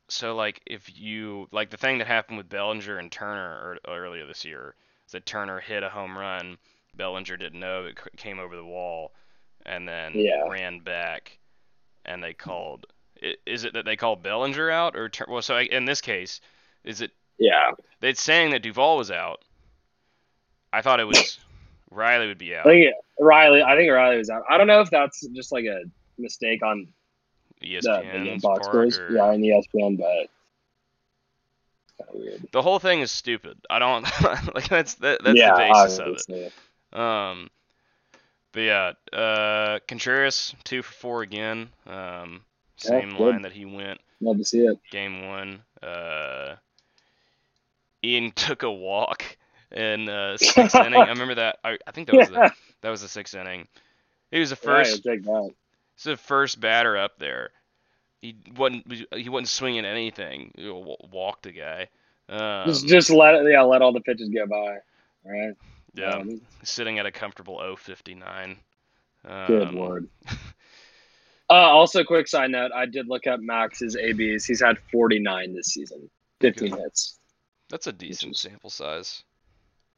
so 0.09 0.35
like 0.37 0.61
if 0.67 0.97
you 0.97 1.49
like 1.51 1.71
the 1.71 1.77
thing 1.77 1.99
that 1.99 2.07
happened 2.07 2.39
with 2.39 2.49
Bellinger 2.49 2.99
and 2.99 3.11
Turner 3.11 3.79
earlier 3.87 4.27
this 4.27 4.45
year 4.45 4.75
is 5.07 5.13
that 5.13 5.27
Turner 5.27 5.59
hit 5.59 5.83
a 5.83 5.89
home 5.89 6.17
run, 6.17 6.57
Bellinger 6.95 7.37
didn't 7.37 7.59
know 7.61 7.85
it 7.87 7.99
came 8.17 8.39
over 8.39 8.55
the 8.57 8.65
wall 8.65 9.13
and 9.67 9.87
then 9.89 10.13
Yeah. 10.15 10.47
ran 10.49 10.79
back 10.79 11.39
and 12.05 12.23
they 12.23 12.33
called 12.35 12.87
is 13.47 13.65
it 13.65 13.75
that 13.75 13.85
they 13.85 13.97
called 13.97 14.23
Bellinger 14.23 14.71
out 14.71 14.97
or 14.97 15.11
well 15.29 15.43
so 15.43 15.59
in 15.59 15.85
this 15.85 16.01
case 16.01 16.41
is 16.85 17.01
it 17.01 17.13
yeah, 17.39 17.73
it's 18.01 18.23
saying 18.23 18.51
that 18.51 18.63
Duvall 18.63 18.97
was 18.99 19.11
out. 19.11 19.41
I 20.73 20.81
thought 20.81 21.01
it 21.01 21.07
was 21.07 21.39
Riley 21.91 22.29
would 22.29 22.39
be 22.39 22.55
out. 22.55 22.67
I 22.67 22.71
think 22.71 22.95
Riley. 23.19 23.63
I 23.63 23.75
think 23.77 23.91
Riley 23.91 24.19
was 24.19 24.31
out. 24.31 24.45
I 24.49 24.59
don't 24.59 24.67
know 24.67 24.81
if 24.81 24.91
that's 24.91 25.27
just 25.29 25.51
like 25.51 25.65
a 25.65 25.81
mistake 26.19 26.63
on 26.63 26.89
the, 27.61 27.81
the 27.81 28.39
box 28.43 28.67
scores. 28.67 28.99
or- 28.99 29.13
Yeah, 29.13 29.23
on 29.23 29.41
ESPN, 29.41 29.99
but 29.99 30.29
weird. 32.15 32.47
The 32.53 32.63
whole 32.63 32.79
thing 32.79 33.01
is 33.01 33.11
stupid. 33.11 33.59
I 33.71 33.79
don't 33.79 34.03
like 34.55 34.69
that's 34.69 34.95
that, 34.97 35.23
that's 35.25 35.37
yeah, 35.39 35.55
the 35.55 35.73
basis 35.73 35.99
of 35.99 36.07
obviously. 36.07 36.41
it. 36.93 36.99
Um, 36.99 37.51
but 38.53 38.61
yeah, 38.61 38.93
uh, 39.13 39.79
Contreras 39.89 40.55
two 40.65 40.83
for 40.83 40.93
four 40.93 41.23
again. 41.23 41.69
Um, 41.87 42.43
same 42.77 43.11
good. 43.11 43.21
line 43.21 43.43
that 43.43 43.53
he 43.53 43.65
went 43.65 44.01
Love 44.21 44.39
to 44.39 44.45
see 44.45 44.61
it. 44.61 44.79
game 44.91 45.27
one. 45.27 45.63
Uh, 45.83 46.57
Ian 48.05 48.31
took 48.37 48.63
a 48.63 48.71
walk 48.71 49.37
in 49.71 50.09
uh, 50.09 50.37
sixth 50.37 50.75
inning. 50.81 51.01
I 51.01 51.09
remember 51.09 51.35
that. 51.37 51.59
I, 51.65 51.79
I 51.87 51.91
think 51.93 52.09
that 52.09 52.17
was 52.17 52.29
Yeah, 52.29 52.49
the 52.49 52.53
that 52.83 52.91
was 52.91 53.03
the 53.03 53.09
sixth 53.09 53.35
inning. 53.35 53.67
He 54.31 54.39
was 54.39 54.51
the 54.51 54.57
first. 54.57 55.03
He's 55.05 56.05
the 56.05 56.17
first 56.17 56.61
batter 56.61 56.97
up 56.97 57.19
there. 57.19 57.51
He 58.21 58.37
wasn't 58.57 58.87
he 59.15 59.29
wasn't 59.29 59.49
swinging 59.49 59.85
anything. 59.85 60.53
He 60.57 60.69
walked 60.71 61.43
the 61.45 61.53
guy. 61.53 61.89
Um, 62.29 62.67
just, 62.67 62.87
just 62.87 63.11
let 63.11 63.35
it. 63.35 63.51
Yeah, 63.51 63.63
let 63.63 63.83
all 63.83 63.93
the 63.93 64.01
pitches 64.01 64.29
get 64.29 64.49
by. 64.49 64.79
All 65.25 65.31
right. 65.33 65.55
Yeah, 65.95 66.17
Um, 66.17 66.41
sitting 66.63 66.99
at 66.99 67.07
a 67.07 67.13
comfortable 67.13 67.61
059. 67.77 68.57
Um, 69.25 69.47
good 69.47 69.71
lord. 69.73 70.09
Uh, 71.51 71.55
also, 71.69 72.03
quick 72.03 72.27
side 72.29 72.51
note: 72.51 72.71
I 72.75 72.87
did 72.87 73.09
look 73.09 73.27
up 73.27 73.39
Max's 73.39 73.95
ABs. 73.95 74.47
He's 74.47 74.63
had 74.63 74.79
49 74.91 75.53
this 75.53 75.67
season, 75.67 76.09
15 76.41 76.71
Good. 76.71 76.79
hits. 76.81 77.19
That's 77.69 77.87
a 77.89 77.93
decent 77.93 78.39
sample 78.39 78.71
size. 78.71 79.23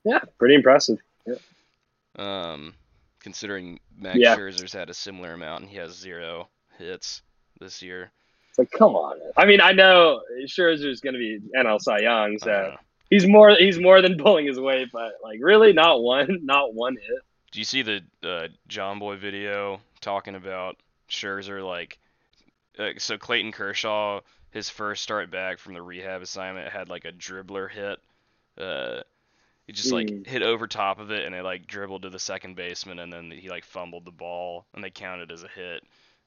Yeah, 0.05 0.19
pretty 0.37 0.57
impressive. 0.57 0.99
Um, 2.17 2.75
considering 3.21 3.79
Max 3.97 4.19
Yeah. 4.19 4.37
Scherzer's 4.37 4.73
had 4.73 4.91
a 4.91 4.95
similar 4.95 5.35
amount 5.35 5.63
and 5.63 5.71
he 5.71 5.77
has 5.77 5.93
zero 5.93 6.49
hits 6.79 7.23
this 7.61 7.83
year. 7.83 8.11
It's 8.51 8.59
like, 8.59 8.71
come 8.73 8.97
on. 8.97 9.19
I 9.37 9.45
mean, 9.47 9.61
I 9.61 9.71
know 9.73 10.23
Scherzer's 10.47 11.01
going 11.01 11.15
to 11.15 11.19
be 11.19 11.39
NL 11.57 11.81
Cy 11.81 12.01
Young, 12.01 12.39
so 12.39 12.75
he's 13.11 13.27
more 13.27 13.51
he's 13.55 13.79
more 13.79 14.01
than 14.03 14.19
pulling 14.19 14.47
his 14.47 14.59
weight. 14.61 14.89
But 14.93 15.15
like, 15.23 15.39
really, 15.43 15.73
not 15.73 16.03
one, 16.03 16.41
not 16.45 16.75
one 16.75 16.97
hit. 16.97 17.21
do 17.53 17.59
you 17.61 17.65
see 17.65 17.83
the 17.83 18.03
uh, 18.23 18.49
Jomboy 18.69 19.19
video 19.19 19.81
talking 20.01 20.35
about 20.35 20.77
Scherzer? 21.09 21.65
Like, 21.67 21.99
uh, 22.79 22.91
so 22.99 23.17
Clayton 23.19 23.53
Kershaw, 23.53 24.21
his 24.51 24.69
first 24.71 25.03
start 25.03 25.31
back 25.31 25.59
from 25.59 25.75
the 25.75 25.83
rehab 25.83 26.23
assignment, 26.23 26.73
had 26.73 26.89
like 26.89 27.05
a 27.05 27.13
dribbler 27.13 27.71
hit. 27.71 27.99
Uh, 28.59 29.03
he 29.67 29.73
just 29.73 29.93
like 29.93 30.09
Mm. 30.09 30.27
hit 30.27 30.43
over 30.43 30.67
top 30.67 30.99
of 30.99 31.11
it 31.11 31.25
and 31.25 31.35
it 31.35 31.43
like 31.43 31.67
dribbled 31.67 32.03
to 32.03 32.11
the 32.11 32.19
second 32.19 32.55
baseman 32.55 32.99
and 32.99 33.11
then 33.13 33.31
he 33.31 33.49
like 33.49 33.65
fumbled 33.65 34.05
the 34.05 34.11
ball 34.11 34.67
and 34.75 34.85
they 34.85 34.91
counted 34.91 35.33
as 35.33 35.43
a 35.43 35.49
hit. 35.49 35.83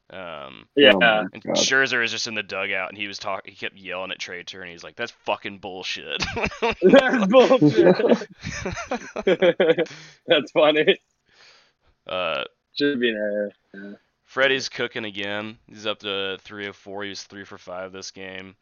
Um, 0.09 0.67
Yeah, 0.75 0.93
Oh 0.95 1.27
and 1.33 1.43
God. 1.43 1.55
Scherzer 1.57 2.03
is 2.03 2.11
just 2.11 2.27
in 2.27 2.33
the 2.35 2.43
dugout 2.43 2.89
and 2.89 2.97
he 2.97 3.07
was 3.07 3.19
talking. 3.19 3.51
He 3.51 3.57
kept 3.57 3.75
yelling 3.75 4.11
at 4.11 4.19
Trea 4.19 4.43
Turner. 4.43 4.71
He's 4.71 4.83
like, 4.83 4.95
"That's 4.95 5.11
fucking 5.25 5.57
bullshit." 5.57 6.23
that's 6.81 7.27
bullshit. 7.27 8.29
that's 10.27 10.51
funny. 10.51 10.97
uh, 12.07 12.43
Should 12.77 12.99
be 12.99 13.09
an 13.09 13.15
error. 13.73 13.99
Freddie's 14.25 14.69
cooking 14.69 15.05
again. 15.05 15.57
He's 15.67 15.85
up 15.87 15.99
to 15.99 16.37
304. 16.41 17.03
He 17.03 17.09
was 17.09 17.23
three 17.23 17.45
for 17.45 17.57
five 17.57 17.91
this 17.91 18.11
game. 18.11 18.55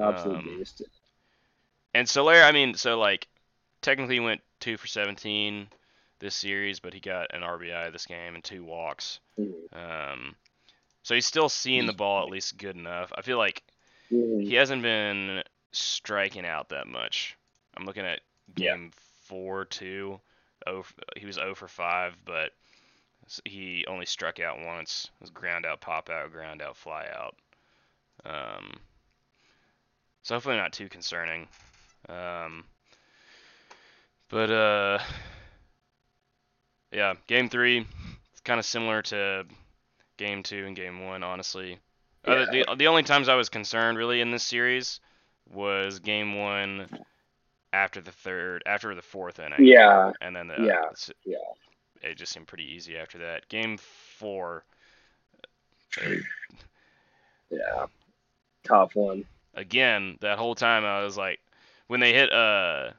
Absolute 0.00 0.36
Um, 0.38 0.44
beast. 0.44 0.82
And 1.94 2.08
Soler, 2.08 2.42
I 2.42 2.52
mean, 2.52 2.74
so 2.74 2.98
like 2.98 3.26
technically 3.82 4.16
he 4.16 4.20
went 4.20 4.40
two 4.60 4.76
for 4.76 4.86
17 4.86 5.68
this 6.20 6.34
series, 6.36 6.78
but 6.80 6.94
he 6.94 7.00
got 7.00 7.34
an 7.34 7.42
RBI 7.42 7.90
this 7.92 8.06
game 8.06 8.34
and 8.36 8.44
two 8.44 8.62
walks. 8.64 9.18
Mhm. 9.38 9.52
Um, 9.72 10.36
So 11.02 11.14
he's 11.14 11.26
still 11.26 11.48
seeing 11.48 11.86
the 11.86 11.92
ball 11.92 12.22
at 12.22 12.30
least 12.30 12.58
good 12.58 12.76
enough. 12.76 13.12
I 13.16 13.22
feel 13.22 13.38
like 13.38 13.62
he 14.08 14.54
hasn't 14.54 14.82
been 14.82 15.42
striking 15.72 16.44
out 16.44 16.68
that 16.70 16.86
much. 16.86 17.36
I'm 17.76 17.84
looking 17.86 18.04
at 18.04 18.20
Yeah. 18.56 18.74
game 18.74 18.92
four, 19.24 19.64
two. 19.64 20.20
Oh, 20.66 20.84
he 21.16 21.24
was 21.26 21.36
0 21.36 21.54
for 21.54 21.68
5, 21.68 22.16
but 22.24 22.52
he 23.44 23.84
only 23.86 24.04
struck 24.06 24.40
out 24.40 24.58
once. 24.60 25.08
It 25.14 25.22
was 25.22 25.30
ground 25.30 25.64
out, 25.64 25.80
pop 25.80 26.10
out, 26.10 26.30
ground 26.32 26.60
out, 26.60 26.76
fly 26.76 27.06
out. 27.14 27.36
Um, 28.24 28.74
so 30.22 30.34
hopefully 30.34 30.56
not 30.56 30.72
too 30.72 30.88
concerning. 30.88 31.48
Um, 32.08 32.64
but 34.28 34.50
uh, 34.50 34.98
yeah, 36.92 37.14
game 37.26 37.48
three, 37.48 37.86
it's 38.32 38.40
kind 38.40 38.58
of 38.58 38.66
similar 38.66 39.02
to 39.02 39.44
game 40.20 40.44
two 40.44 40.66
and 40.66 40.76
game 40.76 41.04
one, 41.06 41.24
honestly. 41.24 41.80
Uh, 42.24 42.46
the, 42.46 42.66
the 42.78 42.88
only 42.88 43.02
times 43.04 43.28
I 43.28 43.36
was 43.36 43.50
concerned 43.50 43.98
really 43.98 44.20
in 44.22 44.30
this 44.30 44.44
series 44.44 45.00
was 45.50 46.00
game 46.00 46.36
one 46.36 46.88
after 47.72 48.00
the 48.00 48.12
third, 48.12 48.62
after 48.66 48.94
the 48.94 49.02
fourth 49.02 49.40
inning. 49.40 49.66
Yeah, 49.66 50.12
And 50.20 50.36
then 50.36 50.48
the, 50.48 50.68
Yeah, 50.68 50.90
s- 50.92 51.10
yeah. 51.24 51.38
it 52.02 52.16
just 52.16 52.32
seemed 52.32 52.48
pretty 52.48 52.64
easy 52.74 52.98
after 52.98 53.18
that. 53.20 53.48
Game 53.48 53.78
four, 53.78 54.64
yeah. 57.50 57.86
Tough 58.64 58.94
one. 58.96 59.24
again, 59.54 60.16
that 60.20 60.38
whole 60.38 60.54
time 60.54 60.84
I 60.84 61.02
was 61.02 61.16
like, 61.16 61.40
when 61.88 62.00
they 62.00 62.12
hit 62.12 62.32
uh, 62.32 62.90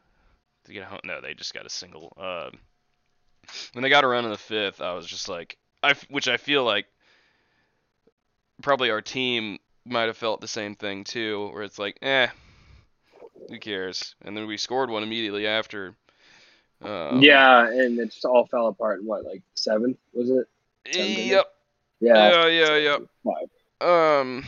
to 0.66 0.74
get 0.74 0.84
a 0.84 0.88
home, 0.88 1.02
no, 1.06 1.22
they 1.22 1.36
just 1.36 1.54
got 1.54 1.68
a 1.68 1.72
single. 1.72 2.14
Uh, 2.18 2.52
when 3.74 3.84
they 3.84 3.90
got 3.90 4.04
a 4.04 4.08
run 4.08 4.26
in 4.26 4.32
the 4.32 4.38
fifth, 4.38 4.82
I 4.82 4.94
was 4.94 5.06
just 5.08 5.30
like, 5.30 5.58
I 5.84 5.94
which 6.10 6.28
I 6.28 6.38
feel 6.38 6.64
like 6.64 6.86
probably 8.62 8.90
our 8.92 9.02
team 9.02 9.60
might 9.86 10.04
have 10.04 10.18
felt 10.18 10.42
the 10.42 10.48
same 10.48 10.76
thing 10.76 11.04
too, 11.04 11.50
where 11.54 11.64
it's 11.64 11.80
like, 11.80 11.98
eh, 12.02 12.28
who 13.50 13.60
cares? 13.60 14.16
And 14.24 14.36
then 14.38 14.48
we 14.48 14.58
scored 14.58 14.90
one 14.90 15.04
immediately 15.04 15.48
after. 15.48 15.96
Um, 16.82 17.22
yeah, 17.22 17.68
and 17.68 18.00
it 18.00 18.12
just 18.12 18.26
all 18.26 18.46
fell 18.48 18.68
apart 18.68 19.02
in 19.02 19.06
what, 19.06 19.24
like 19.26 19.42
seventh, 19.56 19.98
was 20.14 20.30
it? 20.30 20.48
seven 20.92 21.28
Yep. 21.28 21.46
Yeah. 22.00 22.48
Yeah. 22.48 22.76
Yeah. 22.78 22.98
Five. 23.24 23.50
Yep. 23.82 23.90
Um. 23.90 24.46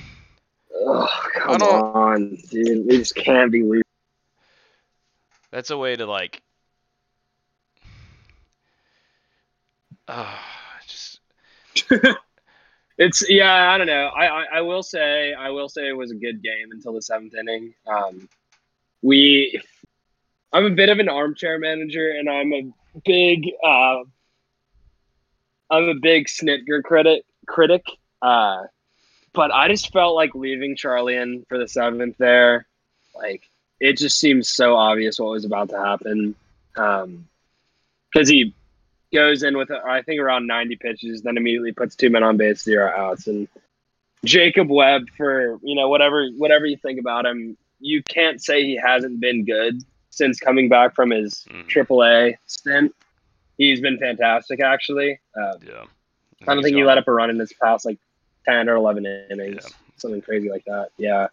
Oh, 0.75 1.07
come 1.35 1.57
don't- 1.57 1.71
on, 1.95 2.37
dude. 2.49 2.87
We 2.87 2.97
just 2.97 3.15
can't 3.15 3.51
be 3.51 3.61
losing. 3.61 3.83
That's 5.51 5.69
a 5.69 5.77
way 5.77 5.95
to 5.95 6.07
like. 6.07 6.41
Uh, 10.07 10.35
just 10.87 11.19
It's 12.97 13.27
yeah, 13.27 13.71
I 13.71 13.77
don't 13.77 13.87
know. 13.87 14.07
I, 14.07 14.25
I 14.27 14.45
I 14.55 14.61
will 14.61 14.83
say 14.83 15.33
I 15.33 15.49
will 15.49 15.69
say 15.69 15.87
it 15.87 15.97
was 15.97 16.11
a 16.11 16.15
good 16.15 16.43
game 16.43 16.71
until 16.71 16.93
the 16.93 17.01
seventh 17.01 17.33
inning. 17.33 17.73
Um, 17.87 18.29
we, 19.01 19.59
I'm 20.51 20.65
a 20.65 20.69
bit 20.69 20.89
of 20.89 20.99
an 20.99 21.09
armchair 21.09 21.57
manager, 21.57 22.11
and 22.11 22.29
I'm 22.29 22.53
a 22.53 22.71
big 23.03 23.49
uh, 23.65 24.03
I'm 25.71 25.89
a 25.89 25.95
big 25.95 26.27
Snitker 26.27 26.83
critic 26.83 27.23
critic. 27.47 27.85
Uh, 28.21 28.63
but 29.33 29.51
I 29.51 29.67
just 29.67 29.91
felt 29.91 30.15
like 30.15 30.35
leaving 30.35 30.75
Charlie 30.75 31.15
in 31.15 31.45
for 31.49 31.57
the 31.57 31.67
seventh 31.67 32.17
there, 32.19 32.67
like 33.15 33.49
it 33.79 33.97
just 33.97 34.19
seems 34.19 34.49
so 34.49 34.75
obvious 34.75 35.19
what 35.19 35.31
was 35.31 35.45
about 35.45 35.69
to 35.69 35.79
happen. 35.79 36.35
Um, 36.75 37.27
because 38.13 38.29
he 38.29 38.53
goes 39.13 39.43
in 39.43 39.57
with 39.57 39.71
I 39.71 40.01
think 40.01 40.19
around 40.19 40.47
90 40.47 40.75
pitches, 40.77 41.21
then 41.21 41.37
immediately 41.37 41.71
puts 41.71 41.95
two 41.95 42.09
men 42.09 42.23
on 42.23 42.37
base, 42.37 42.63
zero 42.63 42.91
outs, 42.95 43.27
and 43.27 43.47
Jacob 44.25 44.69
Webb 44.69 45.07
for 45.17 45.59
you 45.63 45.75
know 45.75 45.89
whatever 45.89 46.27
whatever 46.37 46.65
you 46.65 46.77
think 46.77 46.99
about 46.99 47.25
him, 47.25 47.57
you 47.79 48.01
can't 48.03 48.41
say 48.41 48.63
he 48.63 48.75
hasn't 48.75 49.19
been 49.19 49.45
good 49.45 49.81
since 50.09 50.39
coming 50.39 50.69
back 50.69 50.95
from 50.95 51.09
his 51.11 51.45
Mhm. 51.49 51.67
AAA 51.67 52.35
stint. 52.45 52.93
He's 53.57 53.81
been 53.81 53.97
fantastic, 53.97 54.59
actually. 54.59 55.19
Uh, 55.35 55.53
yeah. 55.65 55.85
I 56.47 56.53
don't 56.55 56.63
think 56.63 56.75
he 56.75 56.83
let 56.83 56.97
up 56.97 57.07
a 57.07 57.11
run 57.11 57.29
in 57.29 57.39
his 57.39 57.53
past 57.53 57.85
like 57.85 57.97
10 58.45 58.67
or 58.69 58.75
11 58.75 59.05
innings, 59.05 59.63
Yeah. 59.63 59.69
something 59.97 60.21
crazy 60.21 60.49
like 60.49 60.65
that. 60.65 60.89
Yeah. 60.97 61.27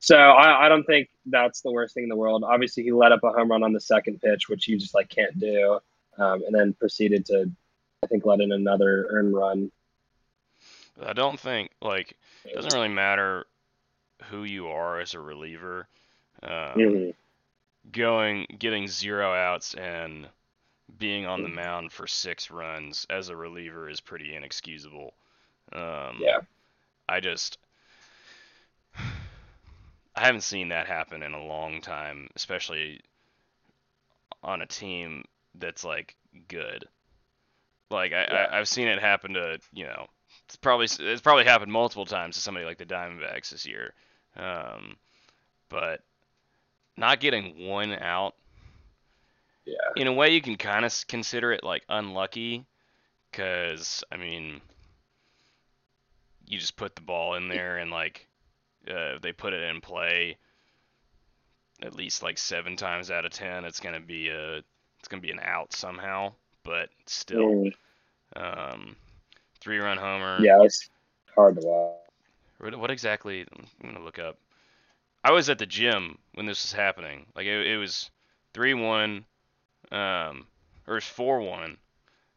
So 0.00 0.16
I, 0.16 0.66
I 0.66 0.68
don't 0.68 0.84
think 0.84 1.08
that's 1.26 1.62
the 1.62 1.72
worst 1.72 1.94
thing 1.94 2.02
in 2.04 2.08
the 2.10 2.16
world. 2.16 2.44
Obviously, 2.44 2.82
he 2.82 2.92
let 2.92 3.10
up 3.12 3.22
a 3.24 3.30
home 3.30 3.50
run 3.50 3.62
on 3.62 3.72
the 3.72 3.80
second 3.80 4.20
pitch, 4.20 4.48
which 4.48 4.68
you 4.68 4.78
just 4.78 4.94
like 4.94 5.08
can't 5.08 5.38
do, 5.38 5.80
um, 6.18 6.42
and 6.44 6.54
then 6.54 6.72
proceeded 6.74 7.26
to, 7.26 7.50
I 8.02 8.06
think, 8.06 8.24
let 8.24 8.40
in 8.40 8.52
another 8.52 9.06
earned 9.10 9.34
run. 9.34 9.70
I 11.02 11.12
don't 11.12 11.38
think 11.38 11.70
like 11.82 12.16
it 12.44 12.54
doesn't 12.54 12.72
really 12.72 12.88
matter 12.88 13.46
who 14.24 14.44
you 14.44 14.68
are 14.68 15.00
as 15.00 15.14
a 15.14 15.20
reliever. 15.20 15.88
Um, 16.42 16.50
Mhm. 16.76 17.14
Going 17.90 18.46
getting 18.58 18.88
zero 18.88 19.32
outs 19.34 19.74
and 19.74 20.28
being 20.98 21.26
on 21.26 21.42
the 21.42 21.48
mound 21.48 21.92
for 21.92 22.06
six 22.06 22.50
runs 22.50 23.06
as 23.10 23.28
a 23.28 23.36
reliever 23.36 23.88
is 23.88 24.00
pretty 24.00 24.34
inexcusable. 24.34 25.14
Um, 25.72 26.18
Yeah. 26.20 26.40
I 27.08 27.20
just 27.20 27.58
I 28.96 30.20
haven't 30.26 30.42
seen 30.42 30.68
that 30.68 30.86
happen 30.86 31.22
in 31.22 31.34
a 31.34 31.44
long 31.44 31.80
time, 31.80 32.28
especially 32.36 33.00
on 34.42 34.62
a 34.62 34.66
team 34.66 35.24
that's 35.54 35.84
like 35.84 36.16
good. 36.48 36.86
Like 37.90 38.12
I, 38.12 38.24
Yeah. 38.24 38.48
I 38.50 38.58
I've 38.58 38.68
seen 38.68 38.88
it 38.88 39.00
happen 39.00 39.34
to 39.34 39.58
you 39.72 39.84
know 39.84 40.06
it's 40.46 40.56
probably 40.56 40.86
it's 40.86 41.20
probably 41.22 41.44
happened 41.44 41.72
multiple 41.72 42.06
times 42.06 42.36
to 42.36 42.40
somebody 42.40 42.66
like 42.66 42.78
the 42.78 42.86
Diamondbacks 42.86 43.50
this 43.50 43.66
year, 43.66 43.94
um, 44.36 44.96
but 45.68 46.00
not 46.96 47.20
getting 47.20 47.66
one 47.66 47.92
out 47.92 48.34
Yeah. 49.64 49.74
in 49.96 50.06
a 50.06 50.12
way 50.12 50.30
you 50.32 50.40
can 50.40 50.56
kind 50.56 50.84
of 50.84 50.94
consider 51.08 51.52
it 51.52 51.64
like 51.64 51.82
unlucky 51.88 52.66
because 53.30 54.04
i 54.12 54.16
mean 54.16 54.60
you 56.46 56.58
just 56.58 56.76
put 56.76 56.94
the 56.94 57.02
ball 57.02 57.34
in 57.34 57.48
there 57.48 57.78
and 57.78 57.90
like 57.90 58.28
uh, 58.88 59.18
they 59.20 59.32
put 59.32 59.52
it 59.54 59.62
in 59.62 59.80
play 59.80 60.36
at 61.82 61.96
least 61.96 62.22
like 62.22 62.38
seven 62.38 62.76
times 62.76 63.10
out 63.10 63.24
of 63.24 63.32
ten 63.32 63.64
it's 63.64 63.80
gonna 63.80 63.98
be 64.00 64.28
a 64.28 64.62
it's 65.04 65.08
gonna 65.10 65.20
be 65.20 65.30
an 65.30 65.40
out 65.42 65.70
somehow 65.74 66.32
but 66.62 66.88
still 67.04 67.40
Mhm. 67.50 67.74
um 68.36 68.96
three 69.60 69.76
run 69.78 69.98
homer 69.98 70.38
Yeah, 70.42 70.62
it's 70.62 70.88
hard 71.34 71.60
to 71.60 71.66
watch. 71.66 71.92
what, 72.58 72.74
what 72.78 72.90
exactly? 72.90 73.46
I'm 73.52 73.92
gonna 73.92 74.02
look 74.02 74.18
up. 74.18 74.38
I 75.22 75.30
was 75.32 75.50
at 75.50 75.58
the 75.58 75.66
gym 75.66 76.16
when 76.32 76.46
this 76.46 76.62
was 76.64 76.72
happening. 76.72 77.26
Like 77.36 77.44
it, 77.44 77.66
it 77.66 77.76
was 77.76 78.10
three 78.54 78.72
one, 78.72 79.26
um, 79.92 80.46
or 80.86 80.96
it's 80.96 81.06
four 81.06 81.40
one. 81.40 81.76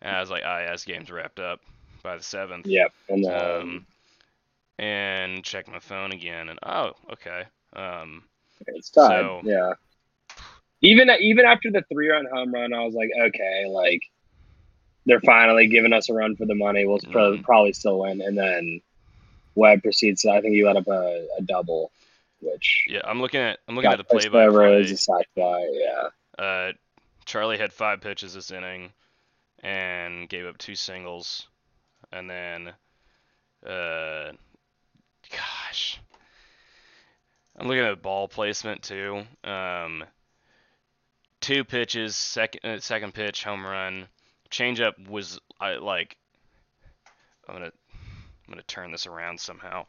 And 0.02 0.14
I 0.16 0.20
was 0.20 0.30
like, 0.30 0.44
ah, 0.46 0.60
yeah, 0.60 0.72
this 0.74 0.84
game's 0.84 1.10
wrapped 1.10 1.40
up 1.40 1.62
by 2.04 2.18
the 2.18 2.24
seventh. 2.24 2.66
Yep. 2.66 2.94
And 3.08 3.24
then, 3.24 3.62
Um, 3.62 3.86
and 4.78 5.44
check 5.44 5.68
my 5.70 5.80
phone 5.80 6.12
again, 6.12 6.50
and 6.50 6.60
oh, 6.64 6.92
okay. 7.14 7.44
Um, 7.74 8.24
it's 8.68 8.90
tied. 8.90 9.10
so- 9.22 9.42
yeah. 9.44 9.74
Even 10.82 11.10
even 11.20 11.46
after 11.46 11.72
the 11.72 11.84
three 11.92 12.10
run 12.10 12.26
home 12.32 12.54
run, 12.54 12.74
I 12.74 12.84
was 12.86 12.94
like, 12.94 13.10
okay, 13.20 13.66
like 13.68 14.02
they're 15.06 15.22
finally 15.22 15.68
giving 15.68 15.94
us 15.94 16.10
a 16.10 16.14
run 16.14 16.36
for 16.36 16.46
the 16.46 16.54
money. 16.56 16.86
We'll 16.86 17.00
pro- 17.00 17.38
Mhm. 17.38 17.44
probably 17.44 17.74
still 17.74 18.00
win. 18.00 18.22
And 18.22 18.38
then 18.38 18.82
Webb 19.56 19.82
proceeds. 19.84 20.22
To, 20.24 20.32
I 20.32 20.42
think 20.42 20.54
he 20.54 20.64
let 20.66 20.76
up 20.76 20.88
a, 20.88 21.28
a 21.38 21.42
double, 21.42 21.92
which 22.42 22.86
yeah, 22.88 23.02
I'm 23.06 23.22
looking 23.22 23.40
at 23.40 23.60
I'm 23.68 23.76
looking 23.76 23.92
at 23.92 23.98
the 23.98 24.04
play 24.04 24.28
by 24.28 24.50
play. 24.50 24.82
a 24.82 24.98
sac 24.98 25.26
fly. 25.34 25.68
Yeah. 25.74 26.10
Uh, 26.44 26.72
Charlie 27.26 27.58
had 27.58 27.74
five 27.74 28.02
pitches 28.02 28.34
this 28.36 28.52
inning 28.52 28.92
and 29.64 30.30
gave 30.30 30.46
up 30.46 30.58
two 30.58 30.76
singles. 30.76 31.48
And 32.12 32.30
then, 32.30 32.74
uh, 33.66 34.32
gosh, 35.32 36.00
I'm 37.58 37.68
looking 37.68 37.84
at 37.84 38.02
ball 38.02 38.28
placement 38.28 38.84
too. 38.84 39.24
Um, 39.44 40.04
two 41.48 41.64
pitches, 41.64 42.16
second 42.16 42.66
uh, 42.66 42.80
second 42.80 43.14
pitch, 43.14 43.44
home 43.44 43.66
run. 43.66 44.08
Changeup 44.52 45.08
was 45.08 45.40
I 45.60 45.76
like. 45.76 46.18
I'm 47.48 47.56
gonna 47.56 47.72
I'm 48.48 48.50
gonna 48.50 48.62
turn 48.64 48.92
this 48.92 49.08
around 49.08 49.40
somehow. 49.40 49.86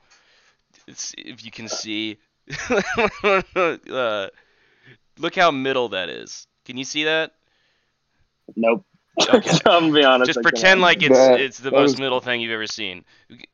It's, 0.87 1.13
if 1.19 1.45
you 1.45 1.51
can 1.51 1.69
see, 1.69 2.19
uh, 2.71 4.29
look 5.19 5.35
how 5.35 5.51
middle 5.51 5.89
that 5.91 6.09
is. 6.09 6.47
Can 6.65 6.77
you 6.77 6.85
see 6.85 7.05
that? 7.05 7.33
Nope. 8.55 8.85
Okay. 9.21 9.51
I'm 9.67 9.91
gonna 9.91 9.93
be 9.93 10.05
honest. 10.05 10.29
Just 10.29 10.43
pretend 10.43 10.81
like 10.81 11.03
it's 11.03 11.17
That- 11.17 11.41
it's 11.41 11.59
the 11.59 11.73
most 11.73 11.93
was- 11.93 11.99
middle 12.01 12.21
thing 12.21 12.41
you've 12.41 12.53
ever 12.53 12.69
seen. 12.69 13.05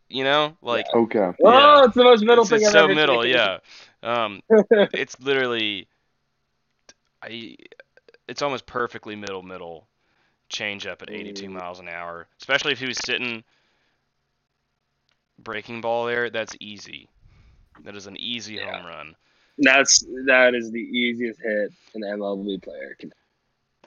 You 0.09 0.25
know, 0.25 0.57
like 0.61 0.87
Okay. 0.95 1.31
Oh, 1.43 1.85
it's 1.85 1.95
the 1.95 2.05
most 2.05 2.23
middle 2.23 2.43
it's, 2.43 2.51
thing 2.51 2.59
it's 2.61 2.69
I've 2.69 2.73
so 2.73 2.85
ever 2.85 2.95
middle, 2.95 3.23
seen. 3.23 3.33
yeah. 3.33 3.59
Um, 4.03 4.43
it's 4.71 5.19
literally, 5.19 5.89
I, 7.23 7.57
it's 8.29 8.43
almost 8.43 8.67
perfectly 8.67 9.17
middle 9.17 9.43
middle, 9.43 9.87
change 10.49 10.87
up 10.87 11.03
at 11.03 11.11
82 11.11 11.49
Mm. 11.49 11.53
miles 11.53 11.81
an 11.81 11.89
hour. 11.89 12.27
Especially 12.41 12.73
if 12.73 12.79
he 12.79 12.87
was 12.87 12.99
sitting 13.05 13.45
breaking 15.39 15.81
ball 15.81 16.07
there, 16.07 16.31
that's 16.31 16.57
easy. 16.61 17.09
That 17.81 17.97
is 17.97 18.07
an 18.07 18.17
easy 18.19 18.55
Yeah. 18.55 18.77
home 18.77 18.87
run. 18.87 19.17
That's 19.59 20.05
that 20.27 20.55
is 20.55 20.71
the 20.71 20.81
easiest 20.81 21.41
hit 21.41 21.73
an 21.95 22.03
MLB 22.03 22.59
player 22.59 22.95
can. 22.99 23.13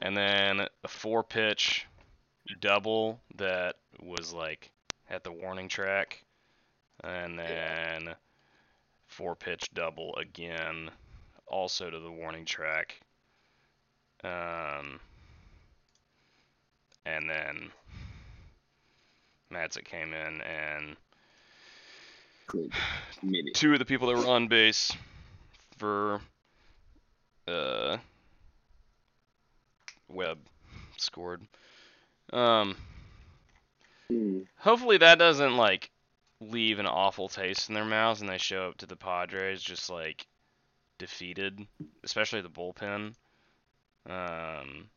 And 0.02 0.16
then 0.16 0.68
a 0.84 0.88
four 0.88 1.24
pitch 1.24 1.86
double 2.60 3.20
that 3.36 3.78
was 4.00 4.34
like 4.34 4.72
at 5.10 5.24
the 5.24 5.32
warning 5.32 5.68
track. 5.68 6.24
And 7.04 7.38
then 7.38 8.16
four 9.08 9.36
pitch 9.36 9.70
double 9.74 10.16
again, 10.16 10.92
also 11.48 11.90
to 11.90 12.00
the 12.00 12.12
warning 12.12 12.46
track. 12.46 13.02
Um, 14.24 15.00
and 17.06 17.30
then 17.30 17.72
Matzek 19.52 19.86
came 19.86 20.14
in 20.14 20.42
and. 20.42 20.96
Two 23.54 23.74
of 23.74 23.80
the 23.80 23.86
people 23.86 24.08
that 24.08 24.16
were 24.18 24.28
on 24.28 24.48
base 24.48 24.92
for 25.78 26.22
uh 27.48 27.98
Webb 30.08 30.40
scored. 30.98 31.42
Um 32.32 32.76
Hmm. 34.10 34.44
hopefully 34.60 34.98
that 35.00 35.20
doesn't 35.20 35.58
like 35.58 35.92
leave 36.40 36.80
an 36.80 36.88
awful 36.88 37.28
taste 37.28 37.68
in 37.68 37.76
their 37.76 37.84
mouths 37.84 38.22
and 38.22 38.30
they 38.30 38.38
show 38.38 38.70
up 38.70 38.78
to 38.78 38.86
the 38.86 38.96
Padres 38.96 39.62
just 39.62 39.90
like 39.90 40.26
defeated, 40.98 41.68
especially 42.06 42.40
the 42.42 42.50
bullpen. 42.50 43.14
Um 44.10 44.90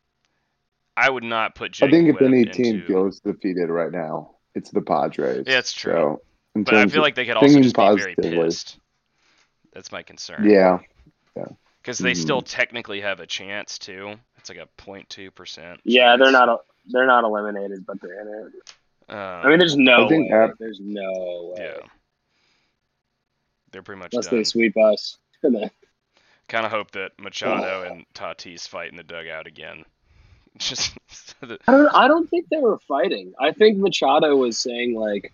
I 0.97 1.09
would 1.09 1.23
not 1.23 1.55
put 1.55 1.71
Jake 1.71 1.87
I 1.87 1.91
think 1.91 2.09
if 2.09 2.15
Webb 2.15 2.23
any 2.23 2.41
into... 2.41 2.51
team 2.53 2.83
feels 2.85 3.19
defeated 3.21 3.69
right 3.69 3.91
now, 3.91 4.35
it's 4.55 4.69
the 4.71 4.81
Padres. 4.81 5.45
Yeah, 5.47 5.59
it's 5.59 5.71
true. 5.73 5.91
So, 5.93 6.21
But 6.63 6.73
I 6.75 6.85
feel 6.87 7.01
like 7.01 7.15
they 7.15 7.25
could 7.25 7.37
also 7.37 7.47
thinking 7.47 7.63
just 7.63 7.75
be 7.75 7.95
very 7.95 8.15
pissed. 8.15 8.77
That's 9.73 9.91
my 9.91 10.03
concern. 10.03 10.49
yeah, 10.49 10.79
yeah. 11.37 11.45
Because 11.81 11.97
they 11.97 12.11
Mhm. 12.11 12.17
still 12.17 12.41
technically 12.41 12.99
have 13.01 13.21
a 13.21 13.25
chance 13.25 13.79
too. 13.79 14.15
It's 14.37 14.49
like 14.49 14.57
a 14.59 14.67
02 14.77 15.31
percent. 15.31 15.79
Yeah, 15.85 16.17
they're 16.17 16.31
not. 16.31 16.65
They're 16.87 17.07
not 17.07 17.23
eliminated, 17.23 17.85
but 17.85 18.01
they're 18.01 18.19
in 18.21 18.27
it. 18.47 18.73
Um, 19.13 19.17
I 19.17 19.47
mean, 19.49 19.59
there's 19.59 19.77
no 19.77 20.05
I 20.05 20.09
think 20.09 20.31
way. 20.31 20.37
af- 20.37 20.57
there's 20.59 20.79
no 20.81 21.53
way. 21.57 21.63
yeah, 21.65 21.87
they're 23.71 23.81
pretty 23.83 23.99
much 23.99 24.13
Unless 24.13 24.27
done. 24.27 24.39
they 24.39 24.43
sweep 24.43 24.75
us. 24.77 25.17
Kind 26.51 26.65
of 26.65 26.71
hope 26.73 26.91
that 26.91 27.11
Machado 27.17 27.85
oh. 27.87 27.89
and 27.89 28.05
Tatis 28.13 28.67
fight 28.67 28.91
in 28.91 28.97
the 28.97 29.03
dugout 29.03 29.47
again. 29.47 29.85
Just 30.57 30.91
so 31.07 31.45
that- 31.47 31.61
I 31.65 31.71
don't. 31.71 31.95
I 31.95 32.07
don't 32.09 32.29
think 32.29 32.49
they 32.49 32.59
were 32.59 32.77
fighting. 32.79 33.33
I 33.39 33.53
think 33.53 33.77
Machado 33.77 34.35
was 34.35 34.57
saying 34.57 34.93
like, 34.93 35.31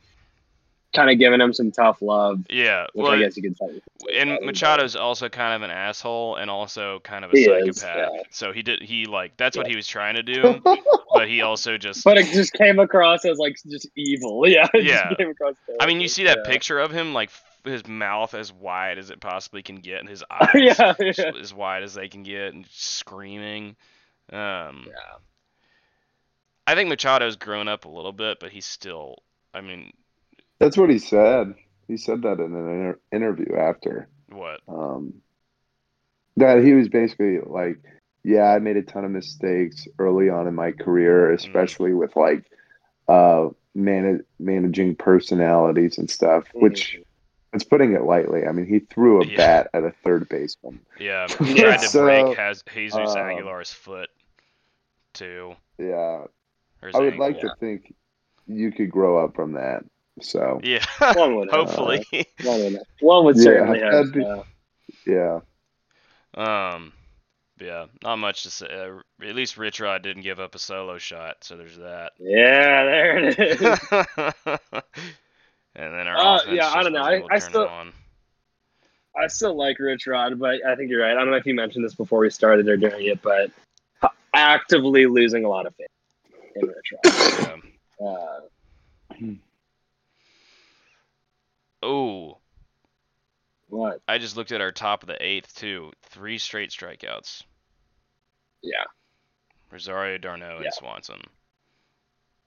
kind 0.93 1.09
of 1.09 1.17
giving 1.17 1.41
him 1.41 1.53
some 1.53 1.71
tough 1.71 2.03
love, 2.03 2.45
yeah. 2.51 2.85
which 2.93 3.03
Well, 3.03 3.13
I 3.13 3.19
guess 3.19 3.35
you 3.35 3.43
could 3.43 3.57
say. 3.57 3.81
and 4.13 4.37
Machado's 4.43 4.95
also 4.95 5.27
kind 5.27 5.55
of 5.55 5.63
an 5.63 5.71
asshole 5.71 6.35
and 6.35 6.51
also 6.51 6.99
kind 6.99 7.25
of 7.25 7.33
a 7.33 7.37
He 7.37 7.45
is, 7.45 7.79
psychopath. 7.79 8.11
yeah. 8.13 8.21
So 8.29 8.51
he 8.51 8.61
did 8.61 8.83
he 8.83 9.05
like 9.05 9.37
that's 9.37 9.57
what 9.57 9.67
he 9.67 9.75
was 9.75 9.87
trying 9.87 10.15
to 10.15 10.23
do, 10.23 10.61
but 11.13 11.27
he 11.27 11.41
also 11.41 11.79
just 11.79 12.03
But 12.03 12.17
it 12.17 12.27
just 12.27 12.53
came 12.53 12.77
across 12.77 13.25
as 13.25 13.39
like 13.39 13.57
just 13.67 13.87
evil. 13.95 14.47
Yeah. 14.47 14.67
Yeah. 14.75 15.13
came 15.15 15.31
across 15.31 15.55
I 15.79 15.87
mean, 15.87 15.99
you 15.99 16.07
see 16.07 16.25
that 16.25 16.39
yeah. 16.45 16.51
picture 16.51 16.79
of 16.79 16.91
him, 16.91 17.13
like 17.13 17.31
his 17.67 17.87
mouth 17.87 18.33
as 18.33 18.51
wide 18.51 18.97
as 18.97 19.09
it 19.09 19.19
possibly 19.19 19.61
can 19.63 19.77
get, 19.77 19.99
and 19.99 20.09
his 20.09 20.23
eyes 20.31 20.49
yeah, 20.55 20.93
as- 20.99 21.17
yeah. 21.17 21.31
as 21.39 21.53
wide 21.53 21.83
as 21.83 21.93
they 21.93 22.07
can 22.09 22.23
get, 22.23 22.53
and 22.53 22.65
screaming. 22.71 23.75
Um, 24.31 24.85
Yeah. 24.87 25.17
I 26.65 26.75
think 26.75 26.89
Machado's 26.91 27.37
grown 27.37 27.67
up 27.69 27.85
a 27.85 27.89
little 27.89 28.11
bit, 28.11 28.39
but 28.41 28.51
he's 28.51 28.65
still. 28.65 29.15
I 29.53 29.61
mean, 29.61 29.91
that's 30.59 30.75
what 30.77 30.89
he 30.89 30.99
said. 30.99 31.55
He 31.87 31.95
said 31.95 32.23
that 32.23 32.39
in 32.41 32.53
an 32.53 32.69
inter- 32.69 32.99
interview 33.13 33.55
after. 33.55 34.09
what? 34.29 34.59
Um, 34.67 35.21
that 36.35 36.61
he 36.63 36.73
was 36.73 36.89
basically 36.89 37.39
like, 37.39 37.77
yeah, 38.23 38.51
I 38.51 38.59
made 38.59 38.75
a 38.77 38.81
ton 38.83 39.05
of 39.05 39.11
mistakes 39.11 39.87
early 39.97 40.29
on 40.29 40.47
in 40.47 40.53
my 40.55 40.71
career, 40.73 41.31
especially 41.31 41.93
with 41.93 42.15
like 42.17 42.43
uh, 43.07 43.47
man- 43.73 44.25
managing 44.37 44.95
personalities 44.97 45.97
and 45.97 46.09
stuff, 46.09 46.43
which 46.53 46.99
it's 47.53 47.63
putting 47.63 47.93
it 47.93 48.03
lightly. 48.03 48.45
I 48.45 48.51
mean, 48.51 48.65
he 48.65 48.79
threw 48.79 49.21
a 49.21 49.25
Yeah. 49.25 49.37
bat 49.37 49.69
at 49.73 49.83
a 49.83 49.91
third 50.03 50.27
baseman. 50.29 50.79
Yeah, 50.99 51.27
he 51.43 51.53
tried 51.55 51.77
to 51.77 51.87
so, 51.87 52.03
break 52.03 52.37
has 52.37 52.63
Jesus 52.73 52.95
um, 52.97 53.17
Aguilar's 53.17 53.71
foot, 53.71 54.09
too. 55.13 55.55
Yeah, 55.77 56.25
I 56.81 56.99
would 56.99 57.13
ankle. 57.13 57.19
like 57.19 57.39
to 57.41 57.53
think 57.59 57.93
you 58.47 58.71
could 58.71 58.89
grow 58.91 59.23
up 59.23 59.35
from 59.35 59.53
that. 59.53 59.83
So 60.21 60.59
Yeah, 60.63 60.83
One 61.13 61.35
would 61.35 61.51
have. 61.51 61.67
hopefully. 61.69 62.05
One 62.43 62.59
would, 62.63 62.79
one 63.01 63.25
would 63.25 63.37
Yeah, 63.37 63.43
certainly 63.43 63.79
have. 63.81 64.13
be- 64.13 64.25
uh, 64.25 64.43
yeah, 65.05 65.39
um, 66.33 66.93
yeah, 67.59 67.85
not 68.03 68.17
much 68.17 68.43
to 68.43 68.49
say. 68.51 68.67
Uh, 68.67 68.99
at 69.25 69.35
least 69.35 69.57
Rich 69.57 69.79
Rod 69.79 70.01
didn't 70.03 70.23
give 70.23 70.39
up 70.39 70.55
a 70.55 70.59
solo 70.59 70.97
shot, 70.97 71.37
so 71.43 71.55
there's 71.57 71.77
that. 71.77 72.13
yeah, 72.19 72.83
there 72.85 73.17
it 73.17 73.39
is. 73.39 73.61
and 75.77 75.93
then 75.93 76.07
our 76.07 76.17
Uh, 76.17 76.51
yeah, 76.51 76.69
I 76.69 76.83
don't 76.83 76.91
know. 76.91 77.01
I- 77.03 77.23
I 77.31 77.39
still- 77.39 77.69
I 79.15 79.27
still 79.27 79.55
like 79.55 79.79
Rich 79.79 80.05
Rod, 80.05 80.37
but 80.37 80.63
I 80.65 80.75
think 80.75 80.91
you're 80.91 81.01
right. 81.01 81.11
I 81.11 81.15
don't 81.21 81.31
know 81.31 81.37
if 81.37 81.45
you 81.45 81.55
mentioned 81.55 81.83
this 81.85 81.95
before 81.95 82.19
we 82.19 82.29
started 82.29 82.67
or 82.67 82.77
during 82.77 83.05
it, 83.07 83.21
but 83.21 83.51
actively 84.33 85.07
losing 85.07 85.43
a 85.45 85.49
lot 85.49 85.65
of 85.65 85.73
faith 85.75 85.87
in 86.55 86.67
Rich 86.67 86.93
Rod. 87.05 87.61
Yeah. 87.99 88.07
Uh, 88.07 88.41
Oh, 91.83 92.37
what? 93.69 94.01
I 94.07 94.17
just 94.17 94.35
looked 94.37 94.51
at 94.51 94.61
our 94.61 94.71
top 94.71 95.03
of 95.03 95.07
the 95.07 95.23
eighth 95.23 95.55
too. 95.55 95.91
Three 96.03 96.37
straight 96.37 96.69
strikeouts. 96.71 97.43
Yeah. 98.61 98.83
Rosario, 99.71 100.17
d'Arnaud, 100.17 100.59
Yeah. 100.59 100.65
and 100.65 100.73
Swanson. 100.73 101.21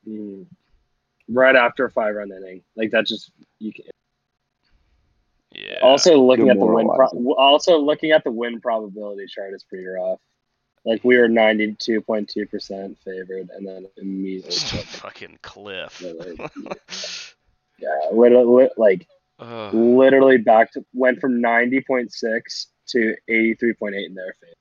Mm. 0.09 0.47
Right 1.33 1.55
after 1.55 1.85
a 1.85 1.91
five 1.91 2.15
run 2.17 2.33
inning, 2.33 2.63
like 2.77 2.91
that 2.91 3.07
just 3.07 3.31
you 3.61 3.73
can. 3.73 3.85
Yeah. 5.53 5.79
Also 5.83 6.21
looking 6.21 6.49
at 6.49 6.59
the 6.59 6.65
win, 6.67 6.89
pro- 6.89 7.33
also 7.35 7.79
looking 7.79 8.11
at 8.11 8.25
the 8.25 8.31
win 8.31 8.61
probability 8.61 9.27
chart 9.27 9.55
is 9.55 9.65
pretty 9.65 9.87
rough. 9.87 10.19
Like 10.85 11.05
we 11.05 11.19
were 11.19 11.29
ninety 11.29 11.77
two 11.79 12.01
point 12.01 12.29
two 12.29 12.47
percent 12.47 12.99
favored, 13.05 13.51
and 13.51 13.67
then 13.67 13.87
immediately, 13.97 14.51
Just 14.51 14.73
a 14.73 14.79
fucking 14.79 15.39
cliff. 15.43 16.03
yeah, 17.79 17.97
literally, 18.13 18.71
like 18.77 19.07
Ugh. 19.39 19.75
literally 19.75 20.39
back 20.39 20.73
to 20.73 20.85
went 20.95 21.21
from 21.21 21.41
ninety 21.41 21.81
point 21.81 22.13
six 22.13 22.69
to 22.89 23.15
eighty 23.29 23.55
three 23.55 23.75
point 23.75 23.95
eight 23.95 24.09
in 24.09 24.15
their 24.15 24.35
favor 24.41 24.55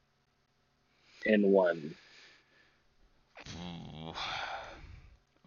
in 1.25 1.51
one. 1.51 1.95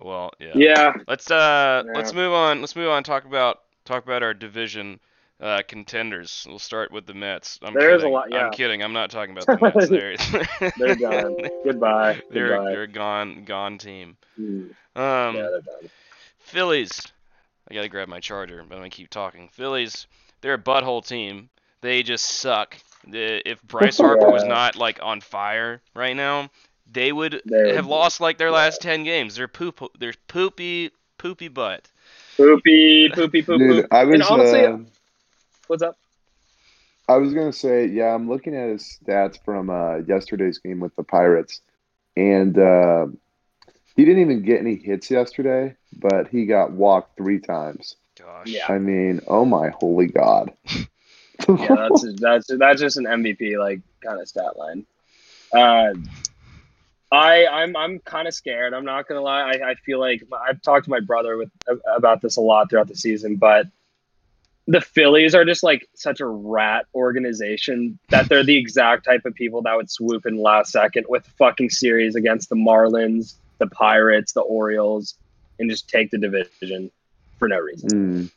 Well, 0.02 0.32
yeah. 0.38 0.52
Yeah, 0.54 0.92
Let's 1.06 1.30
uh 1.30 1.82
Yeah. 1.86 1.92
let's 1.94 2.12
move 2.12 2.32
on. 2.32 2.60
Let's 2.60 2.74
move 2.76 2.90
on. 2.90 3.04
Talk 3.04 3.24
about 3.24 3.60
talk 3.84 4.04
about 4.04 4.22
our 4.22 4.34
division 4.34 5.00
uh, 5.40 5.62
contenders. 5.66 6.44
We'll 6.48 6.58
start 6.60 6.92
with 6.92 7.04
the 7.06 7.14
Mets. 7.14 7.58
I'm 7.62 7.74
There's 7.74 7.94
a 7.94 7.96
kidding. 7.98 8.12
lot- 8.12 8.30
yeah. 8.30 8.46
I'm 8.46 8.52
kidding. 8.52 8.82
I'm 8.82 8.92
not 8.92 9.10
talking 9.10 9.36
about 9.36 9.46
the 9.46 9.72
Mets. 9.74 9.88
They're 10.58 10.72
they're 10.76 10.94
done. 10.96 11.36
Goodbye. 11.64 12.20
They're 12.30 12.48
Goodbye. 12.56 12.70
they're 12.70 12.86
gone 12.86 13.44
gone 13.44 13.78
team. 13.78 14.16
Mm, 14.38 14.70
Um, 14.96 15.36
yeah. 15.36 15.48
Phillies. 16.38 17.02
I 17.70 17.74
gotta 17.74 17.88
grab 17.88 18.08
my 18.08 18.20
charger, 18.20 18.56
but 18.68 18.74
I'm 18.74 18.80
gonna 18.80 18.90
keep 18.90 19.10
talking. 19.10 19.48
Phillies. 19.52 20.06
They're 20.40 20.54
a 20.54 20.58
butthole 20.58 21.06
team. 21.06 21.48
They 21.80 22.02
just 22.02 22.24
suck. 22.26 22.76
If 23.06 23.62
Bryce 23.62 23.96
Harper 23.98 24.30
was 24.30 24.44
not 24.44 24.76
like 24.76 25.00
on 25.02 25.20
fire 25.20 25.80
right 25.94 26.14
now, 26.16 26.50
they 26.92 27.12
would 27.12 27.42
They 27.44 27.74
have 27.74 27.84
be. 27.84 27.90
lost 27.90 28.20
like 28.20 28.38
their 28.38 28.50
last 28.50 28.80
ten 28.80 29.04
games. 29.04 29.36
They're 29.36 29.48
poop. 29.48 29.80
They're 29.98 30.14
poopy 30.28 30.90
poopy 31.18 31.48
butt. 31.48 31.88
Poopy, 32.36 33.08
poopy, 33.14 33.42
poop, 33.42 33.58
dude, 33.58 33.82
poop. 33.82 33.86
I 33.92 34.04
was. 34.04 34.14
And 34.14 34.22
honestly, 34.24 34.64
uh, 34.64 34.78
what's 35.68 35.82
up? 35.82 35.96
I 37.08 37.16
was 37.16 37.34
gonna 37.34 37.52
say, 37.52 37.86
yeah, 37.86 38.14
I'm 38.14 38.28
looking 38.28 38.56
at 38.56 38.68
his 38.70 38.98
stats 39.04 39.38
from 39.44 39.70
uh, 39.70 39.98
yesterday's 39.98 40.58
game 40.58 40.80
with 40.80 40.94
the 40.96 41.02
Pirates, 41.02 41.60
and 42.16 42.56
uh, 42.58 43.06
he 43.96 44.04
didn't 44.04 44.22
even 44.22 44.42
get 44.42 44.60
any 44.60 44.76
hits 44.76 45.10
yesterday, 45.10 45.76
but 45.92 46.28
he 46.28 46.46
got 46.46 46.72
walked 46.72 47.16
three 47.16 47.38
times. 47.38 47.96
Gosh. 48.18 48.46
Yeah. 48.46 48.66
I 48.68 48.78
mean, 48.78 49.20
oh 49.26 49.44
my 49.44 49.70
holy 49.70 50.06
god! 50.06 50.52
yeah, 51.48 51.88
that's 51.88 52.20
that's 52.20 52.46
that's 52.58 52.80
just 52.80 52.96
an 52.96 53.04
MVP 53.04 53.58
like 53.58 53.80
kind 54.02 54.20
of 54.20 54.28
stat 54.28 54.56
line. 54.56 54.86
Uh, 55.52 55.92
I 57.12 57.46
I'm 57.46 57.76
I'm 57.76 57.98
kind 58.00 58.26
of 58.26 58.34
scared. 58.34 58.72
I'm 58.72 58.86
not 58.86 59.06
gonna 59.06 59.20
lie. 59.20 59.42
I, 59.42 59.70
I 59.70 59.74
feel 59.74 60.00
like 60.00 60.22
I've 60.48 60.62
talked 60.62 60.84
to 60.84 60.90
my 60.90 61.00
brother 61.00 61.36
with 61.36 61.50
about 61.94 62.22
this 62.22 62.36
a 62.36 62.40
lot 62.40 62.70
throughout 62.70 62.88
the 62.88 62.96
season, 62.96 63.36
but 63.36 63.66
the 64.66 64.80
Phillies 64.80 65.34
are 65.34 65.44
just 65.44 65.62
like 65.62 65.88
such 65.94 66.20
a 66.20 66.26
rat 66.26 66.86
organization 66.94 67.98
that 68.08 68.28
they're 68.28 68.44
the 68.44 68.56
exact 68.56 69.04
type 69.04 69.26
of 69.26 69.34
people 69.34 69.60
that 69.62 69.76
would 69.76 69.90
swoop 69.90 70.24
in 70.24 70.38
last 70.38 70.72
second 70.72 71.04
with 71.08 71.26
fucking 71.38 71.68
series 71.68 72.14
against 72.14 72.48
the 72.48 72.56
Marlins, 72.56 73.34
the 73.58 73.66
Pirates, 73.66 74.32
the 74.32 74.40
Orioles, 74.40 75.16
and 75.58 75.68
just 75.68 75.88
take 75.88 76.10
the 76.10 76.18
division 76.18 76.90
for 77.38 77.48
no 77.48 77.58
reason. 77.58 77.90
Mm. 77.90 78.30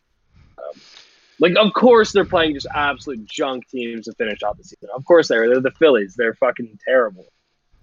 Like, 1.39 1.55
of 1.57 1.73
course, 1.73 2.11
they're 2.11 2.25
playing 2.25 2.53
just 2.55 2.67
absolute 2.73 3.25
junk 3.25 3.67
teams 3.69 4.05
to 4.05 4.13
finish 4.13 4.41
out 4.43 4.57
the 4.57 4.63
season. 4.63 4.89
Of 4.95 5.05
course, 5.05 5.27
they 5.27 5.35
are. 5.35 5.47
They're 5.47 5.59
the 5.59 5.71
Phillies. 5.71 6.15
They're 6.15 6.33
fucking 6.33 6.79
terrible. 6.83 7.25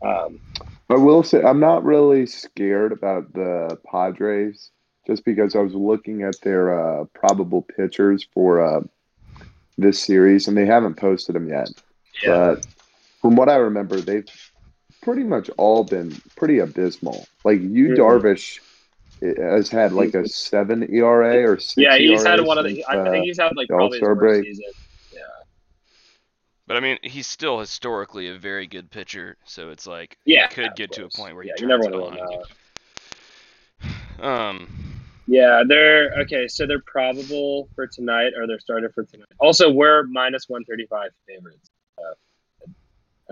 Um, 0.04 0.40
I 0.90 0.94
will 0.96 1.22
say 1.22 1.42
I'm 1.42 1.60
not 1.60 1.84
really 1.84 2.26
scared 2.26 2.92
about 2.92 3.32
the 3.32 3.78
Padres 3.90 4.70
just 5.06 5.24
because 5.24 5.56
I 5.56 5.60
was 5.60 5.74
looking 5.74 6.22
at 6.22 6.40
their 6.42 6.78
uh, 6.78 7.04
probable 7.14 7.62
pitchers 7.62 8.26
for 8.34 8.60
uh, 8.60 8.80
this 9.78 10.00
series 10.00 10.48
and 10.48 10.56
they 10.56 10.66
haven't 10.66 10.94
posted 10.96 11.34
them 11.34 11.48
yet. 11.48 11.70
yeah. 12.22 12.54
But 12.54 12.66
from 13.20 13.36
what 13.36 13.48
I 13.48 13.56
remember, 13.56 14.00
they've 14.00 14.26
pretty 15.02 15.22
much 15.24 15.50
all 15.56 15.84
been 15.84 16.12
pretty 16.36 16.58
abysmal. 16.58 17.26
Like 17.44 17.60
you, 17.60 17.88
Mhm. 17.90 17.96
Darvish, 17.96 18.58
has 19.38 19.68
had 19.68 19.92
like 19.92 20.14
a 20.14 20.28
seven 20.28 20.82
ERA 20.92 21.44
or 21.48 21.58
six. 21.58 21.76
yeah, 21.76 21.96
he's 21.96 22.24
had 22.24 22.40
one 22.40 22.58
of 22.58 22.64
the. 22.64 22.84
I 22.84 22.96
uh, 22.98 23.10
think 23.10 23.24
he's 23.24 23.38
had 23.38 23.56
like 23.56 23.68
probably 23.68 23.98
his 23.98 24.06
worst 24.06 24.18
break. 24.18 24.44
season. 24.44 24.64
But 26.66 26.76
I 26.76 26.80
mean, 26.80 26.98
he's 27.02 27.26
still 27.26 27.58
historically 27.58 28.28
a 28.28 28.38
very 28.38 28.66
good 28.66 28.90
pitcher, 28.90 29.36
so 29.44 29.70
it's 29.70 29.86
like 29.86 30.16
Yeah, 30.24 30.48
he 30.48 30.54
could 30.54 30.74
get 30.76 30.92
to 30.92 31.04
a 31.04 31.08
point 31.08 31.34
where 31.34 31.42
he 31.42 31.48
Yeah, 31.50 31.54
you 31.58 31.68
turns 31.68 31.86
never 31.86 31.94
it 31.96 32.00
wanna 32.00 32.20
on. 32.22 32.28
know. 32.28 32.44
Um, 34.24 35.00
Yeah, 35.26 35.64
they're 35.66 36.12
okay. 36.20 36.46
So 36.46 36.66
they're 36.66 36.82
probable 36.86 37.68
for 37.74 37.86
tonight, 37.88 38.34
or 38.36 38.46
they're 38.46 38.60
starting 38.60 38.90
for 38.90 39.02
tonight. 39.04 39.26
Also, 39.40 39.70
we're 39.70 40.04
minus 40.04 40.48
one 40.48 40.64
thirty 40.64 40.86
five 40.86 41.10
favorites. 41.26 41.70
Uh, 41.98 42.14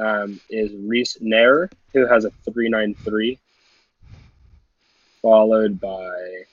um, 0.03 0.41
is 0.51 0.73
Reiss 0.87 1.19
Knehr, 1.21 1.71
who 1.93 2.07
has 2.07 2.25
a 2.25 2.33
three 2.53 2.69
nine 2.69 2.97
three, 3.05 3.39
followed 5.23 5.79
by 5.81 6.45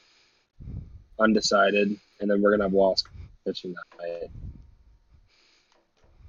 undecided, 1.20 2.00
and 2.20 2.30
then 2.30 2.42
we're 2.42 2.52
gonna 2.52 2.66
have 2.66 2.74
Wasp 2.74 3.08
pitching 3.46 3.74
that 3.74 4.22
night. 4.22 4.30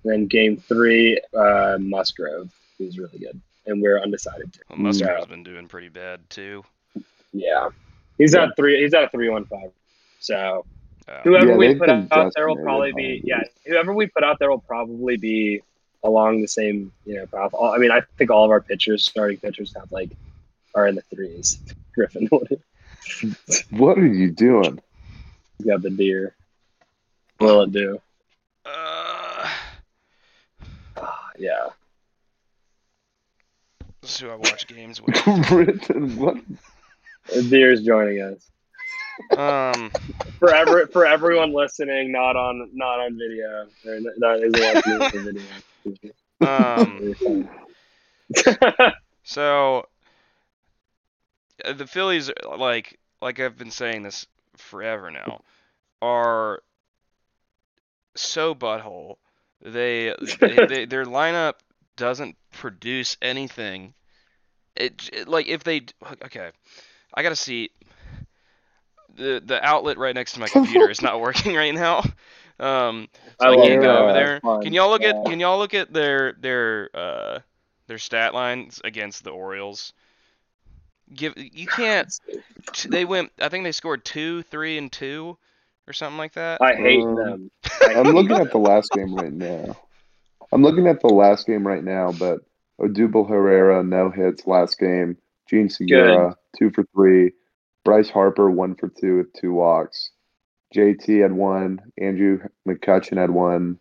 Then 0.04 0.26
game 0.26 0.56
three, 0.56 1.20
uh, 1.36 1.76
Musgrove, 1.80 2.50
who's 2.78 2.98
really 2.98 3.18
good, 3.18 3.40
and 3.66 3.82
we're 3.82 4.00
undecided 4.00 4.52
too. 4.52 4.60
well, 4.70 4.78
Musgrove's 4.78 5.20
Yeah. 5.20 5.24
been 5.26 5.42
doing 5.42 5.66
pretty 5.68 5.88
bad 5.88 6.28
too. 6.30 6.64
Yeah, 7.32 7.68
he's 8.16 8.34
at 8.34 8.56
three. 8.56 8.80
He's 8.82 8.94
at 8.94 9.04
a 9.04 9.08
three 9.10 9.28
one 9.28 9.44
five. 9.44 9.70
So 10.20 10.64
Uh, 11.08 11.20
whoever 11.24 11.48
Yeah, 11.48 11.56
we 11.56 11.74
put 11.74 11.88
out 11.88 12.32
there 12.36 12.48
will 12.48 12.56
probably 12.62 12.92
be 12.92 13.20
yeah. 13.24 13.42
Whoever 13.66 13.92
we 13.94 14.06
put 14.06 14.22
out 14.24 14.38
there 14.38 14.50
will 14.50 14.60
probably 14.60 15.16
be 15.16 15.62
along 16.04 16.42
the 16.42 16.48
same 16.48 16.92
you 17.04 17.16
know 17.16 17.26
path. 17.26 17.52
All, 17.54 17.72
I 17.72 17.78
mean, 17.78 17.90
I 17.90 18.02
think 18.18 18.30
all 18.30 18.44
of 18.44 18.50
our 18.50 18.60
pitchers, 18.60 19.04
starting 19.04 19.38
pitchers, 19.38 19.74
have 19.74 19.90
like 19.90 20.10
are 20.74 20.86
in 20.86 20.94
the 20.94 21.02
threes. 21.02 21.58
Griffin, 21.94 22.26
what 22.28 22.46
What 23.70 23.98
are 23.98 24.06
you 24.06 24.30
doing? 24.30 24.80
you 25.58 25.66
got 25.66 25.82
the 25.82 25.90
deer. 25.90 26.34
Will 27.40 27.62
it 27.62 27.72
do? 27.72 28.00
uh, 28.66 28.97
yeah. 31.38 31.68
this 34.02 34.14
is 34.14 34.20
who 34.20 34.30
I 34.30 34.36
watch 34.36 34.66
games 34.66 35.00
with. 35.00 35.14
Britton, 35.48 36.16
what? 36.16 36.36
The 37.32 37.42
deer's 37.42 37.82
joining 37.82 38.20
us. 38.22 38.50
Um, 39.36 39.90
For 40.38 40.54
ever, 40.54 40.86
for 40.86 41.06
everyone 41.06 41.52
listening, 41.52 42.12
not 42.12 42.36
on 42.36 42.70
not 42.72 43.00
on 43.00 43.18
video, 43.18 43.66
or 43.84 44.00
not 44.16 44.42
isn't 44.42 44.74
watching 44.74 44.98
the 45.22 45.42
video. 45.90 46.12
um, 46.40 47.48
so 49.24 49.86
uh, 51.64 51.72
the 51.72 51.86
Phillies, 51.86 52.30
like, 52.56 52.98
like 53.20 53.40
I've 53.40 53.58
been 53.58 53.70
saying 53.70 54.02
this 54.02 54.26
forever 54.56 55.10
now, 55.10 55.40
are 56.00 56.62
so 58.16 58.54
butthole. 58.54 59.16
They, 59.62 60.14
they, 60.40 60.66
they 60.66 60.84
their 60.86 61.04
lineup 61.04 61.54
doesn't 61.96 62.36
produce 62.52 63.16
anything. 63.20 63.94
It, 64.76 65.10
it 65.12 65.28
like 65.28 65.48
if 65.48 65.64
they 65.64 65.82
okay, 66.24 66.50
I 67.14 67.22
gotta 67.22 67.36
see. 67.36 67.70
The 69.16 69.42
the 69.44 69.64
outlet 69.64 69.98
right 69.98 70.14
next 70.14 70.34
to 70.34 70.40
my 70.40 70.46
computer 70.46 70.88
is 70.88 71.02
not 71.02 71.20
working 71.20 71.56
right 71.56 71.74
now. 71.74 72.04
Um, 72.60 73.08
so 73.40 73.48
I 73.48 73.52
I, 73.52 73.56
can't 73.56 73.82
go 73.82 73.98
over 73.98 74.12
there. 74.12 74.40
Fun. 74.40 74.62
Can 74.62 74.72
y'all 74.72 74.90
look 74.90 75.02
at 75.02 75.24
Can 75.26 75.40
y'all 75.40 75.58
look 75.58 75.74
at 75.74 75.92
their 75.92 76.34
their 76.34 76.90
uh 76.94 77.38
their 77.88 77.98
stat 77.98 78.34
lines 78.34 78.80
against 78.84 79.24
the 79.24 79.30
Orioles? 79.30 79.92
Give 81.12 81.34
you 81.36 81.66
can't. 81.66 82.12
They 82.86 83.06
went. 83.06 83.32
I 83.40 83.48
think 83.48 83.64
they 83.64 83.72
scored 83.72 84.04
two, 84.04 84.42
three, 84.42 84.76
and 84.76 84.92
two, 84.92 85.38
or 85.88 85.92
something 85.92 86.18
like 86.18 86.34
that. 86.34 86.60
I 86.60 86.74
hate 86.74 87.02
Um, 87.02 87.14
them. 87.16 87.50
I 87.82 87.92
I'm 87.96 88.04
hate 88.06 88.14
looking 88.14 88.36
them. 88.36 88.46
at 88.46 88.52
the 88.52 88.58
last 88.58 88.92
game 88.94 89.14
right 89.14 89.32
now. 89.32 89.76
I'm 90.52 90.62
looking 90.62 90.86
at 90.86 91.00
the 91.00 91.08
last 91.08 91.46
game 91.46 91.66
right 91.66 91.82
now, 91.84 92.12
but 92.12 92.40
Odubel 92.80 93.28
Herrera 93.28 93.82
no 93.82 94.10
hits 94.10 94.46
last 94.46 94.78
game. 94.78 95.16
Jean 95.48 95.68
Segura 95.68 96.36
two 96.58 96.70
for 96.70 96.84
three. 96.94 97.32
Bryce 97.84 98.10
Harper 98.10 98.50
one 98.50 98.74
for 98.74 98.88
two 98.88 99.18
with 99.18 99.32
two 99.32 99.52
walks. 99.52 100.10
JT 100.74 101.22
had 101.22 101.32
one. 101.32 101.80
Andrew 101.98 102.40
McCutchen 102.68 103.16
had 103.16 103.30
one. 103.30 103.78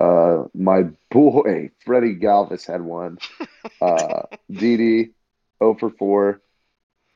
Uh, 0.00 0.44
my 0.54 0.82
boy 1.10 1.70
Freddie 1.84 2.16
Galvis 2.16 2.66
had 2.66 2.82
one. 2.82 3.18
Uh, 3.80 4.22
Didi 4.50 5.12
0 5.62 5.76
for 5.80 5.90
four. 5.90 6.42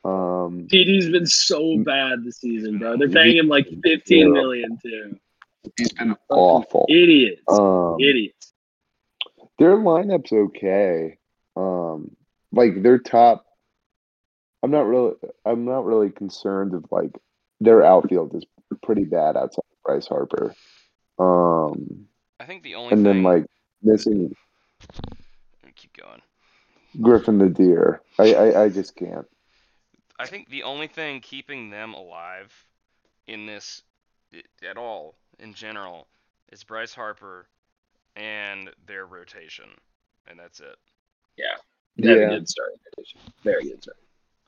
Um, 0.05 0.67
TD's 0.69 1.09
been 1.09 1.25
so 1.25 1.77
bad 1.77 2.23
this 2.25 2.37
season, 2.37 2.77
bro. 2.79 2.97
They're 2.97 3.09
paying 3.09 3.37
him 3.37 3.47
like 3.47 3.67
fifteen 3.83 4.33
million 4.33 4.77
too. 4.83 5.17
he's 5.77 5.93
been 5.93 6.15
awful. 6.29 6.85
Idiots. 6.89 7.41
Um, 7.47 7.97
Idiots. 7.99 8.53
their 9.59 9.77
lineup's 9.77 10.31
okay. 10.33 11.17
Um, 11.55 12.15
like 12.51 12.81
their 12.83 12.97
top. 12.99 13.45
I'm 14.61 14.71
not 14.71 14.85
really. 14.87 15.13
I'm 15.45 15.65
not 15.65 15.85
really 15.85 16.09
concerned 16.09 16.73
of 16.73 16.85
like 16.91 17.11
their 17.61 17.83
outfield 17.83 18.35
is 18.35 18.45
pretty 18.81 19.05
bad 19.05 19.37
outside 19.37 19.59
of 19.71 19.83
Bryce 19.85 20.07
Harper. 20.07 20.53
Um, 21.19 22.07
I 22.39 22.45
think 22.45 22.63
the 22.63 22.75
only 22.75 22.93
and 22.93 23.05
thing. 23.05 23.13
then 23.15 23.23
like 23.23 23.45
missing 23.81 24.35
keep 25.75 25.95
going. 25.97 26.21
Griffin 27.01 27.37
the 27.39 27.49
Deer. 27.49 28.01
I, 28.19 28.33
I 28.33 28.63
I 28.63 28.69
just 28.69 28.95
can't. 28.95 29.25
I 30.19 30.27
think 30.27 30.49
the 30.49 30.63
only 30.63 30.87
thing 30.87 31.21
keeping 31.21 31.69
them 31.69 31.93
alive 31.93 32.51
in 33.27 33.45
this 33.45 33.83
at 34.67 34.77
all 34.77 35.15
in 35.39 35.53
general 35.53 36.07
is 36.51 36.63
Bryce 36.63 36.93
Harper 36.93 37.47
and 38.15 38.69
their 38.85 39.05
rotation, 39.05 39.69
and 40.27 40.39
that's 40.39 40.59
it. 40.59 40.77
Yeah. 41.37 41.55
Very 41.97 42.25
Yeah. 42.25 42.29
good 42.29 42.47
start. 42.49 42.73
Very 43.43 43.63
good 43.69 43.81
start. 43.81 43.97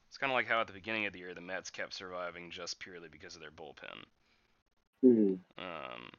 It's 0.10 0.18
kind 0.18 0.32
of 0.32 0.36
like 0.36 0.48
how 0.48 0.62
at 0.62 0.68
the 0.68 0.74
beginning 0.74 1.06
of 1.06 1.14
the 1.14 1.20
year 1.20 1.34
the 1.34 1.42
Mets 1.42 1.70
kept 1.70 1.94
surviving 1.94 2.50
just 2.52 2.80
purely 2.80 3.10
because 3.10 3.36
of 3.36 3.42
their 3.42 3.52
bullpen. 3.52 4.06
Mhm. 5.04 5.40
Um, 5.58 6.12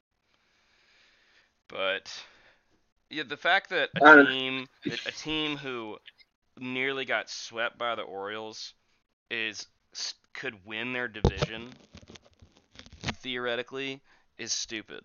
but 1.68 2.11
yeah, 3.11 3.22
the 3.24 3.36
fact 3.36 3.70
that 3.70 3.90
a 3.97 4.01
Uh, 4.01 4.24
team, 4.24 4.66
that 4.88 5.01
a 5.07 5.12
team 5.12 5.57
who 5.57 5.99
nearly 6.59 7.05
got 7.05 7.30
swept 7.30 7.78
by 7.78 7.94
the 7.94 8.03
Orioles, 8.03 8.74
is 9.30 9.66
could 10.34 10.54
win 10.66 10.92
their 10.92 11.08
division 11.08 11.76
theoretically 13.14 14.02
is 14.38 14.52
stupid. 14.52 15.00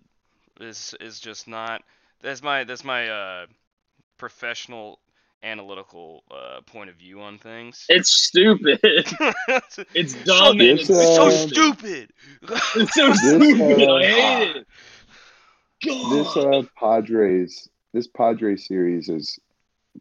This 0.60 0.94
is 1.00 1.20
just 1.20 1.48
not. 1.48 1.82
That's 2.22 2.42
my 2.44 2.64
that's 2.64 2.84
my 2.84 3.10
uh, 3.10 3.46
professional 4.18 5.00
analytical 5.44 6.24
uh, 6.32 6.62
point 6.62 6.90
of 6.90 6.96
view 6.96 7.22
on 7.22 7.38
things. 7.38 7.90
It's 7.90 8.12
stupid. 8.12 8.80
it's 8.84 9.80
It's 9.94 10.16
dumb. 10.16 10.60
and 10.60 10.80
It's, 10.80 10.90
it's, 10.90 10.90
uh, 10.90 11.06
so 11.14 11.30
stupid. 11.30 11.64
stupid. 11.64 12.12
It's 12.76 12.94
so 12.94 13.14
This, 13.22 13.46
stupid. 13.48 13.60
uh, 13.60 14.02
I 14.02 14.04
hate 14.06 14.56
it. 14.58 14.68
This 16.04 16.36
God. 16.36 16.38
uh 16.38 16.64
Padres 16.78 17.70
this 17.94 18.08
Padres 18.08 18.68
series 18.68 19.10
is 19.10 19.40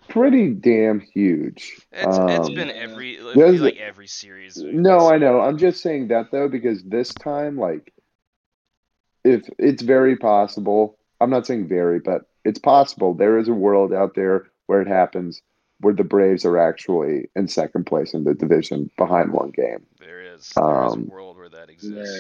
pretty 0.09 0.51
damn 0.55 1.01
huge. 1.01 1.79
It's 1.93 2.19
it's 2.19 2.49
Um, 2.49 2.55
been 2.55 2.71
every 2.71 3.15
it 3.17 3.37
there's 3.37 3.57
feel 3.57 3.65
like 3.65 3.77
every 3.77 4.07
series. 4.07 4.57
No, 4.57 5.09
I 5.11 5.19
know. 5.19 5.41
I'm 5.41 5.59
just 5.59 5.83
saying 5.83 6.09
that 6.09 6.31
though 6.31 6.49
because 6.49 6.83
this 6.85 7.13
time, 7.15 7.57
like, 7.59 7.93
if 9.25 9.49
it's 9.59 9.83
very 9.83 10.17
possible, 10.17 10.97
I'm 11.21 11.31
not 11.31 11.47
saying 11.47 11.69
very, 11.69 11.99
but 12.01 12.23
it's 12.45 12.59
possible 12.59 13.15
there 13.15 13.39
is 13.39 13.49
a 13.49 13.53
world 13.55 13.93
out 13.93 14.15
there 14.15 14.47
where 14.67 14.81
it 14.81 14.89
happens 14.89 15.43
where 15.81 15.95
the 15.95 16.05
Braves 16.05 16.45
are 16.45 16.59
actually 16.59 17.29
in 17.35 17.49
second 17.49 17.87
place 17.87 18.13
in 18.15 18.25
the 18.25 18.35
division 18.35 18.91
behind 18.99 19.33
one 19.33 19.51
game, 19.51 19.87
There 19.99 20.21
is 20.21 20.51
there 20.55 20.87
is 20.87 20.93
Um, 20.93 21.09
a 21.09 21.13
world 21.13 21.37
where 21.39 21.49
that 21.49 21.71
exists, 21.71 22.19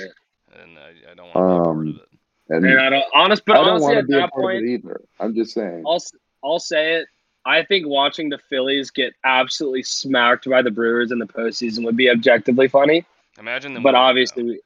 Yeah. 0.55 0.63
and 0.63 0.79
I, 0.79 1.13
I 1.13 1.15
don't 1.15 1.27
want 1.35 1.35
to 1.35 1.41
be 1.41 1.57
a 1.59 1.63
part 1.63 1.77
Um, 1.77 1.89
of 1.89 1.97
it. 1.97 2.09
and 2.49 2.65
And 2.65 2.81
I 2.81 2.89
don't 2.91 3.05
honest, 3.15 3.45
but 3.45 3.57
I 3.57 3.59
don't 3.61 3.69
honestly, 3.73 3.85
want 3.85 3.95
to 3.95 3.99
at 4.01 4.09
be 4.09 4.15
a 4.15 4.17
that 4.21 4.33
part 4.33 4.43
point, 4.45 4.57
of 4.59 4.65
it 4.65 4.69
either. 4.69 5.01
I'm 5.21 5.35
just 5.35 5.53
saying. 5.53 5.85
I'll 5.87 5.97
s- 5.97 6.13
I'll 6.43 6.59
say 6.59 6.95
it. 6.95 7.09
I 7.45 7.65
think 7.65 7.87
watching 7.87 8.29
the 8.29 8.39
Phillies 8.51 8.91
get 8.91 9.15
absolutely 9.25 9.83
smacked 9.83 10.49
by 10.49 10.63
the 10.63 10.71
Brewers 10.71 11.11
in 11.11 11.19
the 11.19 11.27
postseason 11.27 11.85
would 11.85 11.97
be 11.97 12.11
objectively 12.11 12.69
funny. 12.69 13.05
Imagine 13.39 13.75
them. 13.75 13.83
But 13.83 13.95
obviously, 13.95 14.43
we, 14.43 14.61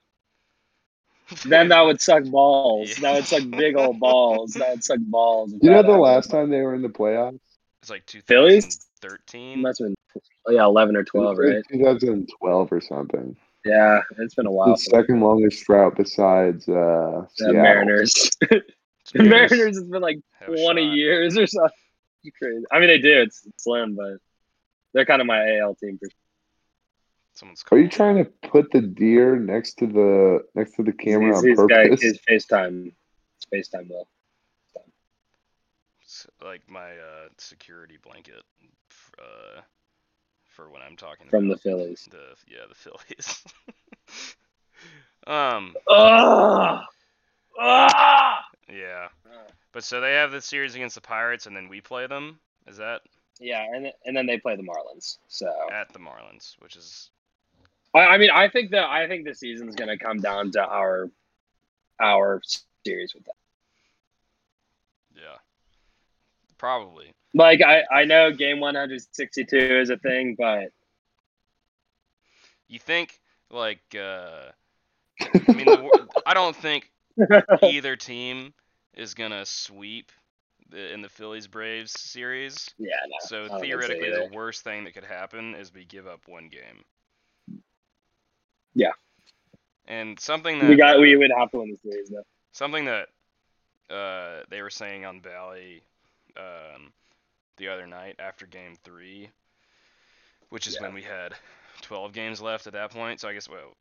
then 1.46 1.68
that 1.68 1.82
would 1.82 2.00
suck 2.00 2.24
balls. 2.24 2.90
Yeah. 2.98 3.00
That 3.02 3.14
would 3.14 3.26
suck 3.26 3.50
big 3.50 3.76
old 3.76 4.00
balls. 4.00 4.54
That 4.54 4.70
would 4.70 4.84
suck 4.84 4.98
balls. 5.02 5.52
You 5.52 5.70
know 5.70 5.82
the 5.82 5.88
happened. 5.88 6.00
last 6.00 6.30
time 6.30 6.50
they 6.50 6.60
were 6.62 6.74
in 6.74 6.82
the 6.82 6.88
playoffs? 6.88 7.38
It's 7.80 7.90
like 7.90 8.08
Phillies? 8.26 8.76
2013. 9.02 9.60
Must 9.60 9.78
have 9.78 9.88
been 9.88 9.94
oh, 10.46 10.52
yeah, 10.52 10.64
eleven 10.64 10.96
or 10.96 11.04
twelve, 11.04 11.38
It 11.38 11.42
right? 11.42 11.64
2012 11.70 12.72
or 12.72 12.80
something. 12.80 13.36
Yeah, 13.64 14.00
it's 14.18 14.34
been 14.34 14.46
a 14.46 14.50
while. 14.50 14.68
The 14.72 14.76
second 14.76 15.20
longest 15.20 15.64
drought 15.64 15.96
besides 15.96 16.68
uh, 16.68 17.26
The 17.38 17.52
Mariners. 17.52 18.30
the 18.50 18.62
Mariners 19.14 19.14
Mariners 19.50 19.78
has 19.78 19.88
been 19.88 20.02
like 20.02 20.18
have 20.40 20.48
twenty 20.48 20.86
years 20.86 21.38
or 21.38 21.46
something. 21.46 21.70
It's 22.24 22.36
crazy. 22.36 22.64
I 22.72 22.78
mean, 22.78 22.88
they 22.88 22.98
do. 22.98 23.22
It's, 23.22 23.44
it's 23.46 23.64
slim, 23.64 23.94
but 23.94 24.18
they're 24.92 25.04
kind 25.04 25.20
of 25.20 25.26
my 25.26 25.58
AL 25.58 25.74
team 25.76 25.98
for 25.98 26.08
Someone's 27.34 27.64
Are 27.70 27.78
you 27.78 27.88
trying 27.88 28.24
to 28.24 28.30
put 28.48 28.70
the 28.70 28.80
deer 28.80 29.36
next 29.36 29.74
to 29.78 29.86
the 29.88 30.44
next 30.54 30.76
to 30.76 30.84
the 30.84 30.92
camera 30.92 31.26
he's, 31.26 31.36
on 31.38 31.44
he's 31.44 31.58
got 31.58 31.86
purpose? 31.86 32.00
his 32.00 32.20
FaceTime. 32.28 32.92
It's 33.36 33.70
FaceTime 33.70 33.88
though. 33.88 34.06
s- 36.04 36.28
like 36.42 36.62
my 36.68 36.92
uh, 36.92 37.28
security 37.38 37.98
blanket 38.00 38.42
f- 38.88 39.10
uh, 39.18 39.60
for 40.44 40.70
when 40.70 40.80
I'm 40.82 40.96
talking 40.96 41.28
From 41.28 41.48
the 41.48 41.56
Phillies. 41.56 42.06
The 42.08 42.36
yeah, 42.46 42.66
the 42.68 42.74
Phillies. 42.76 43.44
um, 45.26 45.74
Ugh! 45.88 46.84
Ugh! 47.60 48.36
yeah. 48.72 49.08
But 49.74 49.82
so 49.82 50.00
they 50.00 50.12
have 50.12 50.30
the 50.30 50.40
series 50.40 50.76
against 50.76 50.94
the 50.94 51.00
Pirates, 51.00 51.46
and 51.46 51.56
then 51.56 51.68
we 51.68 51.80
play 51.80 52.06
them. 52.06 52.38
Is 52.68 52.76
that 52.76 53.02
Yeah, 53.40 53.66
and 53.74 53.92
and 54.06 54.16
then 54.16 54.24
they 54.24 54.38
play 54.38 54.54
the 54.54 54.62
Marlins. 54.62 55.18
So 55.26 55.52
at 55.70 55.92
the 55.92 55.98
Marlins, 55.98 56.54
which 56.60 56.76
is 56.76 57.10
I, 57.92 58.00
I 58.06 58.18
mean, 58.18 58.30
I 58.30 58.48
think 58.48 58.70
that 58.70 58.84
I 58.84 59.08
think 59.08 59.24
the 59.24 59.34
season's 59.34 59.74
gonna 59.74 59.98
come 59.98 60.18
down 60.18 60.52
to 60.52 60.64
our 60.64 61.10
our 62.00 62.40
series 62.86 63.14
with 63.14 63.24
them. 63.24 63.34
yeah, 65.16 65.38
probably. 66.56 67.12
Like 67.34 67.60
I 67.60 67.82
I 67.92 68.04
know 68.04 68.30
game 68.30 68.60
162 68.60 69.56
is 69.56 69.90
a 69.90 69.96
thing, 69.96 70.36
but 70.38 70.70
You 72.68 72.78
think 72.78 73.18
like 73.50 73.82
uh, 73.98 74.52
I 75.20 75.52
mean, 75.52 75.66
the, 75.66 76.08
I 76.24 76.32
don't 76.32 76.54
think 76.54 76.92
either 77.62 77.96
team 77.96 78.54
is 78.96 79.14
gonna 79.14 79.44
sweep 79.46 80.10
the, 80.70 80.92
in 80.92 81.02
the 81.02 81.08
Phillies 81.08 81.46
Braves 81.46 81.92
series. 81.98 82.68
yeah, 82.78 82.94
no. 83.06 83.16
So 83.20 83.36
don't 83.48 83.48
think 83.48 83.58
so 83.60 83.66
theoretically, 83.66 84.10
the 84.10 84.30
worst 84.34 84.62
thing 84.64 84.84
that 84.84 84.94
could 84.94 85.04
happen 85.04 85.54
is 85.54 85.72
we 85.72 85.84
give 85.84 86.06
up 86.06 86.22
one 86.26 86.48
game. 86.48 86.84
Yeah. 88.74 88.92
And 89.86 90.18
something 90.18 90.58
that 90.60 90.68
we 90.68 90.76
got 90.76 90.98
we 91.00 91.16
would 91.16 91.30
have 91.36 91.50
to 91.52 91.58
win 91.58 91.70
the 91.82 91.90
series 91.90 92.08
though. 92.08 92.24
something 92.52 92.86
that 92.86 93.08
uh, 93.90 94.44
they 94.48 94.62
were 94.62 94.70
saying 94.70 95.04
on 95.04 95.20
Bally 95.20 95.82
um, 96.36 96.92
the 97.58 97.68
other 97.68 97.86
night 97.86 98.16
after 98.18 98.46
Game 98.46 98.76
Three, 98.82 99.28
which 100.48 100.66
is 100.66 100.76
Yeah. 100.76 100.82
when 100.86 100.94
we 100.94 101.02
had 101.02 101.34
12 101.82 102.12
games 102.12 102.40
left 102.40 102.66
at 102.66 102.72
that 102.72 102.90
point. 102.90 103.20
So 103.20 103.28
I 103.28 103.34
guess 103.34 103.48
well, 103.48 103.76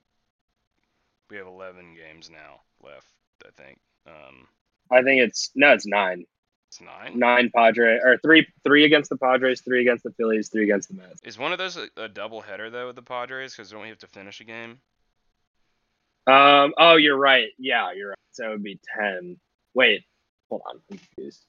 we 1.30 1.38
have 1.38 1.48
11 1.48 1.96
games 1.96 2.30
now 2.30 2.60
left. 2.84 3.08
I 3.46 3.50
think 3.62 3.80
um, 4.06 4.48
I 4.94 5.02
think 5.02 5.22
it's 5.22 5.52
no, 5.56 5.74
it's 5.74 5.86
nine. 5.86 6.26
it's 6.70 6.82
nine. 6.82 7.18
Nine 7.18 7.52
Padre 7.56 8.00
or 8.04 8.18
three 8.24 8.48
three 8.64 8.86
against 8.86 9.10
the 9.10 9.18
Padres, 9.18 9.62
three 9.62 9.82
against 9.82 10.04
the 10.04 10.12
Phillies, 10.12 10.50
three 10.50 10.64
against 10.64 10.90
the 10.90 10.96
Mets. 10.96 11.22
Is 11.24 11.38
one 11.38 11.52
of 11.52 11.58
those 11.58 11.78
a, 11.78 11.88
a 11.98 12.08
double 12.08 12.42
header 12.42 12.70
though 12.70 12.88
with 12.88 12.96
the 12.96 13.02
Padres? 13.02 13.56
Because 13.56 13.72
don't 13.72 13.82
we 13.82 13.90
have 13.90 13.98
to 14.00 14.08
finish 14.08 14.40
a 14.40 14.44
game? 14.44 14.80
Um. 16.28 16.74
Oh, 16.78 16.96
you're 16.96 17.18
right. 17.18 17.48
Yeah, 17.58 17.92
you're 17.94 18.10
right. 18.10 18.18
So 18.32 18.48
it 18.48 18.50
would 18.52 18.64
be 18.64 18.80
ten. 18.98 19.38
Wait, 19.74 20.04
hold 20.50 20.62
on. 20.70 20.80
I'm 20.92 20.98
confused. 20.98 21.46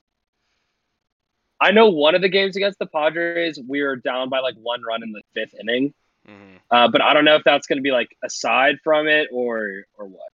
I 1.61 1.71
know 1.71 1.89
one 1.89 2.15
of 2.15 2.21
the 2.21 2.29
games 2.29 2.57
against 2.57 2.79
the 2.79 2.87
Padres, 2.87 3.59
we 3.67 3.83
were 3.83 3.97
down 3.97 4.29
by 4.29 4.41
like 4.41 4.57
one 4.57 4.83
run 4.83 5.03
in 5.03 5.13
the 5.13 5.23
fifth 5.35 5.55
inning. 5.59 5.95
hmm 6.27 6.57
Uh, 6.71 6.89
but 6.89 7.01
I 7.01 7.15
don't 7.15 7.25
know 7.25 7.37
if 7.37 7.45
that's 7.45 7.67
going 7.67 7.79
to 7.79 7.83
be 7.83 7.93
like 7.93 8.15
aside 8.25 8.77
from 8.83 9.07
it 9.07 9.29
or 9.33 9.85
or 9.97 10.07
what. 10.07 10.34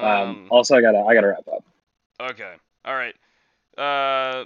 Yeah. 0.00 0.20
Um, 0.22 0.46
also, 0.50 0.76
I 0.76 0.80
gotta 0.80 0.98
I 0.98 1.14
gotta 1.14 1.28
wrap 1.28 1.48
up. 1.48 1.64
Okay. 2.20 2.54
All 2.84 2.94
right. 2.94 3.14
Uh, 3.76 4.44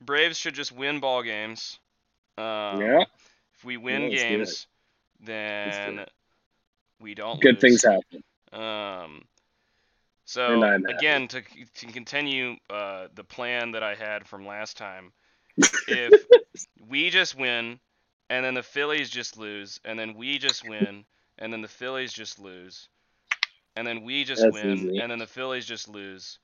Braves 0.00 0.38
should 0.38 0.54
just 0.54 0.72
win 0.72 1.00
ball 1.00 1.22
games. 1.22 1.78
Um, 2.38 2.80
Yeah. 2.80 3.04
If 3.54 3.64
we 3.64 3.76
win 3.76 4.02
Yeah, 4.02 4.08
do 4.08 4.16
games, 4.16 4.66
then 5.20 6.06
we 7.00 7.14
don't. 7.14 7.40
Good 7.40 7.56
lose. 7.56 7.60
things 7.60 7.84
happen. 7.84 8.24
Um. 8.52 9.24
So 10.24 10.62
again, 10.62 11.26
to 11.28 11.42
to 11.42 11.86
continue 11.86 12.56
uh, 12.70 13.08
the 13.14 13.24
plan 13.24 13.72
that 13.72 13.82
I 13.82 13.94
had 13.94 14.28
from 14.28 14.46
last 14.46 14.76
time, 14.76 15.12
if 15.88 16.24
we 16.88 17.10
just 17.10 17.34
win, 17.34 17.80
and 18.28 18.44
then 18.44 18.54
the 18.54 18.62
Phillies 18.62 19.10
just 19.10 19.36
lose, 19.36 19.80
and 19.84 19.98
then 19.98 20.14
we 20.14 20.38
just 20.38 20.66
win, 20.68 21.04
and 21.38 21.52
then 21.52 21.62
the 21.62 21.68
Phillies 21.68 22.12
just 22.12 22.38
lose, 22.38 22.88
and 23.80 23.86
then 23.88 24.02
we 24.04 24.24
just 24.24 24.42
That's 24.42 24.52
win, 24.54 24.76
easy. 24.76 24.98
and 24.98 25.10
then 25.10 25.18
the 25.18 25.26
Phillies 25.26 25.64
just 25.64 25.88
lose, 25.88 26.38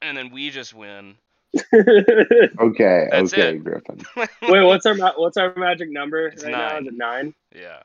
and 0.00 0.16
then 0.16 0.30
we 0.30 0.50
just 0.50 0.72
win. 0.72 1.16
Okay, 1.72 3.08
That's 3.10 3.32
okay, 3.32 3.56
it. 3.56 3.64
Griffin. 3.64 4.00
Wait, 4.16 4.62
what's 4.64 4.86
our 4.86 4.94
ma- 4.94 5.12
what's 5.16 5.36
our 5.36 5.52
magic 5.56 5.90
number 5.90 6.28
It's 6.28 6.44
right 6.44 6.52
now? 6.52 6.68
nine. 6.68 6.82
Is 6.82 6.88
it 6.88 6.94
nine? 6.96 7.34
Yeah. 7.54 7.82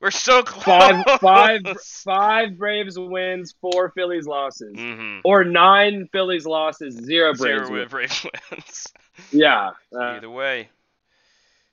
We're 0.00 0.10
so 0.10 0.42
close. 0.42 0.64
Five, 0.64 1.20
five, 1.20 1.60
five 2.04 2.58
Braves 2.58 2.98
wins, 2.98 3.54
four 3.60 3.90
Phillies 3.90 4.26
losses, 4.26 4.74
Mm-hmm. 4.74 5.20
or 5.24 5.44
nine 5.44 6.08
Phillies 6.10 6.44
losses, 6.46 6.94
zero 6.96 7.34
Braves 7.34 7.68
Zero 7.68 7.70
wins. 7.70 7.70
with 7.70 7.90
Braves 7.90 8.26
wins. 8.50 8.86
Yeah. 9.30 9.70
uh, 9.94 10.00
Either 10.02 10.30
way. 10.30 10.68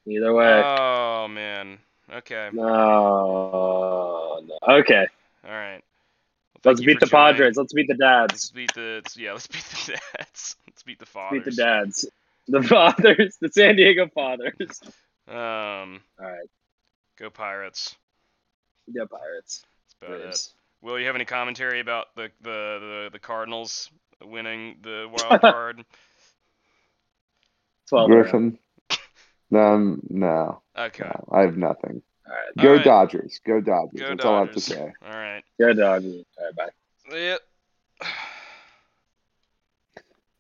either 0.07 0.33
way. 0.33 0.61
Oh 0.63 1.27
man. 1.27 1.79
Okay. 2.13 2.49
no, 2.53 4.39
no. 4.45 4.57
Okay. 4.79 5.07
All 5.45 5.51
right. 5.51 5.81
Well, 6.63 6.73
Let's 6.73 6.81
beat 6.81 6.99
the 6.99 7.05
joining. 7.05 7.33
Padres. 7.35 7.57
Let's 7.57 7.73
beat 7.73 7.87
the 7.87 7.95
dads. 7.95 8.33
Let's 8.33 8.49
dads. 8.49 8.51
beat 8.51 8.73
the 8.73 9.03
yeah. 9.17 9.31
Let's 9.33 9.47
beat 9.47 9.63
the 9.63 9.91
dads. 10.17 10.55
Let's 10.67 10.83
beat 10.83 10.99
the 10.99 11.05
fathers. 11.05 11.43
Beat 11.45 11.55
fathers. 11.55 11.55
the 11.55 11.63
dads. 11.63 12.05
The 12.47 12.63
fathers. 12.63 13.37
The 13.39 13.49
San 13.49 13.75
Diego 13.75 14.07
fathers. 14.07 14.81
Um. 15.27 16.01
All 16.19 16.25
right. 16.25 16.49
Go 17.17 17.29
Pirates. 17.29 17.95
Go 18.93 19.05
Pirates. 19.05 19.63
That's 20.01 20.11
about 20.11 20.29
it. 20.33 20.47
Will 20.81 20.99
you 20.99 21.05
have 21.07 21.15
any 21.15 21.25
commentary 21.25 21.79
about 21.79 22.07
the 22.15 22.29
the 22.41 22.49
the, 22.79 23.09
the 23.13 23.19
Cardinals 23.19 23.89
winning 24.23 24.77
the 24.81 25.07
wild 25.29 25.41
card? 25.41 25.85
Twelve. 27.87 28.09
in 28.09 28.13
a 28.13 28.17
row. 28.17 28.21
Griffin. 28.23 28.59
Um, 29.53 30.01
no, 30.09 30.61
Okay. 30.77 31.03
no, 31.03 31.27
I 31.31 31.41
have 31.41 31.57
nothing. 31.57 32.01
All 32.29 32.35
right. 32.35 32.55
Go 32.57 32.69
Alright. 32.69 32.85
Dodgers. 32.85 33.39
Go 33.45 33.59
Dodgers. 33.59 34.01
Go 34.01 34.07
That's 34.09 34.25
all 34.25 34.35
I 34.35 34.39
have 34.39 34.51
to 34.51 34.61
say. 34.61 34.93
All 35.03 35.11
right. 35.11 35.43
Go 35.59 35.73
Dodgers. 35.73 36.25
All 36.37 36.45
right. 36.45 36.55
Bye. 36.55 37.17
Yep. 37.17 37.41